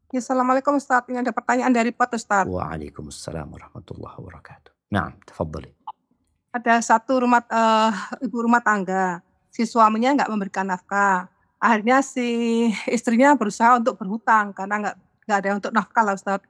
Ya, 0.09 0.25
Assalamualaikum 0.25 0.73
Ustaz. 0.73 1.05
Ini 1.05 1.21
ada 1.21 1.29
pertanyaan 1.29 1.69
dari 1.69 1.93
Pot 1.93 2.09
Ustaz. 2.17 2.49
Waalaikumsalam 2.49 3.45
warahmatullahi 3.45 4.17
wabarakatuh. 4.17 4.89
Nah, 4.89 5.13
tafadhali. 5.21 5.69
Ada 6.49 6.81
satu 6.81 7.25
rumah 7.25 7.45
eh, 7.45 7.91
ibu 8.25 8.37
rumah 8.41 8.61
tangga. 8.61 9.21
Si 9.53 9.65
suaminya 9.65 10.17
nggak 10.17 10.29
memberikan 10.29 10.65
nafkah. 10.65 11.29
Akhirnya 11.59 11.99
si 12.01 12.69
istrinya 12.87 13.35
berusaha 13.35 13.77
untuk 13.77 13.99
berhutang 13.99 14.55
karena 14.55 14.75
nggak 14.79 14.95
nggak 15.29 15.37
ada 15.45 15.51
untuk 15.61 15.71
nafkah 15.75 16.03
lah 16.05 16.15
Ustaz. 16.17 16.41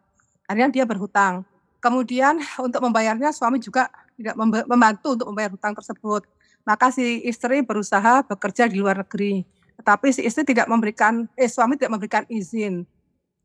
Akhirnya 0.48 0.70
dia 0.72 0.86
berhutang. 0.88 1.44
Kemudian 1.80 2.40
untuk 2.66 2.80
membayarnya 2.84 3.32
suami 3.36 3.60
juga 3.60 3.92
tidak 4.20 4.36
memba- 4.36 4.68
membantu 4.68 5.16
untuk 5.16 5.28
membayar 5.32 5.52
hutang 5.52 5.76
tersebut. 5.76 6.28
Maka 6.68 6.92
si 6.92 7.24
istri 7.24 7.64
berusaha 7.64 8.24
bekerja 8.28 8.68
di 8.68 8.78
luar 8.78 9.02
negeri. 9.02 9.48
Tetapi 9.80 10.08
si 10.12 10.22
istri 10.28 10.44
tidak 10.44 10.68
memberikan, 10.68 11.24
eh 11.40 11.48
suami 11.48 11.80
tidak 11.80 11.96
memberikan 11.96 12.24
izin. 12.28 12.84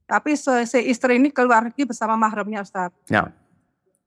Tapi 0.05 0.34
si 0.36 0.78
istri 0.90 1.16
ini 1.16 1.30
keluar 1.30 1.64
lagi 1.64 1.86
bersama 1.86 2.18
mahramnya 2.18 2.66
Ustaz. 2.66 2.90
Nah, 3.09 3.30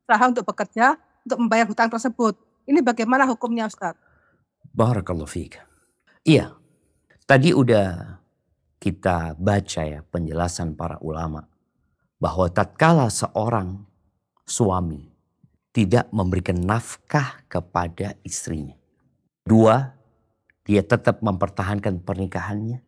Usaha 0.07 0.23
untuk 0.31 0.47
bekerja 0.47 0.95
untuk 1.28 1.43
membayar 1.43 1.67
hutang 1.67 1.91
tersebut. 1.91 2.39
Ini 2.63 2.80
bagaimana 2.80 3.28
hukumnya 3.28 3.67
Ustaz? 3.67 3.99
barakallahu 4.78 5.25
fiik. 5.25 5.57
Iya. 6.21 6.53
Tadi 7.28 7.51
udah 7.51 8.21
kita 8.78 9.36
baca 9.36 9.82
ya 9.84 9.99
penjelasan 10.05 10.78
para 10.78 11.01
ulama 11.01 11.49
bahwa 12.21 12.47
tatkala 12.47 13.09
seorang 13.11 13.84
suami 14.47 15.11
tidak 15.75 16.07
memberikan 16.13 16.55
nafkah 16.61 17.43
kepada 17.51 18.15
istrinya. 18.23 18.78
Dua, 19.43 19.91
dia 20.63 20.86
tetap 20.86 21.19
mempertahankan 21.19 21.99
pernikahannya. 22.05 22.80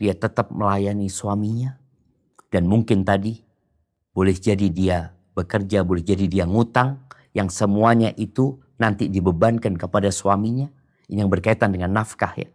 Dia 0.00 0.16
tetap 0.16 0.50
melayani 0.50 1.06
suaminya. 1.06 1.78
Dan 2.50 2.66
mungkin 2.66 3.06
tadi 3.06 3.38
boleh 4.10 4.34
jadi 4.34 4.66
dia 4.66 5.14
bekerja, 5.38 5.86
boleh 5.86 6.02
jadi 6.02 6.26
dia 6.26 6.44
ngutang. 6.48 6.98
Yang 7.30 7.54
semuanya 7.54 8.10
itu 8.18 8.58
nanti 8.80 9.06
dibebankan 9.06 9.78
kepada 9.78 10.10
suaminya. 10.10 10.68
Yang 11.10 11.28
berkaitan 11.38 11.74
dengan 11.74 11.90
nafkah 11.90 12.30
ya. 12.38 12.46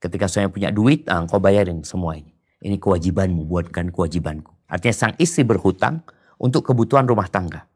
Ketika 0.00 0.30
suami 0.30 0.48
punya 0.48 0.70
duit, 0.70 1.04
ah, 1.10 1.20
engkau 1.20 1.42
bayarin 1.42 1.82
semua 1.82 2.16
ini. 2.16 2.32
Ini 2.60 2.76
kewajibanmu, 2.78 3.48
buatkan 3.48 3.90
kewajibanku. 3.90 4.52
Artinya 4.70 4.94
sang 4.94 5.14
istri 5.18 5.42
berhutang 5.42 6.04
untuk 6.38 6.64
kebutuhan 6.68 7.08
rumah 7.08 7.26
tangga. 7.26 7.66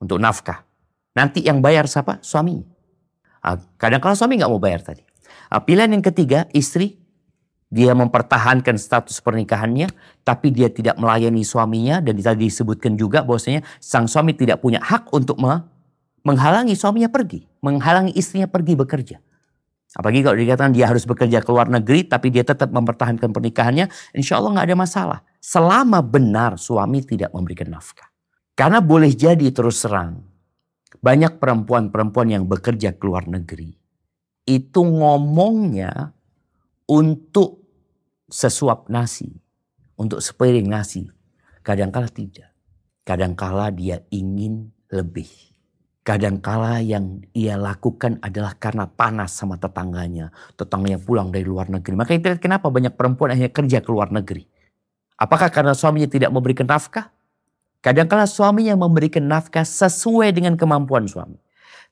Untuk 0.00 0.18
nafkah. 0.18 0.64
Nanti 1.12 1.44
yang 1.44 1.60
bayar 1.60 1.84
siapa? 1.86 2.18
Suaminya. 2.24 2.64
Ah, 3.42 3.58
Kadang-kadang 3.76 4.16
suami 4.16 4.38
nggak 4.40 4.50
mau 4.50 4.62
bayar 4.62 4.80
tadi. 4.82 5.02
Ah, 5.52 5.60
Pilihan 5.60 5.92
yang 5.92 6.04
ketiga, 6.06 6.48
istri 6.54 7.01
dia 7.72 7.96
mempertahankan 7.96 8.76
status 8.76 9.24
pernikahannya, 9.24 9.88
tapi 10.28 10.52
dia 10.52 10.68
tidak 10.68 11.00
melayani 11.00 11.40
suaminya 11.40 12.04
dan 12.04 12.20
tadi 12.20 12.52
disebutkan 12.52 13.00
juga 13.00 13.24
bahwasanya 13.24 13.64
sang 13.80 14.04
suami 14.04 14.36
tidak 14.36 14.60
punya 14.60 14.76
hak 14.84 15.08
untuk 15.08 15.40
me- 15.40 15.64
menghalangi 16.20 16.76
suaminya 16.76 17.08
pergi, 17.08 17.48
menghalangi 17.64 18.12
istrinya 18.12 18.44
pergi 18.44 18.76
bekerja. 18.76 19.16
Apalagi 19.96 20.20
kalau 20.20 20.36
dikatakan 20.36 20.72
dia 20.76 20.88
harus 20.88 21.08
bekerja 21.08 21.40
ke 21.40 21.48
luar 21.48 21.72
negeri, 21.72 22.04
tapi 22.04 22.28
dia 22.28 22.44
tetap 22.44 22.68
mempertahankan 22.68 23.32
pernikahannya, 23.32 23.88
insya 24.16 24.36
Allah 24.36 24.60
nggak 24.60 24.66
ada 24.68 24.76
masalah. 24.76 25.18
Selama 25.40 26.04
benar 26.04 26.60
suami 26.60 27.00
tidak 27.00 27.32
memberikan 27.32 27.72
nafkah. 27.72 28.08
Karena 28.52 28.84
boleh 28.84 29.16
jadi 29.16 29.48
terus 29.48 29.80
serang, 29.80 30.20
banyak 31.00 31.40
perempuan-perempuan 31.40 32.28
yang 32.28 32.44
bekerja 32.44 32.92
ke 32.96 33.04
luar 33.04 33.24
negeri, 33.28 33.72
itu 34.44 34.80
ngomongnya 34.80 36.12
untuk 36.88 37.61
sesuap 38.32 38.88
nasi, 38.88 39.28
untuk 40.00 40.24
sepiring 40.24 40.64
nasi. 40.64 41.12
Kadangkala 41.60 42.08
tidak. 42.08 42.50
Kadangkala 43.04 43.68
dia 43.70 44.00
ingin 44.08 44.72
lebih. 44.90 45.28
Kadangkala 46.02 46.82
yang 46.82 47.22
ia 47.30 47.54
lakukan 47.54 48.18
adalah 48.18 48.58
karena 48.58 48.90
panas 48.90 49.38
sama 49.38 49.54
tetangganya. 49.60 50.34
Tetangganya 50.58 50.98
pulang 50.98 51.30
dari 51.30 51.46
luar 51.46 51.70
negeri. 51.70 51.94
Maka 51.94 52.18
itu 52.18 52.26
kenapa 52.42 52.66
banyak 52.66 52.98
perempuan 52.98 53.30
akhirnya 53.30 53.54
kerja 53.54 53.78
ke 53.78 53.90
luar 53.94 54.10
negeri. 54.10 54.42
Apakah 55.14 55.54
karena 55.54 55.78
suaminya 55.78 56.10
tidak 56.10 56.34
memberikan 56.34 56.66
nafkah? 56.66 57.14
Kadangkala 57.78 58.26
suaminya 58.26 58.74
memberikan 58.74 59.22
nafkah 59.22 59.62
sesuai 59.62 60.34
dengan 60.34 60.58
kemampuan 60.58 61.06
suami. 61.06 61.38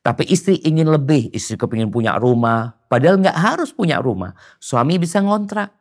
Tapi 0.01 0.27
istri 0.27 0.59
ingin 0.65 0.91
lebih, 0.91 1.31
istri 1.31 1.55
kepingin 1.55 1.87
punya 1.87 2.19
rumah. 2.19 2.75
Padahal 2.91 3.21
nggak 3.21 3.37
harus 3.37 3.71
punya 3.71 4.03
rumah. 4.03 4.35
Suami 4.59 4.99
bisa 4.99 5.23
ngontrak. 5.23 5.80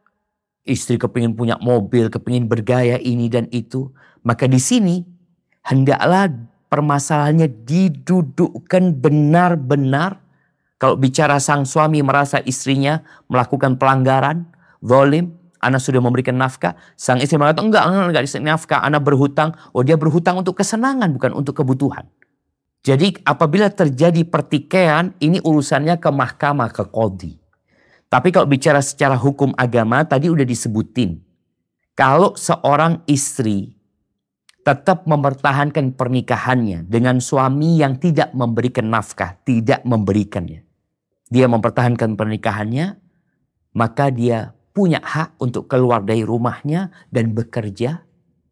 Istri 0.71 1.03
kepingin 1.03 1.35
punya 1.35 1.59
mobil, 1.59 2.07
kepingin 2.07 2.47
bergaya 2.47 2.95
ini 3.03 3.27
dan 3.27 3.51
itu. 3.51 3.91
Maka 4.23 4.47
di 4.47 4.63
sini 4.63 5.03
hendaklah 5.67 6.31
permasalahannya 6.71 7.51
didudukkan 7.67 8.95
benar-benar. 9.03 10.23
Kalau 10.79 10.95
bicara 10.95 11.43
sang 11.43 11.67
suami 11.67 12.07
merasa 12.07 12.39
istrinya 12.47 13.03
melakukan 13.27 13.83
pelanggaran, 13.83 14.47
zalim, 14.79 15.35
anak 15.59 15.83
sudah 15.83 15.99
memberikan 15.99 16.39
nafkah. 16.39 16.79
Sang 16.95 17.19
istri 17.19 17.35
mengatakan 17.35 17.67
enggak, 17.67 17.85
enggak, 17.91 18.05
enggak 18.07 18.23
dikasih 18.31 18.47
nafkah, 18.47 18.81
anak 18.87 19.03
berhutang. 19.03 19.51
Oh 19.75 19.83
dia 19.83 19.99
berhutang 19.99 20.39
untuk 20.39 20.55
kesenangan 20.55 21.11
bukan 21.11 21.35
untuk 21.35 21.59
kebutuhan. 21.59 22.07
Jadi 22.81 23.13
apabila 23.27 23.69
terjadi 23.69 24.25
pertikaian, 24.25 25.13
ini 25.21 25.43
urusannya 25.43 25.99
ke 26.01 26.09
mahkamah, 26.09 26.73
ke 26.73 26.87
kodi. 26.89 27.40
Tapi 28.11 28.35
kalau 28.35 28.51
bicara 28.51 28.83
secara 28.83 29.15
hukum 29.15 29.55
agama, 29.55 30.03
tadi 30.03 30.27
udah 30.27 30.43
disebutin. 30.43 31.23
Kalau 31.95 32.35
seorang 32.35 33.07
istri 33.07 33.71
tetap 34.67 35.07
mempertahankan 35.07 35.95
pernikahannya 35.95 36.91
dengan 36.91 37.23
suami 37.23 37.79
yang 37.79 38.03
tidak 38.03 38.35
memberikan 38.35 38.91
nafkah, 38.91 39.39
tidak 39.47 39.87
memberikannya. 39.87 40.67
Dia 41.31 41.47
mempertahankan 41.47 42.19
pernikahannya, 42.19 42.99
maka 43.79 44.11
dia 44.11 44.59
punya 44.75 44.99
hak 44.99 45.39
untuk 45.39 45.71
keluar 45.71 46.03
dari 46.03 46.27
rumahnya 46.27 46.91
dan 47.15 47.31
bekerja 47.31 48.03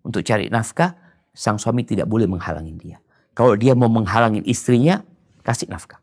untuk 0.06 0.22
cari 0.22 0.46
nafkah. 0.46 0.94
Sang 1.34 1.58
suami 1.58 1.82
tidak 1.82 2.06
boleh 2.06 2.30
menghalangi 2.30 2.74
dia. 2.78 2.98
Kalau 3.34 3.58
dia 3.58 3.74
mau 3.74 3.90
menghalangi 3.90 4.42
istrinya, 4.46 5.02
kasih 5.42 5.70
nafkah. 5.70 5.98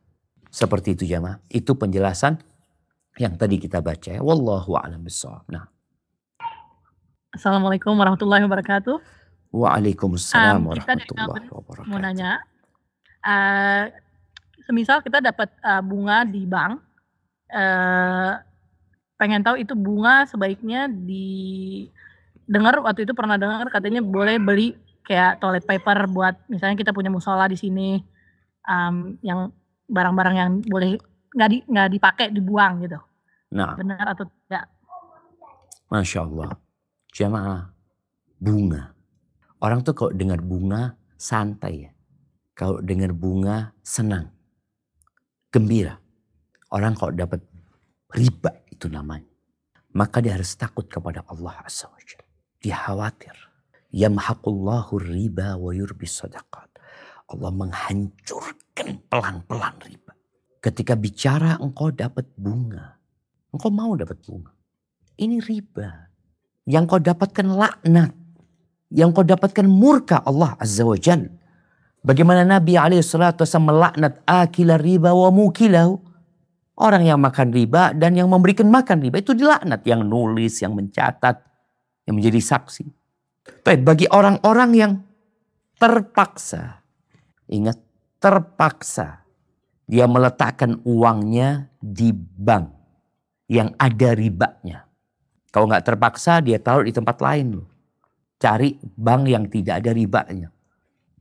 Seperti 0.52 0.96
itu 0.96 1.04
jamaah. 1.04 1.44
Itu 1.52 1.76
penjelasan 1.76 2.40
yang 3.16 3.34
tadi 3.40 3.56
kita 3.60 3.80
baca 3.80 4.12
ya. 4.12 4.22
Wallahu 4.22 4.76
a'lam 4.76 5.04
bishawab. 5.04 5.48
Nah, 5.48 5.66
Assalamualaikum 7.36 7.92
warahmatullahi 7.96 8.48
wabarakatuh. 8.48 8.96
Waalaikumsalam 9.52 10.64
Um, 10.64 10.72
warahmatullahi 10.72 11.48
Mau 11.48 11.60
wabarakatuh. 11.64 12.00
nanya, 12.00 12.44
eh, 13.24 13.92
semisal 14.68 15.04
kita 15.04 15.20
dapat 15.24 15.52
eh, 15.64 15.84
bunga 15.84 16.24
di 16.24 16.44
bank, 16.48 16.80
eh, 17.52 18.34
pengen 19.16 19.44
tahu 19.44 19.60
itu 19.60 19.76
bunga 19.76 20.28
sebaiknya 20.28 20.92
di 20.92 21.88
dengar 22.46 22.84
waktu 22.84 23.08
itu 23.08 23.16
pernah 23.16 23.40
dengar 23.40 23.68
katanya 23.72 24.04
boleh 24.04 24.38
beli 24.38 24.76
kayak 25.08 25.40
toilet 25.40 25.66
paper 25.66 26.06
buat 26.12 26.36
misalnya 26.52 26.78
kita 26.78 26.92
punya 26.94 27.10
musola 27.10 27.50
di 27.50 27.58
sini 27.58 27.98
um, 28.70 29.18
yang 29.26 29.50
barang-barang 29.90 30.36
yang 30.36 30.52
boleh 30.66 31.00
nggak 31.36 31.50
di 31.52 31.58
nggak 31.68 31.90
dipakai 31.92 32.26
dibuang 32.32 32.88
gitu 32.88 33.00
Nah, 33.56 33.78
benar 33.78 34.16
atau 34.16 34.26
tidak 34.26 34.68
Masya 35.86 36.26
Allah. 36.26 36.50
Jamaah, 37.14 37.70
bunga. 38.42 38.92
Orang 39.62 39.86
tuh 39.86 39.94
kalau 39.94 40.12
dengar 40.12 40.42
bunga 40.42 40.98
santai 41.16 41.88
ya. 41.88 41.92
Kalau 42.58 42.82
dengar 42.82 43.14
bunga 43.14 43.72
senang. 43.86 44.34
Gembira. 45.54 45.96
Orang 46.74 46.98
kalau 46.98 47.14
dapat 47.14 47.40
riba 48.12 48.52
itu 48.68 48.90
namanya. 48.90 49.30
Maka 49.96 50.20
dia 50.20 50.36
harus 50.36 50.52
takut 50.60 50.90
kepada 50.90 51.24
Allah 51.32 51.64
Azza 51.64 51.88
wa. 51.88 52.00
Dia 52.60 52.76
khawatir. 52.76 53.36
Yamhaqullahu 53.96 55.00
riba 55.00 55.56
wa 55.56 55.72
yurbi 55.72 56.04
sadaqat. 56.04 56.68
Allah 57.32 57.52
menghancurkan 57.56 59.00
pelan-pelan 59.08 59.76
riba. 59.88 60.05
Ketika 60.66 60.98
bicara 60.98 61.62
engkau 61.62 61.94
dapat 61.94 62.26
bunga. 62.34 62.98
Engkau 63.54 63.70
mau 63.70 63.94
dapat 63.94 64.18
bunga. 64.26 64.50
Ini 65.14 65.38
riba. 65.46 66.10
Yang 66.66 66.84
kau 66.90 67.02
dapatkan 67.06 67.46
laknat. 67.54 68.10
Yang 68.90 69.10
kau 69.14 69.26
dapatkan 69.30 69.70
murka 69.70 70.26
Allah 70.26 70.58
Azza 70.58 70.82
wa 70.82 70.98
Jal. 70.98 71.30
Bagaimana 72.02 72.42
Nabi 72.42 72.82
SAW 72.82 73.38
melaknat 73.62 74.26
akila 74.26 74.82
riba 74.82 75.14
wa 75.14 75.30
mukilahu. 75.30 76.02
Orang 76.82 77.06
yang 77.06 77.22
makan 77.22 77.54
riba 77.54 77.94
dan 77.94 78.18
yang 78.18 78.26
memberikan 78.26 78.66
makan 78.66 79.06
riba 79.06 79.22
itu 79.22 79.38
dilaknat. 79.38 79.86
Yang 79.86 80.02
nulis, 80.02 80.66
yang 80.66 80.74
mencatat, 80.74 81.46
yang 82.10 82.18
menjadi 82.18 82.42
saksi. 82.42 82.90
Tapi 83.62 83.86
bagi 83.86 84.10
orang-orang 84.10 84.70
yang 84.74 84.92
terpaksa, 85.78 86.82
ingat 87.54 87.78
terpaksa 88.18 89.25
dia 89.86 90.10
meletakkan 90.10 90.82
uangnya 90.82 91.70
di 91.78 92.10
bank 92.14 92.74
yang 93.46 93.74
ada 93.78 94.18
ribanya. 94.18 94.90
Kalau 95.54 95.70
nggak 95.70 95.86
terpaksa 95.86 96.42
dia 96.42 96.58
taruh 96.60 96.84
di 96.84 96.92
tempat 96.92 97.22
lain 97.22 97.62
loh. 97.62 97.68
Cari 98.42 98.76
bank 98.82 99.24
yang 99.30 99.46
tidak 99.48 99.80
ada 99.80 99.96
ribanya. 99.96 100.50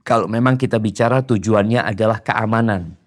Kalau 0.05 0.29
memang 0.29 0.61
kita 0.61 0.77
bicara 0.77 1.25
tujuannya 1.25 1.81
adalah 1.81 2.21
keamanan. 2.21 2.99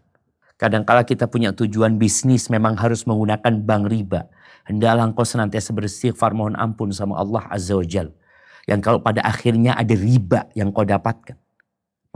Kadangkala 0.58 1.06
kita 1.06 1.30
punya 1.30 1.54
tujuan 1.54 2.02
bisnis 2.02 2.50
memang 2.50 2.74
harus 2.80 3.06
menggunakan 3.06 3.62
bank 3.62 3.84
riba. 3.86 4.26
Hendaklah 4.66 5.06
engkau 5.06 5.22
senantiasa 5.22 5.70
beristighfar 5.70 6.34
mohon 6.34 6.58
ampun 6.58 6.90
sama 6.90 7.22
Allah 7.22 7.46
Azza 7.54 7.78
wa 7.78 7.86
Jal. 7.86 8.10
Yang 8.66 8.82
kalau 8.82 9.00
pada 9.00 9.22
akhirnya 9.22 9.78
ada 9.78 9.94
riba 9.94 10.50
yang 10.58 10.74
kau 10.74 10.84
dapatkan. 10.84 11.38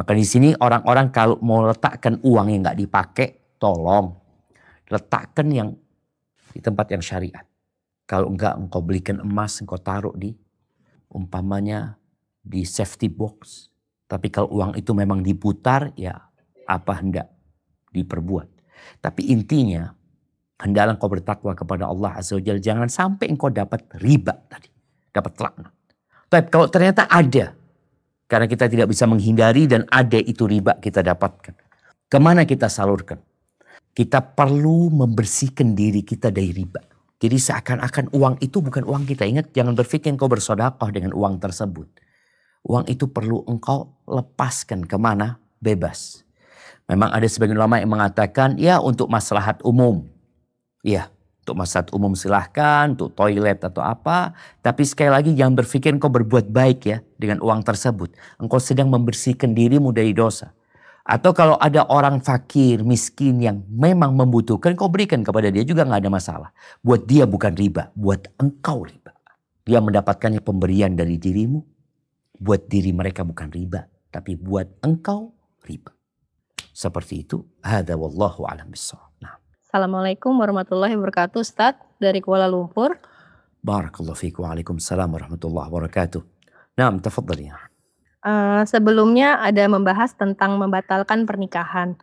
Maka 0.02 0.18
di 0.18 0.26
sini 0.26 0.50
orang-orang 0.58 1.14
kalau 1.14 1.38
mau 1.46 1.62
letakkan 1.62 2.18
uang 2.26 2.50
yang 2.50 2.66
nggak 2.66 2.80
dipakai, 2.82 3.38
tolong 3.62 4.18
letakkan 4.90 5.46
yang 5.54 5.70
di 6.50 6.58
tempat 6.58 6.90
yang 6.90 7.06
syariat. 7.06 7.46
Kalau 8.10 8.34
enggak 8.34 8.58
engkau 8.58 8.82
belikan 8.82 9.22
emas, 9.22 9.62
engkau 9.62 9.78
taruh 9.78 10.18
di 10.18 10.34
umpamanya 11.14 12.02
di 12.42 12.66
safety 12.66 13.14
box. 13.14 13.70
Tapi 14.10 14.34
kalau 14.34 14.50
uang 14.58 14.74
itu 14.74 14.90
memang 14.98 15.22
diputar, 15.22 15.94
ya 15.94 16.18
apa 16.66 16.98
hendak 16.98 17.30
diperbuat. 17.94 18.50
Tapi 19.06 19.30
intinya, 19.30 19.94
hendaklah 20.58 20.98
engkau 20.98 21.14
bertakwa 21.14 21.54
kepada 21.54 21.86
Allah 21.86 22.18
Azza 22.18 22.42
wa. 22.42 22.42
Jangan 22.42 22.90
sampai 22.90 23.30
engkau 23.30 23.54
dapat 23.54 23.86
riba 24.02 24.34
tadi. 24.50 24.74
Dapat 25.14 25.34
laknat. 25.38 25.74
Tapi 26.26 26.50
kalau 26.50 26.66
ternyata 26.74 27.06
ada 27.06 27.61
karena 28.32 28.48
kita 28.48 28.72
tidak 28.72 28.88
bisa 28.88 29.04
menghindari 29.04 29.68
dan 29.68 29.84
ada 29.92 30.16
itu 30.16 30.48
riba 30.48 30.80
kita 30.80 31.04
dapatkan. 31.04 31.52
Ke 32.08 32.16
mana 32.16 32.48
kita 32.48 32.72
salurkan? 32.72 33.20
Kita 33.92 34.24
perlu 34.24 34.88
membersihkan 34.88 35.76
diri 35.76 36.00
kita 36.00 36.32
dari 36.32 36.56
riba. 36.56 36.80
Jadi 37.20 37.36
seakan-akan 37.36 38.16
uang 38.16 38.40
itu 38.40 38.64
bukan 38.64 38.88
uang 38.88 39.04
kita. 39.04 39.28
Ingat 39.28 39.52
jangan 39.52 39.76
berpikir 39.76 40.16
engkau 40.16 40.32
bersodakoh 40.32 40.88
dengan 40.96 41.12
uang 41.12 41.44
tersebut. 41.44 41.92
Uang 42.72 42.88
itu 42.88 43.12
perlu 43.12 43.44
engkau 43.52 44.00
lepaskan 44.08 44.88
ke 44.88 44.96
mana? 44.96 45.36
Bebas. 45.60 46.24
Memang 46.88 47.12
ada 47.12 47.28
sebagian 47.28 47.60
ulama 47.60 47.84
yang 47.84 47.92
mengatakan 47.92 48.56
ya 48.56 48.80
untuk 48.80 49.12
maslahat 49.12 49.60
umum. 49.68 50.08
Ya 50.88 51.12
untuk 51.42 51.58
masyarakat 51.58 51.90
umum 51.98 52.14
silahkan, 52.14 52.94
untuk 52.94 53.18
toilet 53.18 53.58
atau 53.66 53.82
apa. 53.82 54.38
Tapi 54.62 54.86
sekali 54.86 55.10
lagi 55.10 55.34
jangan 55.34 55.58
berpikir 55.58 55.90
engkau 55.98 56.14
berbuat 56.14 56.54
baik 56.54 56.80
ya 56.86 56.98
dengan 57.18 57.42
uang 57.42 57.66
tersebut. 57.66 58.14
Engkau 58.38 58.62
sedang 58.62 58.94
membersihkan 58.94 59.58
dirimu 59.58 59.90
dari 59.90 60.14
dosa. 60.14 60.54
Atau 61.02 61.34
kalau 61.34 61.58
ada 61.58 61.90
orang 61.90 62.22
fakir, 62.22 62.86
miskin 62.86 63.42
yang 63.42 63.66
memang 63.66 64.14
membutuhkan, 64.14 64.78
kau 64.78 64.86
berikan 64.86 65.26
kepada 65.26 65.50
dia 65.50 65.66
juga 65.66 65.82
nggak 65.82 66.08
ada 66.08 66.12
masalah. 66.14 66.50
Buat 66.86 67.10
dia 67.10 67.26
bukan 67.26 67.58
riba, 67.58 67.90
buat 67.98 68.22
engkau 68.38 68.86
riba. 68.86 69.12
Dia 69.66 69.82
mendapatkannya 69.82 70.46
pemberian 70.46 70.94
dari 70.94 71.18
dirimu. 71.18 71.58
Buat 72.38 72.70
diri 72.70 72.94
mereka 72.94 73.26
bukan 73.26 73.50
riba, 73.50 73.86
tapi 74.14 74.38
buat 74.38 74.78
engkau 74.86 75.34
riba. 75.66 75.94
Seperti 76.72 77.26
itu. 77.26 77.42
Hada 77.62 77.98
wallahu 77.98 78.46
alam 78.46 78.70
bisawab. 78.70 79.11
Assalamualaikum 79.72 80.36
warahmatullahi 80.36 81.00
wabarakatuh 81.00 81.40
Ustaz 81.40 81.80
dari 81.96 82.20
Kuala 82.20 82.44
Lumpur. 82.44 83.00
Barakallahu 83.64 84.20
fiikum. 84.20 84.44
Waalaikumsalam 84.44 85.08
warahmatullahi 85.08 85.72
wabarakatuh. 85.72 86.20
Naam, 86.76 87.00
tafadhali. 87.00 87.48
Uh, 88.20 88.68
sebelumnya 88.68 89.40
ada 89.40 89.64
membahas 89.72 90.12
tentang 90.12 90.60
membatalkan 90.60 91.24
pernikahan. 91.24 91.96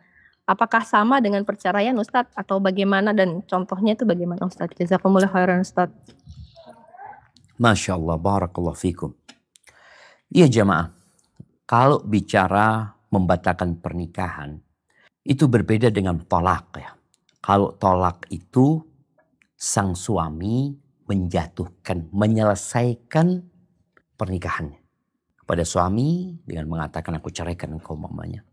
Apakah 0.49 0.81
sama 0.81 1.21
dengan 1.21 1.45
perceraian 1.45 1.93
Ustadz 1.93 2.33
atau 2.33 2.57
bagaimana 2.57 3.13
dan 3.13 3.45
contohnya 3.45 3.93
itu 3.93 4.01
bagaimana 4.01 4.49
Ustadz? 4.49 4.73
Jazakumullah 4.73 5.29
khairan 5.29 5.61
Ustadz. 5.61 5.93
Masya 7.61 8.01
Allah, 8.01 8.17
barakallahu 8.17 8.73
fikum. 8.73 9.13
Iya 10.33 10.49
jamaah, 10.49 10.89
kalau 11.69 12.01
bicara 12.01 12.97
membatalkan 13.13 13.77
pernikahan, 13.77 14.57
itu 15.21 15.45
berbeda 15.45 15.93
dengan 15.93 16.17
tolak 16.25 16.65
ya. 16.73 16.97
Kalau 17.49 17.73
tolak 17.81 18.29
itu 18.29 18.77
sang 19.57 19.97
suami 19.97 20.69
menjatuhkan, 21.09 22.13
menyelesaikan 22.13 23.41
pernikahannya. 24.13 24.77
Kepada 25.33 25.65
suami 25.65 26.37
dengan 26.45 26.69
mengatakan 26.69 27.17
aku 27.17 27.33
ceraikan 27.33 27.73
engkau 27.73 27.97
mamanya. 27.97 28.45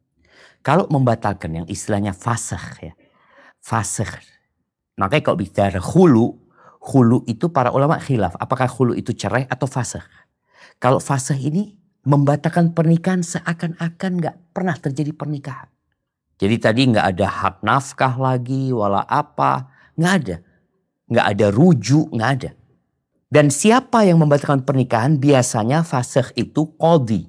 Kalau 0.64 0.88
membatalkan 0.88 1.60
yang 1.60 1.66
istilahnya 1.68 2.16
fasih 2.16 2.64
ya. 2.80 2.96
Fasih. 3.60 4.08
Makanya 4.96 5.28
kalau 5.28 5.44
bicara 5.44 5.76
hulu, 5.76 6.32
hulu 6.80 7.20
itu 7.28 7.52
para 7.52 7.76
ulama 7.76 8.00
khilaf. 8.00 8.32
Apakah 8.40 8.64
hulu 8.64 8.96
itu 8.96 9.12
cerai 9.12 9.44
atau 9.44 9.68
fasih? 9.68 10.08
Kalau 10.80 11.04
fasih 11.04 11.36
ini 11.36 11.76
membatalkan 12.08 12.72
pernikahan 12.72 13.20
seakan-akan 13.20 14.12
nggak 14.24 14.56
pernah 14.56 14.72
terjadi 14.80 15.12
pernikahan. 15.12 15.68
Jadi 16.36 16.56
tadi 16.60 16.80
nggak 16.92 17.06
ada 17.16 17.26
hak 17.26 17.56
nafkah 17.64 18.14
lagi, 18.20 18.68
wala 18.72 19.04
apa, 19.08 19.72
nggak 19.96 20.14
ada. 20.20 20.36
Nggak 21.08 21.26
ada 21.32 21.46
rujuk, 21.48 22.06
nggak 22.12 22.30
ada. 22.40 22.50
Dan 23.26 23.48
siapa 23.50 24.04
yang 24.04 24.20
membatalkan 24.20 24.62
pernikahan 24.62 25.16
biasanya 25.16 25.82
fasih 25.82 26.28
itu 26.36 26.76
kodi. 26.76 27.26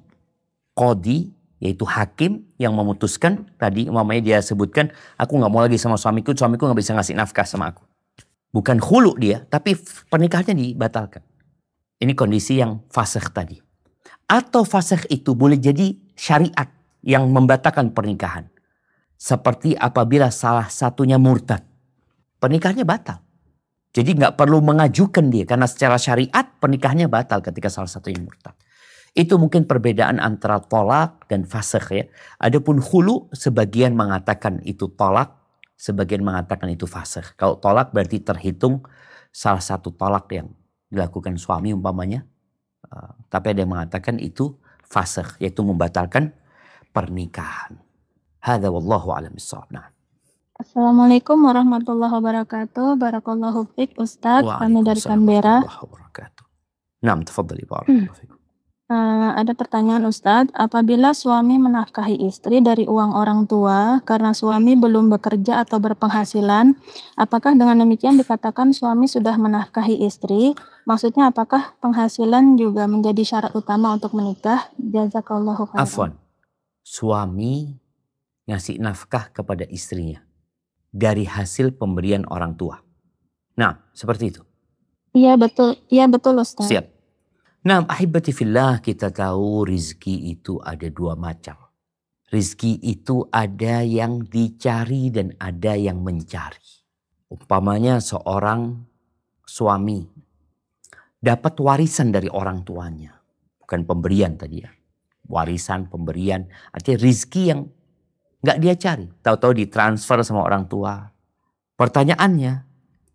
Kodi 0.75 1.33
yaitu 1.57 1.89
hakim 1.89 2.45
yang 2.61 2.77
memutuskan 2.77 3.49
tadi 3.57 3.89
mamanya 3.89 4.21
dia 4.21 4.37
sebutkan 4.45 4.93
aku 5.17 5.41
nggak 5.41 5.49
mau 5.49 5.65
lagi 5.65 5.81
sama 5.81 5.97
suamiku, 5.97 6.37
suamiku 6.37 6.69
nggak 6.69 6.79
bisa 6.79 6.93
ngasih 6.93 7.17
nafkah 7.17 7.47
sama 7.49 7.73
aku. 7.73 7.81
Bukan 8.53 8.77
hulu 8.77 9.17
dia, 9.17 9.43
tapi 9.49 9.75
pernikahannya 10.07 10.53
dibatalkan. 10.53 11.25
Ini 11.97 12.13
kondisi 12.13 12.61
yang 12.61 12.85
fasih 12.93 13.25
tadi. 13.33 13.57
Atau 14.29 14.67
fasih 14.67 15.01
itu 15.09 15.33
boleh 15.33 15.57
jadi 15.57 15.97
syariat 16.13 16.69
yang 17.01 17.25
membatalkan 17.33 17.89
pernikahan. 17.95 18.45
Seperti 19.17 19.73
apabila 19.73 20.29
salah 20.29 20.69
satunya 20.69 21.17
murtad. 21.17 21.65
Pernikahannya 22.37 22.85
batal. 22.85 23.19
Jadi 23.89 24.13
nggak 24.13 24.37
perlu 24.37 24.61
mengajukan 24.61 25.25
dia 25.33 25.41
karena 25.49 25.65
secara 25.65 25.97
syariat 25.97 26.45
pernikahannya 26.61 27.09
batal 27.09 27.41
ketika 27.41 27.65
salah 27.65 27.89
satunya 27.89 28.21
murtad. 28.21 28.53
Itu 29.17 29.41
mungkin 29.41 29.65
perbedaan 29.65 30.21
antara 30.21 30.61
tolak 30.61 31.25
dan 31.25 31.49
fasih 31.49 31.85
ya. 31.89 32.05
Adapun 32.37 32.77
hulu 32.77 33.33
sebagian 33.33 33.97
mengatakan 33.97 34.61
itu 34.61 34.93
tolak, 34.93 35.33
sebagian 35.73 36.21
mengatakan 36.21 36.69
itu 36.69 36.85
fasih. 36.85 37.25
Kalau 37.33 37.57
tolak 37.57 37.89
berarti 37.89 38.21
terhitung 38.21 38.85
salah 39.33 39.65
satu 39.65 39.89
tolak 39.89 40.29
yang 40.29 40.53
dilakukan 40.93 41.33
suami 41.41 41.73
umpamanya. 41.73 42.21
Uh, 42.85 43.17
tapi 43.33 43.57
ada 43.57 43.65
yang 43.65 43.73
mengatakan 43.73 44.21
itu 44.21 44.53
fasih 44.85 45.25
yaitu 45.41 45.65
membatalkan 45.65 46.37
pernikahan. 46.93 47.86
Hada 48.41 48.69
wallahu 48.69 49.11
alam 49.13 49.33
bisawab. 49.33 49.69
Nah. 49.73 49.89
Assalamualaikum 50.57 51.37
warahmatullahi 51.37 52.13
wabarakatuh. 52.17 52.97
Barakallahu 52.97 53.69
fiik 53.77 53.97
Ustaz. 54.01 54.41
Kami 54.41 54.81
dari 54.81 55.01
Canberra. 55.01 55.61
Nah, 56.97 57.13
tafadhali 57.21 57.65
barakallahu 57.69 58.15
fiik. 58.17 58.37
Uh, 58.87 59.35
ada 59.35 59.51
pertanyaan 59.51 60.07
Ustadz, 60.07 60.55
apabila 60.55 61.11
suami 61.11 61.59
menafkahi 61.59 62.23
istri 62.23 62.63
dari 62.63 62.87
uang 62.87 63.19
orang 63.19 63.43
tua 63.43 63.99
karena 64.07 64.31
suami 64.31 64.79
belum 64.79 65.11
bekerja 65.11 65.59
atau 65.67 65.75
berpenghasilan, 65.83 66.71
apakah 67.19 67.51
dengan 67.59 67.83
demikian 67.83 68.15
dikatakan 68.15 68.71
suami 68.71 69.11
sudah 69.11 69.35
menafkahi 69.35 70.07
istri? 70.07 70.55
Maksudnya 70.87 71.35
apakah 71.35 71.75
penghasilan 71.83 72.55
juga 72.55 72.87
menjadi 72.87 73.27
syarat 73.27 73.51
utama 73.59 73.91
untuk 73.91 74.15
menikah? 74.15 74.71
Jazakallahu 74.79 75.67
khairan. 75.67 75.83
Afwan. 75.83 76.11
Suami 76.79 77.75
ngasih 78.47 78.79
nafkah 78.79 79.29
kepada 79.35 79.67
istrinya 79.67 80.23
dari 80.89 81.27
hasil 81.27 81.75
pemberian 81.75 82.23
orang 82.31 82.55
tua. 82.55 82.79
Nah, 83.59 83.91
seperti 83.91 84.31
itu. 84.31 84.41
Iya 85.11 85.35
betul, 85.35 85.75
iya 85.91 86.07
betul 86.07 86.39
Ustaz. 86.39 86.71
Siap. 86.71 86.85
Nah, 87.67 87.83
ahibati 87.83 88.31
fillah 88.31 88.79
kita 88.79 89.11
tahu 89.11 89.67
rizki 89.67 90.31
itu 90.31 90.57
ada 90.63 90.87
dua 90.87 91.19
macam. 91.19 91.59
Rizki 92.27 92.79
itu 92.83 93.27
ada 93.31 93.83
yang 93.83 94.23
dicari 94.23 95.11
dan 95.11 95.35
ada 95.39 95.75
yang 95.75 95.99
mencari. 96.03 96.63
Umpamanya 97.27 97.99
seorang 97.99 98.87
suami 99.43 100.07
dapat 101.19 101.59
warisan 101.59 102.11
dari 102.11 102.31
orang 102.31 102.63
tuanya. 102.63 103.19
Bukan 103.63 103.83
pemberian 103.83 104.39
tadi 104.39 104.63
ya. 104.63 104.71
Warisan, 105.27 105.91
pemberian. 105.91 106.47
Artinya 106.71 106.99
rizki 107.03 107.51
yang 107.51 107.67
Nggak 108.41 108.57
dia 108.61 108.73
cari. 108.77 109.07
Tahu-tahu 109.21 109.53
ditransfer 109.57 110.21
sama 110.21 110.45
orang 110.45 110.69
tua. 110.69 111.09
Pertanyaannya, 111.77 112.53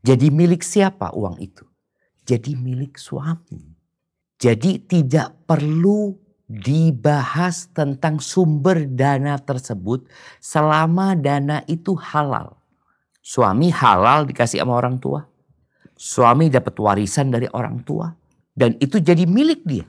jadi 0.02 0.26
milik 0.34 0.62
siapa 0.66 1.14
uang 1.14 1.38
itu? 1.38 1.66
Jadi 2.22 2.54
milik 2.54 2.98
suami. 2.98 3.62
Jadi 4.38 4.82
tidak 4.86 5.46
perlu 5.46 6.14
dibahas 6.50 7.70
tentang 7.70 8.18
sumber 8.18 8.84
dana 8.90 9.38
tersebut 9.38 10.06
selama 10.42 11.14
dana 11.14 11.62
itu 11.70 11.94
halal. 11.94 12.58
Suami 13.22 13.70
halal 13.70 14.26
dikasih 14.26 14.62
sama 14.62 14.74
orang 14.74 14.98
tua. 14.98 15.22
Suami 15.94 16.50
dapat 16.50 16.74
warisan 16.82 17.30
dari 17.30 17.46
orang 17.54 17.86
tua. 17.86 18.10
Dan 18.52 18.74
itu 18.82 18.98
jadi 18.98 19.22
milik 19.24 19.62
dia. 19.62 19.86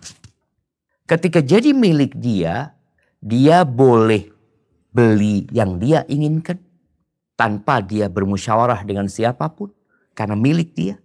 Ketika 1.09 1.41
jadi 1.41 1.73
milik 1.73 2.15
dia, 2.15 2.71
dia 3.19 3.65
boleh 3.65 4.32
beli 4.93 5.49
yang 5.49 5.81
dia 5.81 6.05
inginkan 6.05 6.61
tanpa 7.33 7.81
dia 7.81 8.07
bermusyawarah 8.07 8.85
dengan 8.85 9.09
siapa 9.09 9.49
pun 9.51 9.73
karena 10.13 10.37
milik 10.37 10.77
dia. 10.77 10.95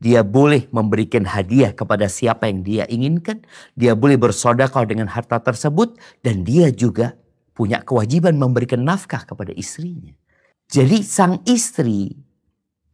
Dia 0.00 0.24
boleh 0.24 0.64
memberikan 0.72 1.28
hadiah 1.28 1.76
kepada 1.76 2.08
siapa 2.08 2.48
yang 2.48 2.64
dia 2.64 2.84
inginkan. 2.88 3.44
Dia 3.76 3.92
boleh 3.92 4.16
bersodakoh 4.16 4.88
dengan 4.88 5.12
harta 5.12 5.36
tersebut. 5.36 5.92
Dan 6.24 6.40
dia 6.40 6.72
juga 6.72 7.20
punya 7.52 7.84
kewajiban 7.84 8.32
memberikan 8.40 8.80
nafkah 8.80 9.28
kepada 9.28 9.52
istrinya. 9.52 10.16
Jadi 10.72 11.04
sang 11.04 11.44
istri 11.44 12.16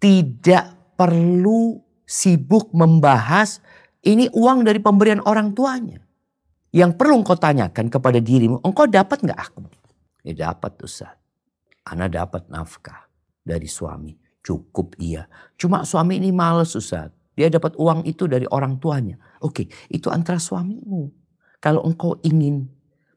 tidak 0.03 0.99
perlu 0.99 1.79
sibuk 2.03 2.75
membahas 2.75 3.63
ini 4.03 4.27
uang 4.35 4.67
dari 4.67 4.83
pemberian 4.83 5.23
orang 5.23 5.55
tuanya. 5.55 6.03
Yang 6.75 6.99
perlu 6.99 7.23
engkau 7.23 7.39
tanyakan 7.39 7.87
kepada 7.87 8.19
dirimu, 8.19 8.59
engkau 8.67 8.91
dapat 8.91 9.23
nggak 9.23 9.39
aku? 9.39 9.63
Ya 10.27 10.51
dapat 10.51 10.75
Ustaz. 10.83 11.15
Ana 11.87 12.11
dapat 12.11 12.51
nafkah 12.51 13.07
dari 13.47 13.71
suami. 13.71 14.19
Cukup 14.43 14.99
iya. 14.99 15.31
Cuma 15.55 15.87
suami 15.87 16.19
ini 16.19 16.35
males 16.35 16.75
Ustaz. 16.75 17.15
Dia 17.39 17.47
dapat 17.47 17.79
uang 17.79 18.03
itu 18.03 18.27
dari 18.27 18.43
orang 18.51 18.83
tuanya. 18.83 19.23
Oke, 19.39 19.71
itu 19.87 20.11
antara 20.11 20.43
suamimu. 20.43 21.15
Kalau 21.63 21.87
engkau 21.87 22.19
ingin 22.27 22.67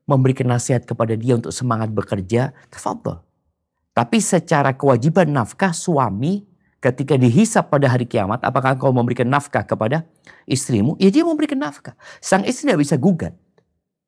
memberikan 0.06 0.54
nasihat 0.54 0.86
kepada 0.86 1.18
dia 1.18 1.34
untuk 1.34 1.50
semangat 1.50 1.90
bekerja, 1.90 2.54
tafadhol. 2.70 3.26
Tapi 3.98 4.22
secara 4.22 4.78
kewajiban 4.78 5.34
nafkah 5.34 5.74
suami 5.74 6.46
ketika 6.78 7.18
dihisap 7.18 7.74
pada 7.74 7.90
hari 7.90 8.06
kiamat, 8.06 8.46
apakah 8.46 8.78
engkau 8.78 8.94
memberikan 8.94 9.26
nafkah 9.26 9.66
kepada 9.66 10.06
istrimu? 10.46 10.94
Ya 11.02 11.10
dia 11.10 11.26
memberikan 11.26 11.58
nafkah. 11.58 11.98
Sang 12.22 12.46
istri 12.46 12.70
tidak 12.70 12.86
bisa 12.86 12.96
gugat. 13.02 13.34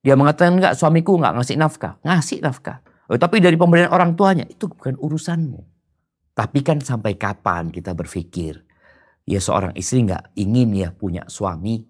Dia 0.05 0.13
mengatakan 0.13 0.57
enggak 0.57 0.77
suamiku 0.77 1.17
enggak 1.17 1.33
ngasih 1.37 1.57
nafkah. 1.57 1.93
Ngasih 2.05 2.39
nafkah. 2.45 2.81
Oh, 3.11 3.19
tapi 3.19 3.43
dari 3.43 3.59
pemberian 3.59 3.91
orang 3.91 4.15
tuanya 4.15 4.47
itu 4.47 4.71
bukan 4.71 4.95
urusanmu. 4.95 5.59
Tapi 6.31 6.63
kan 6.63 6.79
sampai 6.79 7.19
kapan 7.19 7.67
kita 7.67 7.91
berpikir, 7.91 8.63
ya 9.27 9.35
seorang 9.43 9.75
istri 9.75 10.07
nggak 10.07 10.31
ingin 10.39 10.71
ya 10.71 10.95
punya 10.95 11.27
suami 11.27 11.83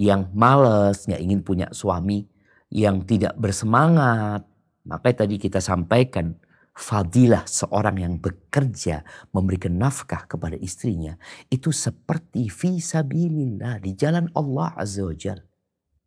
yang 0.00 0.32
males, 0.32 1.04
nggak 1.04 1.20
ingin 1.20 1.40
punya 1.44 1.68
suami 1.76 2.24
yang 2.72 3.04
tidak 3.04 3.36
bersemangat. 3.36 4.48
Makanya 4.88 5.28
tadi 5.28 5.36
kita 5.36 5.60
sampaikan 5.60 6.40
fadilah 6.72 7.44
seorang 7.44 8.00
yang 8.00 8.14
bekerja 8.16 9.04
memberikan 9.36 9.76
nafkah 9.76 10.24
kepada 10.24 10.56
istrinya 10.56 11.20
itu 11.52 11.68
seperti 11.68 12.48
visabilillah 12.48 13.76
di 13.84 13.92
jalan 13.92 14.32
Allah 14.32 14.72
Azza 14.72 15.04
wa 15.04 15.12
Jal. 15.12 15.44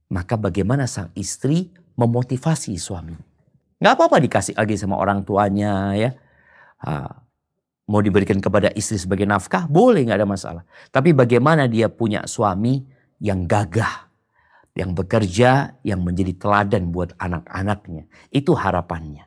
Maka 0.10 0.42
bagaimana 0.42 0.90
sang 0.90 1.14
istri 1.14 1.70
memotivasi 1.94 2.74
suami? 2.82 3.30
Nggak 3.80 3.94
apa-apa 3.96 4.18
dikasih 4.20 4.60
lagi 4.60 4.76
sama 4.76 5.00
orang 5.00 5.24
tuanya 5.24 5.96
ya. 5.96 6.12
Mau 7.90 8.04
diberikan 8.04 8.38
kepada 8.38 8.70
istri 8.78 9.00
sebagai 9.00 9.26
nafkah, 9.26 9.66
boleh 9.66 10.04
nggak 10.06 10.20
ada 10.20 10.30
masalah. 10.30 10.64
Tapi 10.94 11.16
bagaimana 11.16 11.66
dia 11.66 11.90
punya 11.90 12.28
suami 12.28 12.86
yang 13.18 13.50
gagah, 13.50 14.12
yang 14.78 14.94
bekerja, 14.94 15.80
yang 15.82 16.04
menjadi 16.06 16.38
teladan 16.38 16.94
buat 16.94 17.18
anak-anaknya. 17.18 18.06
Itu 18.30 18.54
harapannya. 18.54 19.26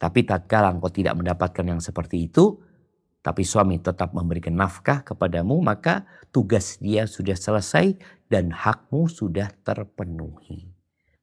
Tapi 0.00 0.24
tatkala 0.24 0.72
engkau 0.72 0.88
tidak 0.88 1.12
mendapatkan 1.20 1.60
yang 1.60 1.78
seperti 1.78 2.24
itu, 2.24 2.56
tapi 3.20 3.44
suami 3.44 3.76
tetap 3.78 4.16
memberikan 4.16 4.56
nafkah 4.56 5.04
kepadamu, 5.04 5.60
maka 5.60 6.08
tugas 6.32 6.80
dia 6.80 7.04
sudah 7.04 7.36
selesai 7.36 8.00
dan 8.32 8.48
hakmu 8.48 9.12
sudah 9.12 9.52
terpenuhi. 9.60 10.72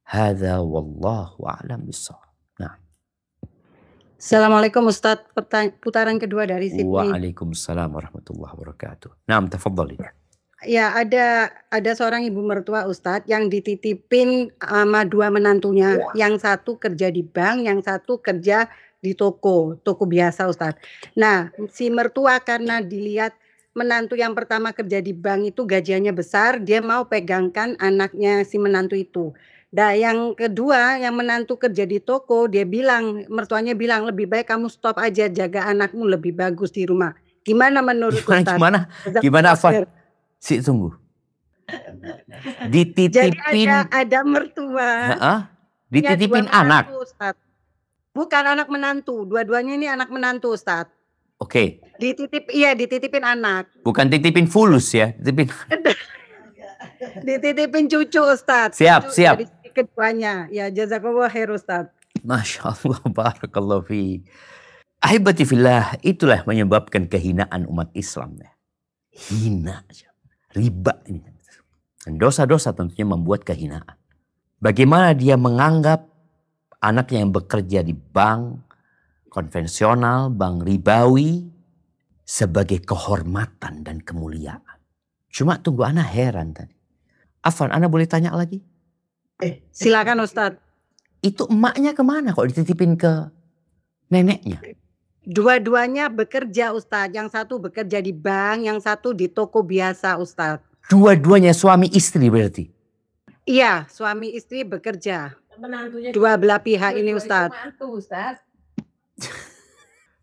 Hadza 0.06 0.62
wallahu 0.62 1.42
a'lam 1.42 1.84
bishawab. 1.84 2.27
Assalamualaikum 4.18 4.82
Ustadz, 4.90 5.30
putaran 5.78 6.18
kedua 6.18 6.42
dari 6.42 6.66
Sydney. 6.74 6.90
Waalaikumsalam 6.90 7.86
warahmatullahi 7.86 8.50
wabarakatuh. 8.50 9.30
Nah, 9.30 9.38
tafadhali. 9.46 9.94
Ya, 10.66 10.90
ada 10.90 11.54
ada 11.70 11.90
seorang 11.94 12.26
ibu 12.26 12.42
mertua 12.42 12.90
Ustadz 12.90 13.30
yang 13.30 13.46
dititipin 13.46 14.50
sama 14.58 15.06
dua 15.06 15.30
menantunya. 15.30 16.02
Yang 16.18 16.42
satu 16.42 16.82
kerja 16.82 17.14
di 17.14 17.22
bank, 17.22 17.62
yang 17.62 17.78
satu 17.78 18.18
kerja 18.18 18.66
di 18.98 19.14
toko, 19.14 19.78
toko 19.86 20.02
biasa 20.02 20.50
Ustadz. 20.50 20.82
Nah, 21.14 21.54
si 21.70 21.86
mertua 21.86 22.42
karena 22.42 22.82
dilihat 22.82 23.38
menantu 23.78 24.18
yang 24.18 24.34
pertama 24.34 24.74
kerja 24.74 24.98
di 24.98 25.14
bank 25.14 25.54
itu 25.54 25.62
gajiannya 25.62 26.10
besar, 26.10 26.58
dia 26.58 26.82
mau 26.82 27.06
pegangkan 27.06 27.78
anaknya 27.78 28.42
si 28.42 28.58
menantu 28.58 28.98
itu. 28.98 29.30
Nah, 29.68 29.92
yang 29.92 30.32
kedua 30.32 30.96
yang 30.96 31.12
menantu 31.12 31.60
kerja 31.60 31.84
di 31.84 32.00
toko, 32.00 32.48
dia 32.48 32.64
bilang, 32.64 33.28
mertuanya 33.28 33.76
bilang 33.76 34.08
lebih 34.08 34.24
baik 34.24 34.48
kamu 34.48 34.72
stop 34.72 34.96
aja 34.96 35.28
jaga 35.28 35.68
anakmu 35.68 36.08
lebih 36.08 36.32
bagus 36.32 36.72
di 36.72 36.88
rumah. 36.88 37.12
Gimana 37.44 37.84
menurut 37.84 38.24
gimana, 38.24 38.40
Ustaz? 38.40 38.56
Gimana? 38.56 38.78
Gimana 39.20 39.48
apa? 39.52 39.68
Si 40.40 40.60
tunggu. 40.64 40.96
Dititipin. 42.72 43.36
Jadi 43.36 43.62
ada, 43.68 43.84
ada 43.92 44.18
mertua. 44.24 44.90
Nah, 45.12 45.40
dititipin 45.92 46.48
anak. 46.48 46.88
Ustaz. 46.96 47.36
Bukan 48.16 48.44
anak 48.56 48.72
menantu, 48.72 49.28
dua-duanya 49.28 49.76
ini 49.76 49.86
anak 49.86 50.08
menantu, 50.08 50.56
Ustaz. 50.56 50.88
Oke. 51.38 51.78
Okay. 51.78 51.96
Dititip 52.02 52.50
iya 52.50 52.74
dititipin 52.74 53.22
anak. 53.22 53.70
Bukan 53.86 54.10
titipin 54.10 54.50
fulus 54.50 54.90
ya, 54.90 55.14
dititipin. 55.20 55.54
dititipin 57.26 57.86
cucu 57.86 58.22
Ustaz. 58.22 58.74
Siap, 58.74 59.06
cucu 59.06 59.22
siap. 59.22 59.34
Dari 59.38 59.46
keduanya. 59.78 60.50
Ya 60.50 60.66
jazakallah 60.68 61.30
khair 61.30 61.48
Ustaz. 61.54 61.86
Masya 62.26 62.74
Allah, 62.74 63.00
barakallahu 63.18 63.86
fi. 63.86 64.26
Ahibati 64.98 65.46
fillah, 65.46 65.94
itulah 66.02 66.42
menyebabkan 66.42 67.06
kehinaan 67.06 67.70
umat 67.70 67.94
Islam. 67.94 68.34
Ya. 68.42 68.50
Hina, 69.14 69.86
riba 70.50 70.98
ini. 71.06 71.22
Dosa-dosa 72.08 72.74
tentunya 72.74 73.06
membuat 73.06 73.46
kehinaan. 73.46 73.94
Bagaimana 74.58 75.14
dia 75.14 75.38
menganggap 75.38 76.08
anaknya 76.82 77.22
yang 77.22 77.30
bekerja 77.30 77.86
di 77.86 77.94
bank 77.94 78.68
konvensional, 79.28 80.32
bank 80.34 80.66
ribawi, 80.66 81.46
sebagai 82.24 82.82
kehormatan 82.82 83.86
dan 83.86 84.02
kemuliaan. 84.02 84.78
Cuma 85.32 85.60
tunggu 85.60 85.86
anak 85.86 86.08
heran 86.12 86.52
tadi. 86.52 86.74
Afan, 87.44 87.70
anak 87.70 87.88
boleh 87.88 88.08
tanya 88.08 88.34
lagi? 88.34 88.60
Eh, 89.38 89.62
silakan 89.70 90.26
Ustadz. 90.26 90.58
Itu 91.22 91.46
emaknya 91.50 91.94
ke 91.94 92.02
mana 92.02 92.34
kok 92.34 92.46
dititipin 92.50 92.98
ke 92.98 93.30
neneknya? 94.10 94.58
Dua-duanya 95.22 96.10
bekerja 96.10 96.74
Ustadz. 96.74 97.14
Yang 97.14 97.28
satu 97.34 97.62
bekerja 97.62 98.02
di 98.02 98.10
bank, 98.10 98.66
yang 98.66 98.78
satu 98.82 99.14
di 99.14 99.30
toko 99.30 99.62
biasa 99.62 100.18
Ustadz. 100.18 100.64
Dua-duanya 100.90 101.54
suami 101.54 101.86
istri 101.92 102.26
berarti? 102.32 102.66
Iya, 103.46 103.86
suami 103.92 104.34
istri 104.34 104.64
bekerja. 104.66 105.36
Menantunya 105.58 106.14
Dua 106.14 106.38
belah 106.38 106.62
pihak 106.62 106.94
ini 106.98 107.14
Ustadz. 107.14 107.54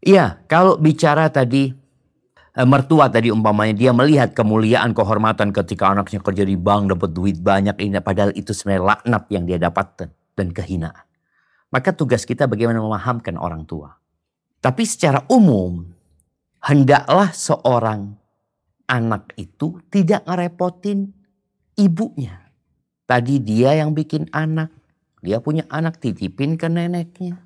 Iya, 0.05 0.39
kalau 0.45 0.77
bicara 0.77 1.27
tadi 1.33 1.73
Eh, 1.73 1.84
mertua 2.63 3.11
tadi 3.11 3.27
umpamanya 3.35 3.75
dia 3.75 3.91
melihat 3.91 4.31
kemuliaan 4.31 4.95
kehormatan 4.95 5.51
ketika 5.51 5.91
anaknya 5.91 6.23
kerja 6.23 6.47
di 6.47 6.55
bank 6.55 6.95
dapat 6.95 7.11
duit 7.11 7.43
banyak 7.43 7.75
ini 7.83 7.99
padahal 7.99 8.31
itu 8.31 8.55
sebenarnya 8.55 8.95
laknat 8.95 9.23
yang 9.27 9.43
dia 9.43 9.59
dapatkan 9.59 10.07
dan 10.39 10.47
kehinaan. 10.55 11.03
Maka 11.67 11.91
tugas 11.91 12.23
kita 12.23 12.47
bagaimana 12.47 12.79
memahamkan 12.79 13.35
orang 13.35 13.67
tua. 13.67 13.99
Tapi 14.63 14.87
secara 14.87 15.27
umum 15.27 15.83
hendaklah 16.63 17.35
seorang 17.35 18.15
anak 18.87 19.35
itu 19.35 19.83
tidak 19.91 20.23
ngerepotin 20.23 21.11
ibunya. 21.75 22.39
Tadi 23.05 23.37
dia 23.43 23.75
yang 23.77 23.91
bikin 23.93 24.31
anak, 24.31 24.71
dia 25.19 25.43
punya 25.43 25.67
anak 25.67 25.99
titipin 25.99 26.55
ke 26.55 26.71
neneknya. 26.71 27.43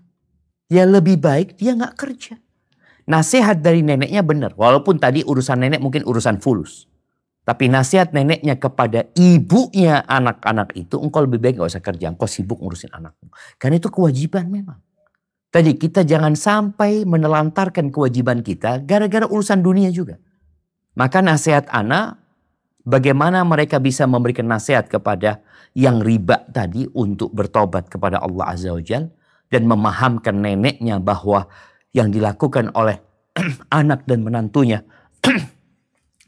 Ya 0.70 0.86
lebih 0.86 1.18
baik 1.18 1.57
dia 1.57 1.74
nggak 1.74 1.97
kerja. 1.97 2.38
Nasihat 3.10 3.57
dari 3.60 3.82
neneknya 3.82 4.22
benar. 4.22 4.53
Walaupun 4.53 5.01
tadi 5.01 5.26
urusan 5.26 5.66
nenek 5.66 5.82
mungkin 5.82 6.05
urusan 6.05 6.38
fulus. 6.38 6.86
Tapi 7.41 7.66
nasihat 7.66 8.14
neneknya 8.14 8.62
kepada 8.62 9.10
ibunya 9.18 10.05
anak-anak 10.05 10.78
itu, 10.78 11.01
engkau 11.01 11.26
lebih 11.26 11.41
baik 11.41 11.57
gak 11.57 11.74
usah 11.74 11.82
kerja, 11.82 12.14
engkau 12.14 12.30
sibuk 12.30 12.62
ngurusin 12.62 12.93
anakmu. 12.93 13.34
Karena 13.57 13.82
itu 13.82 13.89
kewajiban 13.89 14.45
memang. 14.53 14.78
Tadi 15.49 15.74
kita 15.74 16.05
jangan 16.05 16.38
sampai 16.38 17.10
menelantarkan 17.10 17.89
kewajiban 17.89 18.45
kita 18.45 18.86
gara-gara 18.86 19.26
urusan 19.26 19.66
dunia 19.66 19.89
juga. 19.89 20.22
Maka 20.93 21.26
nasihat 21.26 21.66
anak, 21.74 22.22
Bagaimana 22.89 23.45
mereka 23.45 23.78
bisa 23.78 24.10
memberikan 24.10 24.49
nasihat 24.49 24.89
kepada 24.89 25.45
yang 25.78 26.01
riba 26.01 26.41
tadi 26.49 26.89
untuk 26.97 27.30
bertobat 27.36 27.86
kepada 27.86 28.18
Allah 28.18 28.55
Azza 28.55 28.74
wa 28.74 28.82
Jal 28.82 29.14
dan 29.53 29.70
memahamkan 29.70 30.34
neneknya 30.34 30.97
bahwa 30.97 31.45
yang 31.96 32.14
dilakukan 32.14 32.74
oleh 32.76 33.02
anak 33.80 34.06
dan 34.06 34.22
menantunya 34.22 34.86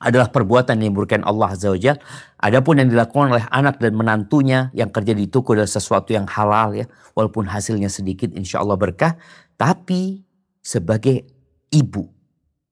adalah 0.07 0.33
perbuatan 0.33 0.81
yang 0.81 0.97
merugikan 0.97 1.21
Allah 1.21 1.53
Azza 1.53 1.69
wa. 1.69 1.93
Adapun 2.41 2.81
yang 2.81 2.89
dilakukan 2.89 3.37
oleh 3.37 3.45
anak 3.53 3.77
dan 3.77 3.93
menantunya 3.93 4.73
yang 4.73 4.89
kerja 4.89 5.13
di 5.13 5.29
toko 5.29 5.53
adalah 5.53 5.69
sesuatu 5.69 6.09
yang 6.09 6.25
halal 6.25 6.73
ya. 6.73 6.89
Walaupun 7.13 7.45
hasilnya 7.45 7.91
sedikit 7.91 8.33
insya 8.33 8.65
Allah 8.65 8.81
berkah. 8.81 9.13
Tapi 9.61 10.25
sebagai 10.57 11.21
ibu, 11.69 12.09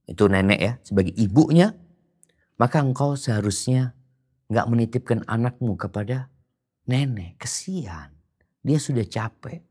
itu 0.10 0.26
nenek 0.26 0.60
ya, 0.60 0.74
sebagai 0.82 1.14
ibunya 1.14 1.70
maka 2.60 2.84
engkau 2.84 3.16
seharusnya 3.16 3.96
nggak 4.52 4.68
menitipkan 4.68 5.24
anakmu 5.26 5.80
kepada 5.80 6.28
nenek. 6.92 7.40
Kesian. 7.40 8.12
Dia 8.60 8.76
sudah 8.76 9.08
capek. 9.08 9.64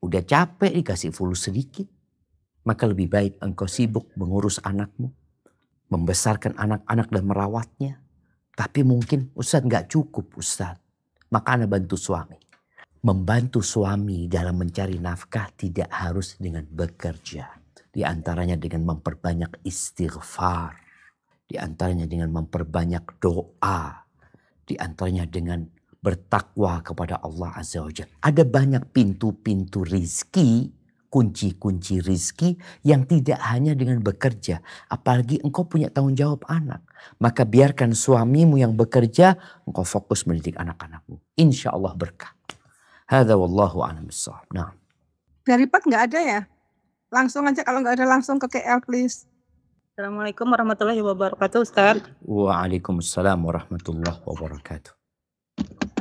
Udah 0.00 0.24
capek 0.24 0.72
dikasih 0.80 1.12
fulus 1.12 1.44
sedikit. 1.44 1.84
Maka 2.64 2.88
lebih 2.88 3.08
baik 3.12 3.32
engkau 3.44 3.68
sibuk 3.68 4.08
mengurus 4.16 4.60
anakmu. 4.64 5.12
Membesarkan 5.92 6.56
anak-anak 6.56 7.08
dan 7.12 7.24
merawatnya. 7.28 7.92
Tapi 8.56 8.80
mungkin 8.82 9.30
Ustadz 9.36 9.68
nggak 9.68 9.86
cukup 9.92 10.32
Ustadz. 10.34 10.80
Maka 11.28 11.60
anda 11.60 11.68
bantu 11.68 11.94
suami. 12.00 12.40
Membantu 13.04 13.60
suami 13.60 14.26
dalam 14.32 14.56
mencari 14.56 14.96
nafkah 14.96 15.52
tidak 15.52 15.92
harus 15.92 16.40
dengan 16.40 16.64
bekerja. 16.64 17.52
Di 17.92 18.00
antaranya 18.00 18.56
dengan 18.56 18.96
memperbanyak 18.96 19.60
istighfar 19.62 20.84
di 21.44 21.60
antaranya 21.60 22.08
dengan 22.08 22.32
memperbanyak 22.32 23.20
doa. 23.20 24.02
Di 24.64 24.80
antaranya 24.80 25.28
dengan 25.28 25.60
bertakwa 26.00 26.80
kepada 26.80 27.20
Allah 27.20 27.52
Azza 27.56 27.84
wa 27.84 27.92
Jalla. 27.92 28.12
Ada 28.24 28.44
banyak 28.44 28.92
pintu-pintu 28.92 29.84
rizki, 29.84 30.72
kunci-kunci 31.14 32.02
rizki 32.02 32.58
yang 32.82 33.06
tidak 33.06 33.38
hanya 33.46 33.78
dengan 33.78 34.02
bekerja. 34.02 34.58
Apalagi 34.90 35.38
engkau 35.46 35.62
punya 35.62 35.86
tanggung 35.86 36.18
jawab 36.18 36.42
anak. 36.50 36.82
Maka 37.22 37.46
biarkan 37.46 37.94
suamimu 37.94 38.58
yang 38.58 38.74
bekerja, 38.74 39.38
engkau 39.62 39.86
fokus 39.86 40.26
mendidik 40.26 40.58
anak-anakmu. 40.58 41.22
Insya 41.38 41.70
Allah 41.70 41.94
berkah. 41.94 42.34
Hada 43.06 43.38
wallahu 43.38 43.86
a'lam 43.86 44.10
Nah. 44.50 44.74
Dari 45.46 45.70
Pak 45.70 45.86
nggak 45.86 46.02
ada 46.10 46.18
ya? 46.18 46.40
Langsung 47.14 47.46
aja 47.46 47.62
kalau 47.62 47.78
nggak 47.78 48.02
ada 48.02 48.06
langsung 48.10 48.42
ke 48.42 48.50
KL 48.50 48.82
please. 48.82 49.30
Assalamualaikum 49.94 50.50
warahmatullahi 50.50 50.98
wabarakatuh, 50.98 51.62
Ustaz. 51.62 52.02
Waalaikumsalam 52.26 53.38
warahmatullahi 53.38 54.18
wabarakatuh. 54.26 54.90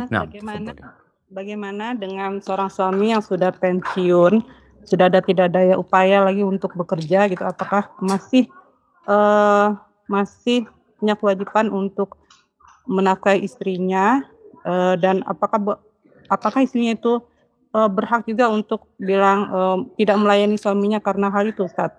Nah, 0.09 0.26
bagaimana 0.26 0.74
bagaimana 1.30 1.93
dengan 1.93 2.41
seorang 2.41 2.74
suami 2.74 3.14
yang 3.14 3.22
sudah 3.22 3.53
pensiun, 3.53 4.41
sudah 4.84 5.07
ada 5.07 5.19
tidak 5.23 5.51
daya 5.51 5.75
upaya 5.79 6.23
lagi 6.23 6.43
untuk 6.43 6.75
bekerja 6.75 7.31
gitu, 7.31 7.43
apakah 7.43 7.91
masih 8.03 8.47
uh, 9.07 9.75
masih 10.07 10.67
punya 10.99 11.15
kewajiban 11.19 11.67
untuk 11.71 12.15
menafkahi 12.88 13.43
istrinya 13.43 14.23
uh, 14.67 14.95
dan 14.99 15.23
apakah 15.23 15.79
apakah 16.27 16.63
istrinya 16.63 16.95
itu 16.95 17.23
uh, 17.75 17.89
berhak 17.89 18.23
juga 18.27 18.47
untuk 18.51 18.88
bilang 18.99 19.39
uh, 19.49 19.77
tidak 19.99 20.17
melayani 20.19 20.55
suaminya 20.55 20.99
karena 20.99 21.27
hal 21.31 21.47
itu, 21.47 21.67
Ustaz? 21.67 21.95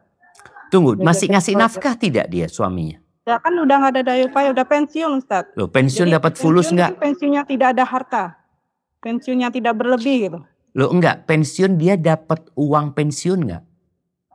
Tunggu, 0.73 0.97
masih 0.99 1.31
ngasih 1.31 1.55
nafkah 1.55 1.95
tidak 1.95 2.27
dia 2.29 2.49
suaminya? 2.49 2.99
Ya 3.25 3.41
kan 3.41 3.57
udah 3.57 3.77
nggak 3.81 3.93
ada 3.97 4.03
daya 4.05 4.25
upaya, 4.29 4.53
udah 4.53 4.67
pensiun 4.69 5.13
Ustaz. 5.17 5.49
Loh, 5.57 5.69
pensiun 5.69 6.13
dapat 6.13 6.37
fulus 6.37 6.69
nggak? 6.69 7.01
Pensiunnya 7.01 7.49
tidak 7.49 7.77
ada 7.77 7.85
harta. 7.89 8.25
Pensiunnya 9.01 9.49
tidak 9.49 9.77
berlebih 9.77 10.29
gitu. 10.29 10.41
Loh 10.75 10.91
enggak, 10.91 11.31
pensiun 11.31 11.79
dia 11.79 11.95
dapat 11.95 12.51
uang 12.59 12.99
pensiun 12.99 13.41
nggak? 13.47 13.63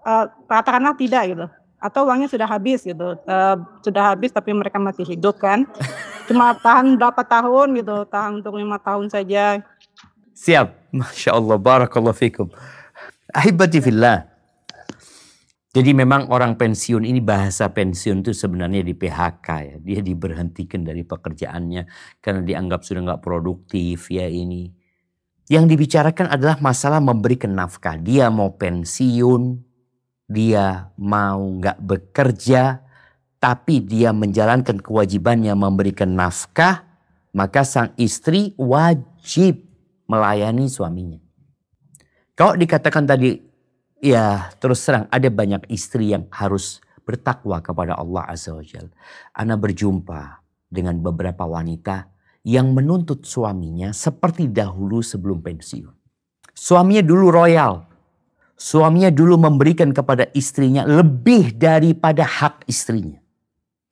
Uh, 0.08 0.26
katakanlah 0.48 0.96
tidak 0.96 1.24
gitu. 1.36 1.46
Atau 1.80 2.08
uangnya 2.08 2.32
sudah 2.32 2.48
habis 2.48 2.88
gitu. 2.88 3.20
Uh, 3.28 3.56
sudah 3.84 4.16
habis 4.16 4.32
tapi 4.32 4.56
mereka 4.56 4.80
masih 4.80 5.04
hidup 5.04 5.36
kan. 5.36 5.68
Cuma 6.32 6.56
tahan 6.56 6.96
berapa 6.96 7.20
tahun 7.28 7.76
gitu. 7.76 8.08
Tahan 8.08 8.40
untuk 8.40 8.56
lima 8.56 8.80
tahun 8.80 9.12
saja. 9.12 9.60
Siap. 10.32 10.96
Masya 10.96 11.36
Allah. 11.36 11.60
Barakallah 11.60 12.16
fikum. 12.16 12.48
Ahibati 13.36 13.84
fillah. 13.84 14.30
Jadi 15.70 15.94
memang 15.94 16.34
orang 16.34 16.58
pensiun 16.58 17.06
ini 17.06 17.22
bahasa 17.22 17.70
pensiun 17.70 18.26
itu 18.26 18.34
sebenarnya 18.34 18.82
di 18.82 18.98
PHK 18.98 19.48
ya. 19.62 19.76
Dia 19.78 20.00
diberhentikan 20.02 20.82
dari 20.82 21.06
pekerjaannya 21.06 21.86
karena 22.24 22.42
dianggap 22.42 22.82
sudah 22.82 23.06
nggak 23.06 23.22
produktif 23.22 24.10
ya 24.10 24.26
ini. 24.26 24.79
Yang 25.50 25.66
dibicarakan 25.76 26.30
adalah 26.30 26.62
masalah 26.62 27.02
memberikan 27.02 27.58
nafkah. 27.58 27.98
Dia 27.98 28.30
mau 28.30 28.54
pensiun, 28.54 29.58
dia 30.30 30.94
mau 30.94 31.42
nggak 31.42 31.82
bekerja, 31.82 32.86
tapi 33.42 33.82
dia 33.82 34.14
menjalankan 34.14 34.78
kewajibannya 34.78 35.58
memberikan 35.58 36.14
nafkah, 36.14 36.86
maka 37.34 37.66
sang 37.66 37.98
istri 37.98 38.54
wajib 38.62 39.66
melayani 40.06 40.70
suaminya. 40.70 41.18
Kalau 42.38 42.54
dikatakan 42.54 43.10
tadi 43.10 43.50
Ya 44.00 44.48
terus 44.64 44.80
terang 44.88 45.12
ada 45.12 45.28
banyak 45.28 45.68
istri 45.68 46.16
yang 46.16 46.24
harus 46.32 46.80
bertakwa 47.04 47.60
kepada 47.60 48.00
Allah 48.00 48.32
Azza 48.32 48.56
wa 48.56 48.64
Jal. 48.64 48.88
Ana 49.36 49.60
berjumpa 49.60 50.40
dengan 50.72 50.96
beberapa 51.04 51.44
wanita 51.44 52.08
yang 52.50 52.74
menuntut 52.74 53.22
suaminya 53.30 53.94
seperti 53.94 54.50
dahulu 54.50 55.06
sebelum 55.06 55.46
pensiun. 55.46 55.94
Suaminya 56.58 57.06
dulu 57.06 57.30
royal. 57.30 57.86
Suaminya 58.60 59.14
dulu 59.14 59.38
memberikan 59.38 59.94
kepada 59.94 60.28
istrinya 60.34 60.84
lebih 60.84 61.56
daripada 61.56 62.26
hak 62.26 62.66
istrinya. 62.68 63.22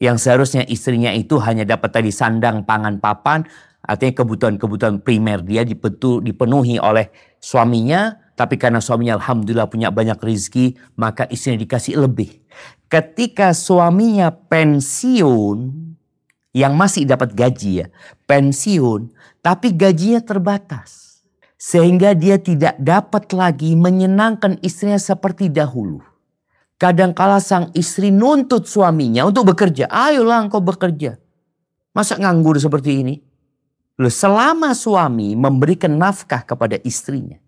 Yang 0.02 0.28
seharusnya 0.28 0.64
istrinya 0.68 1.14
itu 1.14 1.40
hanya 1.40 1.64
dapat 1.64 2.02
tadi 2.02 2.12
sandang, 2.12 2.66
pangan, 2.66 3.00
papan. 3.00 3.46
Artinya 3.86 4.26
kebutuhan-kebutuhan 4.26 5.00
primer 5.06 5.40
dia 5.46 5.64
dipenuhi 5.64 6.76
oleh 6.82 7.08
suaminya 7.40 8.28
tapi 8.38 8.54
karena 8.62 8.78
suaminya 8.78 9.18
Alhamdulillah 9.18 9.66
punya 9.66 9.90
banyak 9.90 10.22
rizki, 10.22 10.78
maka 10.94 11.26
istrinya 11.34 11.58
dikasih 11.58 11.98
lebih. 12.06 12.38
Ketika 12.86 13.50
suaminya 13.58 14.30
pensiun, 14.30 15.87
yang 16.58 16.74
masih 16.74 17.06
dapat 17.06 17.38
gaji 17.38 17.86
ya, 17.86 17.88
pensiun, 18.26 19.14
tapi 19.46 19.78
gajinya 19.78 20.26
terbatas. 20.26 21.22
Sehingga 21.58 22.18
dia 22.18 22.42
tidak 22.42 22.78
dapat 22.82 23.30
lagi 23.34 23.78
menyenangkan 23.78 24.58
istrinya 24.66 24.98
seperti 24.98 25.54
dahulu. 25.54 26.02
Kadangkala 26.78 27.42
sang 27.42 27.74
istri 27.74 28.14
nuntut 28.14 28.70
suaminya 28.70 29.26
untuk 29.26 29.54
bekerja. 29.54 29.90
Ayolah 29.90 30.46
engkau 30.46 30.62
bekerja. 30.62 31.18
Masa 31.94 32.18
nganggur 32.22 32.62
seperti 32.62 33.02
ini? 33.02 33.16
Loh, 33.98 34.14
selama 34.14 34.78
suami 34.78 35.34
memberikan 35.34 35.98
nafkah 35.98 36.46
kepada 36.46 36.78
istrinya 36.86 37.42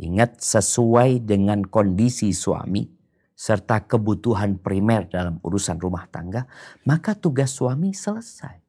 Ingat 0.00 0.40
sesuai 0.40 1.28
dengan 1.28 1.60
kondisi 1.60 2.32
suami 2.32 2.88
serta 3.40 3.80
kebutuhan 3.80 4.60
primer 4.60 5.08
dalam 5.08 5.40
urusan 5.40 5.80
rumah 5.80 6.04
tangga, 6.12 6.44
maka 6.84 7.16
tugas 7.16 7.56
suami 7.56 7.96
selesai. 7.96 8.60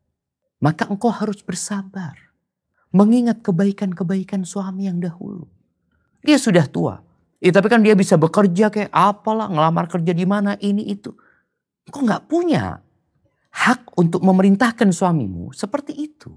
Maka 0.64 0.88
engkau 0.88 1.12
harus 1.12 1.44
bersabar. 1.44 2.16
Mengingat 2.96 3.44
kebaikan-kebaikan 3.44 4.48
suami 4.48 4.88
yang 4.88 5.04
dahulu. 5.04 5.44
Dia 6.24 6.40
sudah 6.40 6.72
tua. 6.72 7.04
Ya, 7.44 7.52
tapi 7.52 7.68
kan 7.68 7.84
dia 7.84 8.00
bisa 8.00 8.16
bekerja 8.16 8.72
kayak 8.72 8.92
apalah, 8.96 9.52
ngelamar 9.52 9.92
kerja 9.92 10.16
di 10.16 10.24
mana, 10.24 10.56
ini 10.64 10.88
itu. 10.88 11.12
Engkau 11.92 12.08
nggak 12.08 12.32
punya 12.32 12.80
hak 13.52 13.92
untuk 14.00 14.24
memerintahkan 14.24 14.88
suamimu 14.96 15.52
seperti 15.52 15.92
itu. 16.00 16.32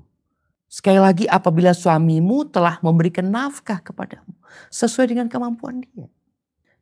Sekali 0.66 0.99
lagi 0.99 1.30
apabila 1.30 1.70
suamimu 1.70 2.51
telah 2.51 2.82
memberikan 2.82 3.30
nafkah 3.30 3.78
kepadamu 3.78 4.35
sesuai 4.74 5.14
dengan 5.14 5.30
kemampuan 5.30 5.87
dia. 5.87 6.11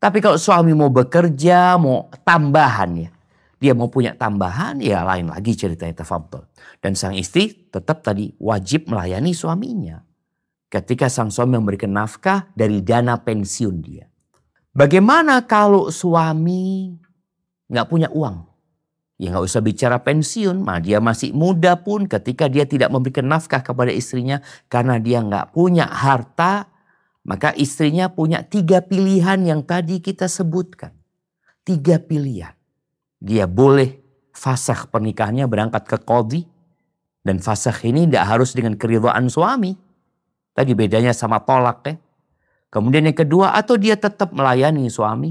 Tapi 0.03 0.18
kalau 0.18 0.34
suami 0.34 0.74
mau 0.74 0.90
bekerja, 0.90 1.78
mau 1.78 2.11
tambahan 2.26 3.07
ya. 3.07 3.11
Dia 3.62 3.70
mau 3.78 3.86
punya 3.86 4.18
tambahan, 4.18 4.82
ya 4.82 5.07
lain 5.07 5.30
lagi 5.30 5.55
ceritanya 5.55 6.03
tafadhol. 6.03 6.50
Dan 6.82 6.98
sang 6.98 7.14
istri 7.14 7.70
tetap 7.70 8.03
tadi 8.03 8.34
wajib 8.42 8.90
melayani 8.90 9.30
suaminya. 9.30 10.03
Ketika 10.66 11.07
sang 11.07 11.30
suami 11.30 11.55
memberikan 11.55 11.94
nafkah 11.94 12.50
dari 12.59 12.82
dana 12.82 13.14
pensiun 13.22 13.76
dia. 13.78 14.11
Bagaimana 14.74 15.46
kalau 15.46 15.94
suami 15.94 16.98
nggak 17.70 17.86
punya 17.86 18.11
uang? 18.11 18.50
Ya 19.22 19.30
nggak 19.30 19.46
usah 19.46 19.62
bicara 19.62 20.03
pensiun, 20.03 20.59
mah 20.59 20.82
dia 20.82 20.98
masih 20.98 21.30
muda 21.30 21.78
pun 21.78 22.11
ketika 22.11 22.50
dia 22.50 22.66
tidak 22.66 22.90
memberikan 22.90 23.30
nafkah 23.30 23.62
kepada 23.62 23.94
istrinya 23.94 24.42
karena 24.66 24.98
dia 24.98 25.22
nggak 25.22 25.55
punya 25.55 25.86
harta, 25.86 26.72
maka 27.23 27.55
istrinya 27.55 28.11
punya 28.11 28.43
tiga 28.43 28.83
pilihan 28.83 29.39
yang 29.47 29.62
tadi 29.62 30.03
kita 30.03 30.27
sebutkan. 30.27 30.91
Tiga 31.62 32.03
pilihan. 32.03 32.55
Dia 33.23 33.47
boleh 33.47 34.03
fasah 34.35 34.91
pernikahannya 34.91 35.47
berangkat 35.47 35.87
ke 35.87 35.99
kodi, 36.03 36.43
Dan 37.23 37.39
fasakh 37.39 37.87
ini 37.87 38.11
tidak 38.11 38.27
harus 38.35 38.51
dengan 38.51 38.75
keridhaan 38.75 39.31
suami. 39.31 39.79
Tadi 40.59 40.75
bedanya 40.75 41.14
sama 41.14 41.39
tolak 41.39 41.87
ya. 41.87 41.95
Kemudian 42.66 43.07
yang 43.07 43.14
kedua, 43.14 43.55
atau 43.55 43.79
dia 43.79 43.95
tetap 43.95 44.35
melayani 44.35 44.91
suami. 44.91 45.31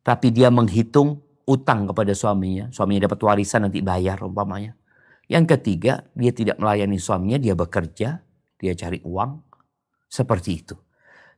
Tapi 0.00 0.32
dia 0.32 0.48
menghitung 0.48 1.20
utang 1.44 1.84
kepada 1.84 2.16
suaminya. 2.16 2.72
Suaminya 2.72 3.12
dapat 3.12 3.20
warisan 3.28 3.68
nanti 3.68 3.84
bayar 3.84 4.24
umpamanya. 4.24 4.72
Yang 5.28 5.52
ketiga, 5.52 6.08
dia 6.16 6.32
tidak 6.32 6.56
melayani 6.56 6.96
suaminya, 6.96 7.36
dia 7.36 7.52
bekerja, 7.52 8.24
dia 8.56 8.72
cari 8.72 9.04
uang. 9.04 9.44
Seperti 10.08 10.50
itu. 10.64 10.76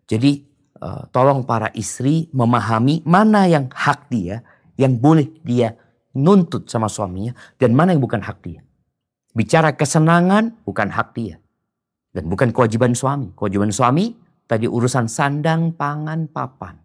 Jadi 0.04 0.44
uh, 0.84 1.08
tolong 1.08 1.44
para 1.48 1.72
istri 1.72 2.28
memahami 2.30 3.00
mana 3.08 3.48
yang 3.48 3.72
hak 3.72 4.12
dia, 4.12 4.44
yang 4.76 5.00
boleh 5.00 5.32
dia 5.40 5.74
nuntut 6.14 6.68
sama 6.68 6.86
suaminya, 6.86 7.32
dan 7.56 7.72
mana 7.72 7.96
yang 7.96 8.02
bukan 8.04 8.20
hak 8.20 8.38
dia. 8.44 8.60
Bicara 9.34 9.74
kesenangan 9.74 10.62
bukan 10.62 10.92
hak 10.92 11.08
dia. 11.16 11.42
Dan 12.14 12.30
bukan 12.30 12.54
kewajiban 12.54 12.94
suami. 12.94 13.34
Kewajiban 13.34 13.74
suami 13.74 14.14
tadi 14.46 14.70
urusan 14.70 15.10
sandang, 15.10 15.74
pangan, 15.74 16.30
papan. 16.30 16.83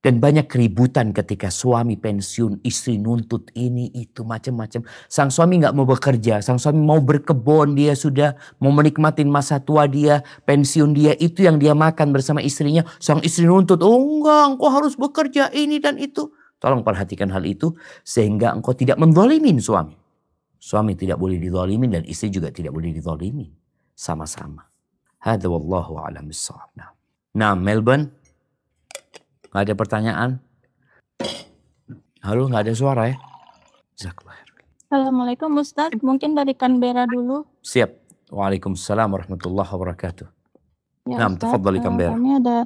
Dan 0.00 0.16
banyak 0.16 0.48
keributan 0.48 1.12
ketika 1.12 1.52
suami 1.52 2.00
pensiun, 2.00 2.64
istri 2.64 2.96
nuntut 2.96 3.52
ini, 3.52 3.92
itu, 3.92 4.24
macam-macam. 4.24 4.80
Sang 5.12 5.28
suami 5.28 5.60
nggak 5.60 5.76
mau 5.76 5.84
bekerja, 5.84 6.40
sang 6.40 6.56
suami 6.56 6.80
mau 6.80 7.04
berkebun, 7.04 7.76
dia 7.76 7.92
sudah 7.92 8.32
mau 8.64 8.72
menikmati 8.72 9.28
masa 9.28 9.60
tua 9.60 9.84
dia, 9.84 10.24
pensiun 10.48 10.96
dia, 10.96 11.12
itu 11.20 11.44
yang 11.44 11.60
dia 11.60 11.76
makan 11.76 12.16
bersama 12.16 12.40
istrinya. 12.40 12.80
Sang 12.96 13.20
istri 13.20 13.44
nuntut, 13.44 13.84
oh 13.84 14.00
enggak, 14.00 14.56
engkau 14.56 14.72
harus 14.72 14.96
bekerja 14.96 15.52
ini 15.52 15.76
dan 15.76 16.00
itu. 16.00 16.32
Tolong 16.56 16.80
perhatikan 16.80 17.28
hal 17.28 17.44
itu, 17.44 17.76
sehingga 18.00 18.56
engkau 18.56 18.72
tidak 18.72 18.96
menzalimin 18.96 19.60
suami. 19.60 20.00
Suami 20.56 20.96
tidak 20.96 21.20
boleh 21.20 21.36
dizalimin 21.36 22.00
dan 22.00 22.04
istri 22.08 22.32
juga 22.32 22.48
tidak 22.48 22.72
boleh 22.72 22.92
dizalimin. 22.92 23.52
Sama-sama. 23.92 24.64
Hada 25.20 25.44
wallahu 25.48 26.00
a'lam 26.00 26.24
bissawab. 26.24 26.72
Nah, 27.36 27.52
Melbourne 27.52 28.19
Gak 29.50 29.66
ada 29.66 29.74
pertanyaan? 29.74 30.30
Halo, 32.22 32.46
gak 32.46 32.70
ada 32.70 32.74
suara 32.78 33.10
ya? 33.10 33.18
Assalamualaikum 34.90 35.50
Ustaz, 35.58 35.90
mungkin 36.06 36.38
dari 36.38 36.54
Canberra 36.54 37.02
dulu. 37.10 37.42
Siap. 37.66 37.90
Waalaikumsalam 38.30 39.10
warahmatullahi 39.10 39.66
wabarakatuh. 39.66 40.26
Ya, 41.10 41.18
nah, 41.18 41.34
tafadhali 41.34 41.82
Canberra. 41.82 42.14
Kami 42.14 42.30
ada 42.38 42.58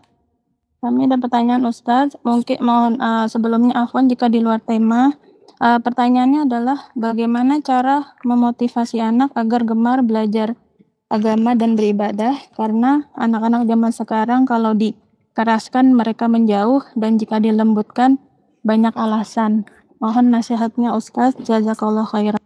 kami 0.84 1.08
ada 1.08 1.16
pertanyaan 1.16 1.64
Ustaz. 1.64 2.12
Mungkin 2.20 2.60
mohon 2.60 3.00
uh, 3.00 3.24
sebelumnya 3.32 3.88
afwan 3.88 4.04
jika 4.04 4.28
di 4.28 4.44
luar 4.44 4.60
tema. 4.60 5.16
Uh, 5.56 5.80
pertanyaannya 5.80 6.44
adalah 6.44 6.92
bagaimana 6.92 7.64
cara 7.64 8.12
memotivasi 8.28 9.00
anak 9.00 9.32
agar 9.32 9.64
gemar 9.64 10.04
belajar 10.04 10.52
agama 11.08 11.56
dan 11.56 11.80
beribadah 11.80 12.36
karena 12.52 13.08
anak-anak 13.16 13.64
zaman 13.64 13.92
sekarang 13.92 14.40
kalau 14.44 14.76
di 14.76 14.92
keraskan 15.34 15.98
mereka 15.98 16.30
menjauh 16.30 16.86
dan 16.94 17.18
jika 17.18 17.42
dilembutkan 17.42 18.22
banyak 18.62 18.94
alasan. 18.94 19.66
Mohon 19.98 20.38
nasihatnya 20.38 20.94
Ustaz, 20.94 21.34
jazakallah 21.42 22.06
khairan. 22.06 22.42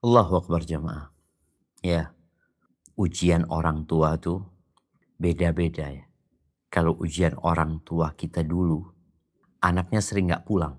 Allahu 0.00 0.44
Akbar 0.44 0.64
jamaah. 0.64 1.12
Ya, 1.84 2.16
ujian 2.96 3.44
orang 3.52 3.84
tua 3.84 4.16
tuh 4.16 4.48
beda-beda 5.20 5.92
ya. 5.92 6.04
Kalau 6.72 6.96
ujian 6.98 7.36
orang 7.44 7.80
tua 7.84 8.12
kita 8.16 8.42
dulu, 8.42 8.84
anaknya 9.60 10.00
sering 10.00 10.32
nggak 10.32 10.44
pulang. 10.48 10.76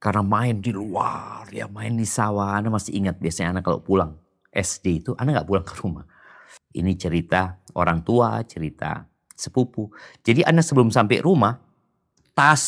Karena 0.00 0.24
main 0.24 0.64
di 0.64 0.72
luar, 0.72 1.44
ya 1.52 1.68
main 1.68 1.92
di 1.92 2.08
sawah. 2.08 2.56
Anda 2.56 2.72
masih 2.72 2.96
ingat 2.96 3.20
biasanya 3.20 3.58
anak 3.58 3.68
kalau 3.68 3.80
pulang 3.84 4.16
SD 4.48 5.04
itu, 5.04 5.10
anak 5.20 5.40
nggak 5.40 5.48
pulang 5.50 5.66
ke 5.66 5.74
rumah. 5.82 6.04
Ini 6.72 6.92
cerita 6.96 7.60
orang 7.76 8.00
tua, 8.00 8.40
cerita 8.48 9.09
sepupu. 9.40 9.88
Jadi 10.20 10.44
Anda 10.44 10.60
sebelum 10.60 10.92
sampai 10.92 11.24
rumah, 11.24 11.56
tas, 12.36 12.62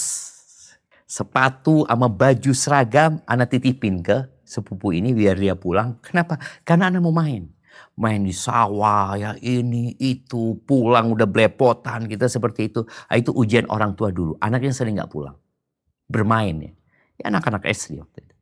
sepatu 1.05 1.85
sama 1.85 2.09
baju 2.09 2.53
seragam 2.57 3.21
Anda 3.29 3.45
titipin 3.45 4.01
ke 4.01 4.25
sepupu 4.49 4.97
ini 4.97 5.13
biar 5.13 5.37
dia 5.37 5.53
pulang. 5.53 6.01
Kenapa? 6.01 6.41
Karena 6.65 6.89
Anda 6.89 7.05
mau 7.05 7.13
main. 7.13 7.53
Main 7.97 8.25
di 8.25 8.33
sawah 8.33 9.17
ya 9.17 9.33
ini 9.41 9.97
itu 10.01 10.61
pulang 10.65 11.13
udah 11.13 11.29
belepotan 11.29 12.09
kita 12.09 12.29
seperti 12.29 12.73
itu. 12.73 12.85
Nah, 12.85 13.17
itu 13.17 13.33
ujian 13.33 13.69
orang 13.69 13.93
tua 13.93 14.09
dulu. 14.09 14.37
Anaknya 14.41 14.73
sering 14.73 14.97
nggak 14.97 15.13
pulang. 15.13 15.37
Bermain 16.09 16.57
ya. 16.57 16.73
Ya 17.21 17.25
anak-anak 17.29 17.69
SD 17.69 18.01
waktu 18.01 18.25
itu. 18.25 18.35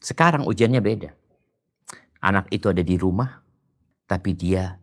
Sekarang 0.00 0.48
ujiannya 0.48 0.80
beda. 0.80 1.10
Anak 2.20 2.52
itu 2.52 2.68
ada 2.68 2.84
di 2.84 2.96
rumah 3.00 3.40
tapi 4.08 4.32
dia 4.32 4.79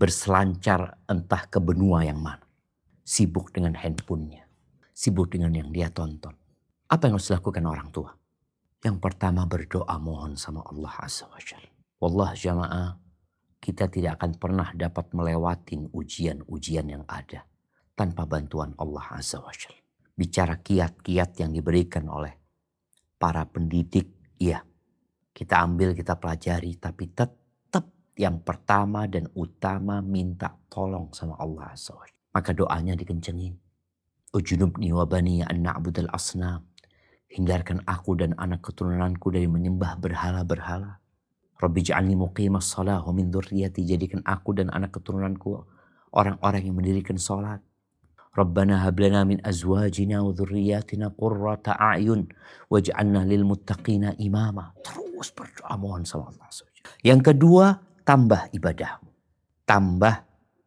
berselancar 0.00 0.96
entah 1.12 1.44
ke 1.44 1.60
benua 1.60 2.08
yang 2.08 2.16
mana. 2.24 2.40
Sibuk 3.04 3.52
dengan 3.52 3.76
handphonenya. 3.76 4.48
Sibuk 4.96 5.28
dengan 5.28 5.52
yang 5.52 5.68
dia 5.68 5.92
tonton. 5.92 6.32
Apa 6.88 7.04
yang 7.04 7.20
harus 7.20 7.28
dilakukan 7.28 7.68
orang 7.68 7.92
tua? 7.92 8.16
Yang 8.80 8.96
pertama 8.96 9.44
berdoa 9.44 10.00
mohon 10.00 10.40
sama 10.40 10.64
Allah 10.64 11.04
Azza 11.04 11.28
wa 11.28 11.36
Jal. 11.36 11.60
Wallah 12.00 12.32
jamaah, 12.32 12.96
kita 13.60 13.92
tidak 13.92 14.16
akan 14.16 14.40
pernah 14.40 14.72
dapat 14.72 15.12
melewati 15.12 15.92
ujian-ujian 15.92 16.86
yang 16.88 17.04
ada 17.04 17.44
tanpa 17.92 18.24
bantuan 18.24 18.72
Allah 18.80 19.04
Azza 19.20 19.36
wa 19.44 19.52
Jal. 19.52 19.76
Bicara 20.16 20.64
kiat-kiat 20.64 21.44
yang 21.44 21.52
diberikan 21.52 22.08
oleh 22.08 22.32
para 23.20 23.44
pendidik, 23.44 24.16
iya. 24.40 24.64
Kita 25.28 25.60
ambil, 25.60 25.92
kita 25.92 26.16
pelajari, 26.16 26.80
tapi 26.80 27.12
tetap 27.12 27.39
yang 28.18 28.42
pertama 28.42 29.06
dan 29.06 29.30
utama 29.36 30.02
minta 30.02 30.54
tolong 30.66 31.10
sama 31.14 31.38
Allah 31.38 31.74
SWT. 31.74 32.34
Maka 32.34 32.54
doanya 32.54 32.94
dikencengin. 32.94 33.58
Ujunubni 34.30 34.94
wa 34.94 35.02
bani 35.02 35.42
an 35.42 35.66
na'budal 35.66 36.10
asnam. 36.14 36.66
Hindarkan 37.30 37.82
aku 37.86 38.18
dan 38.18 38.34
anak 38.38 38.62
keturunanku 38.66 39.30
dari 39.30 39.46
menyembah 39.46 39.98
berhala-berhala. 39.98 40.98
Rabbi 41.60 41.80
ja'alni 41.82 42.14
muqimas 42.18 42.70
salah 42.70 43.02
wa 43.02 43.12
min 43.14 43.30
dhurriyati. 43.30 43.82
Jadikan 43.86 44.22
aku 44.26 44.54
dan 44.54 44.70
anak 44.70 44.94
keturunanku 44.98 45.62
orang-orang 46.14 46.62
yang 46.66 46.76
mendirikan 46.78 47.18
salat. 47.18 47.62
Rabbana 48.30 48.86
hablana 48.86 49.26
min 49.26 49.42
azwajina 49.42 50.22
wa 50.22 50.30
dhurriyatina 50.30 51.10
qurrata 51.18 51.74
a'yun 51.74 52.30
waj'alna 52.70 53.26
lil 53.26 53.42
muttaqina 53.42 54.14
imama. 54.22 54.70
Terus 54.86 55.34
berdoa 55.34 55.74
mohon 55.74 56.06
sama 56.06 56.30
Allah. 56.30 56.46
Yang 57.02 57.34
kedua, 57.34 57.89
tambah 58.04 58.50
ibadah. 58.54 59.00
Tambah 59.64 60.14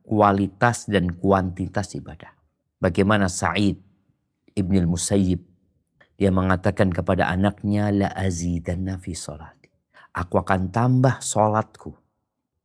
kualitas 0.04 0.86
dan 0.92 1.12
kuantitas 1.16 1.96
ibadah. 1.96 2.32
Bagaimana 2.78 3.32
Sa'id 3.32 3.80
Ibn 4.54 4.74
al-Musayyib 4.84 5.42
dia 6.20 6.30
mengatakan 6.30 6.94
kepada 6.94 7.32
anaknya 7.32 7.90
la 7.90 8.10
azidanna 8.14 9.02
fi 9.02 9.18
salati. 9.18 9.72
Aku 10.14 10.38
akan 10.38 10.70
tambah 10.70 11.24
solatku 11.26 11.90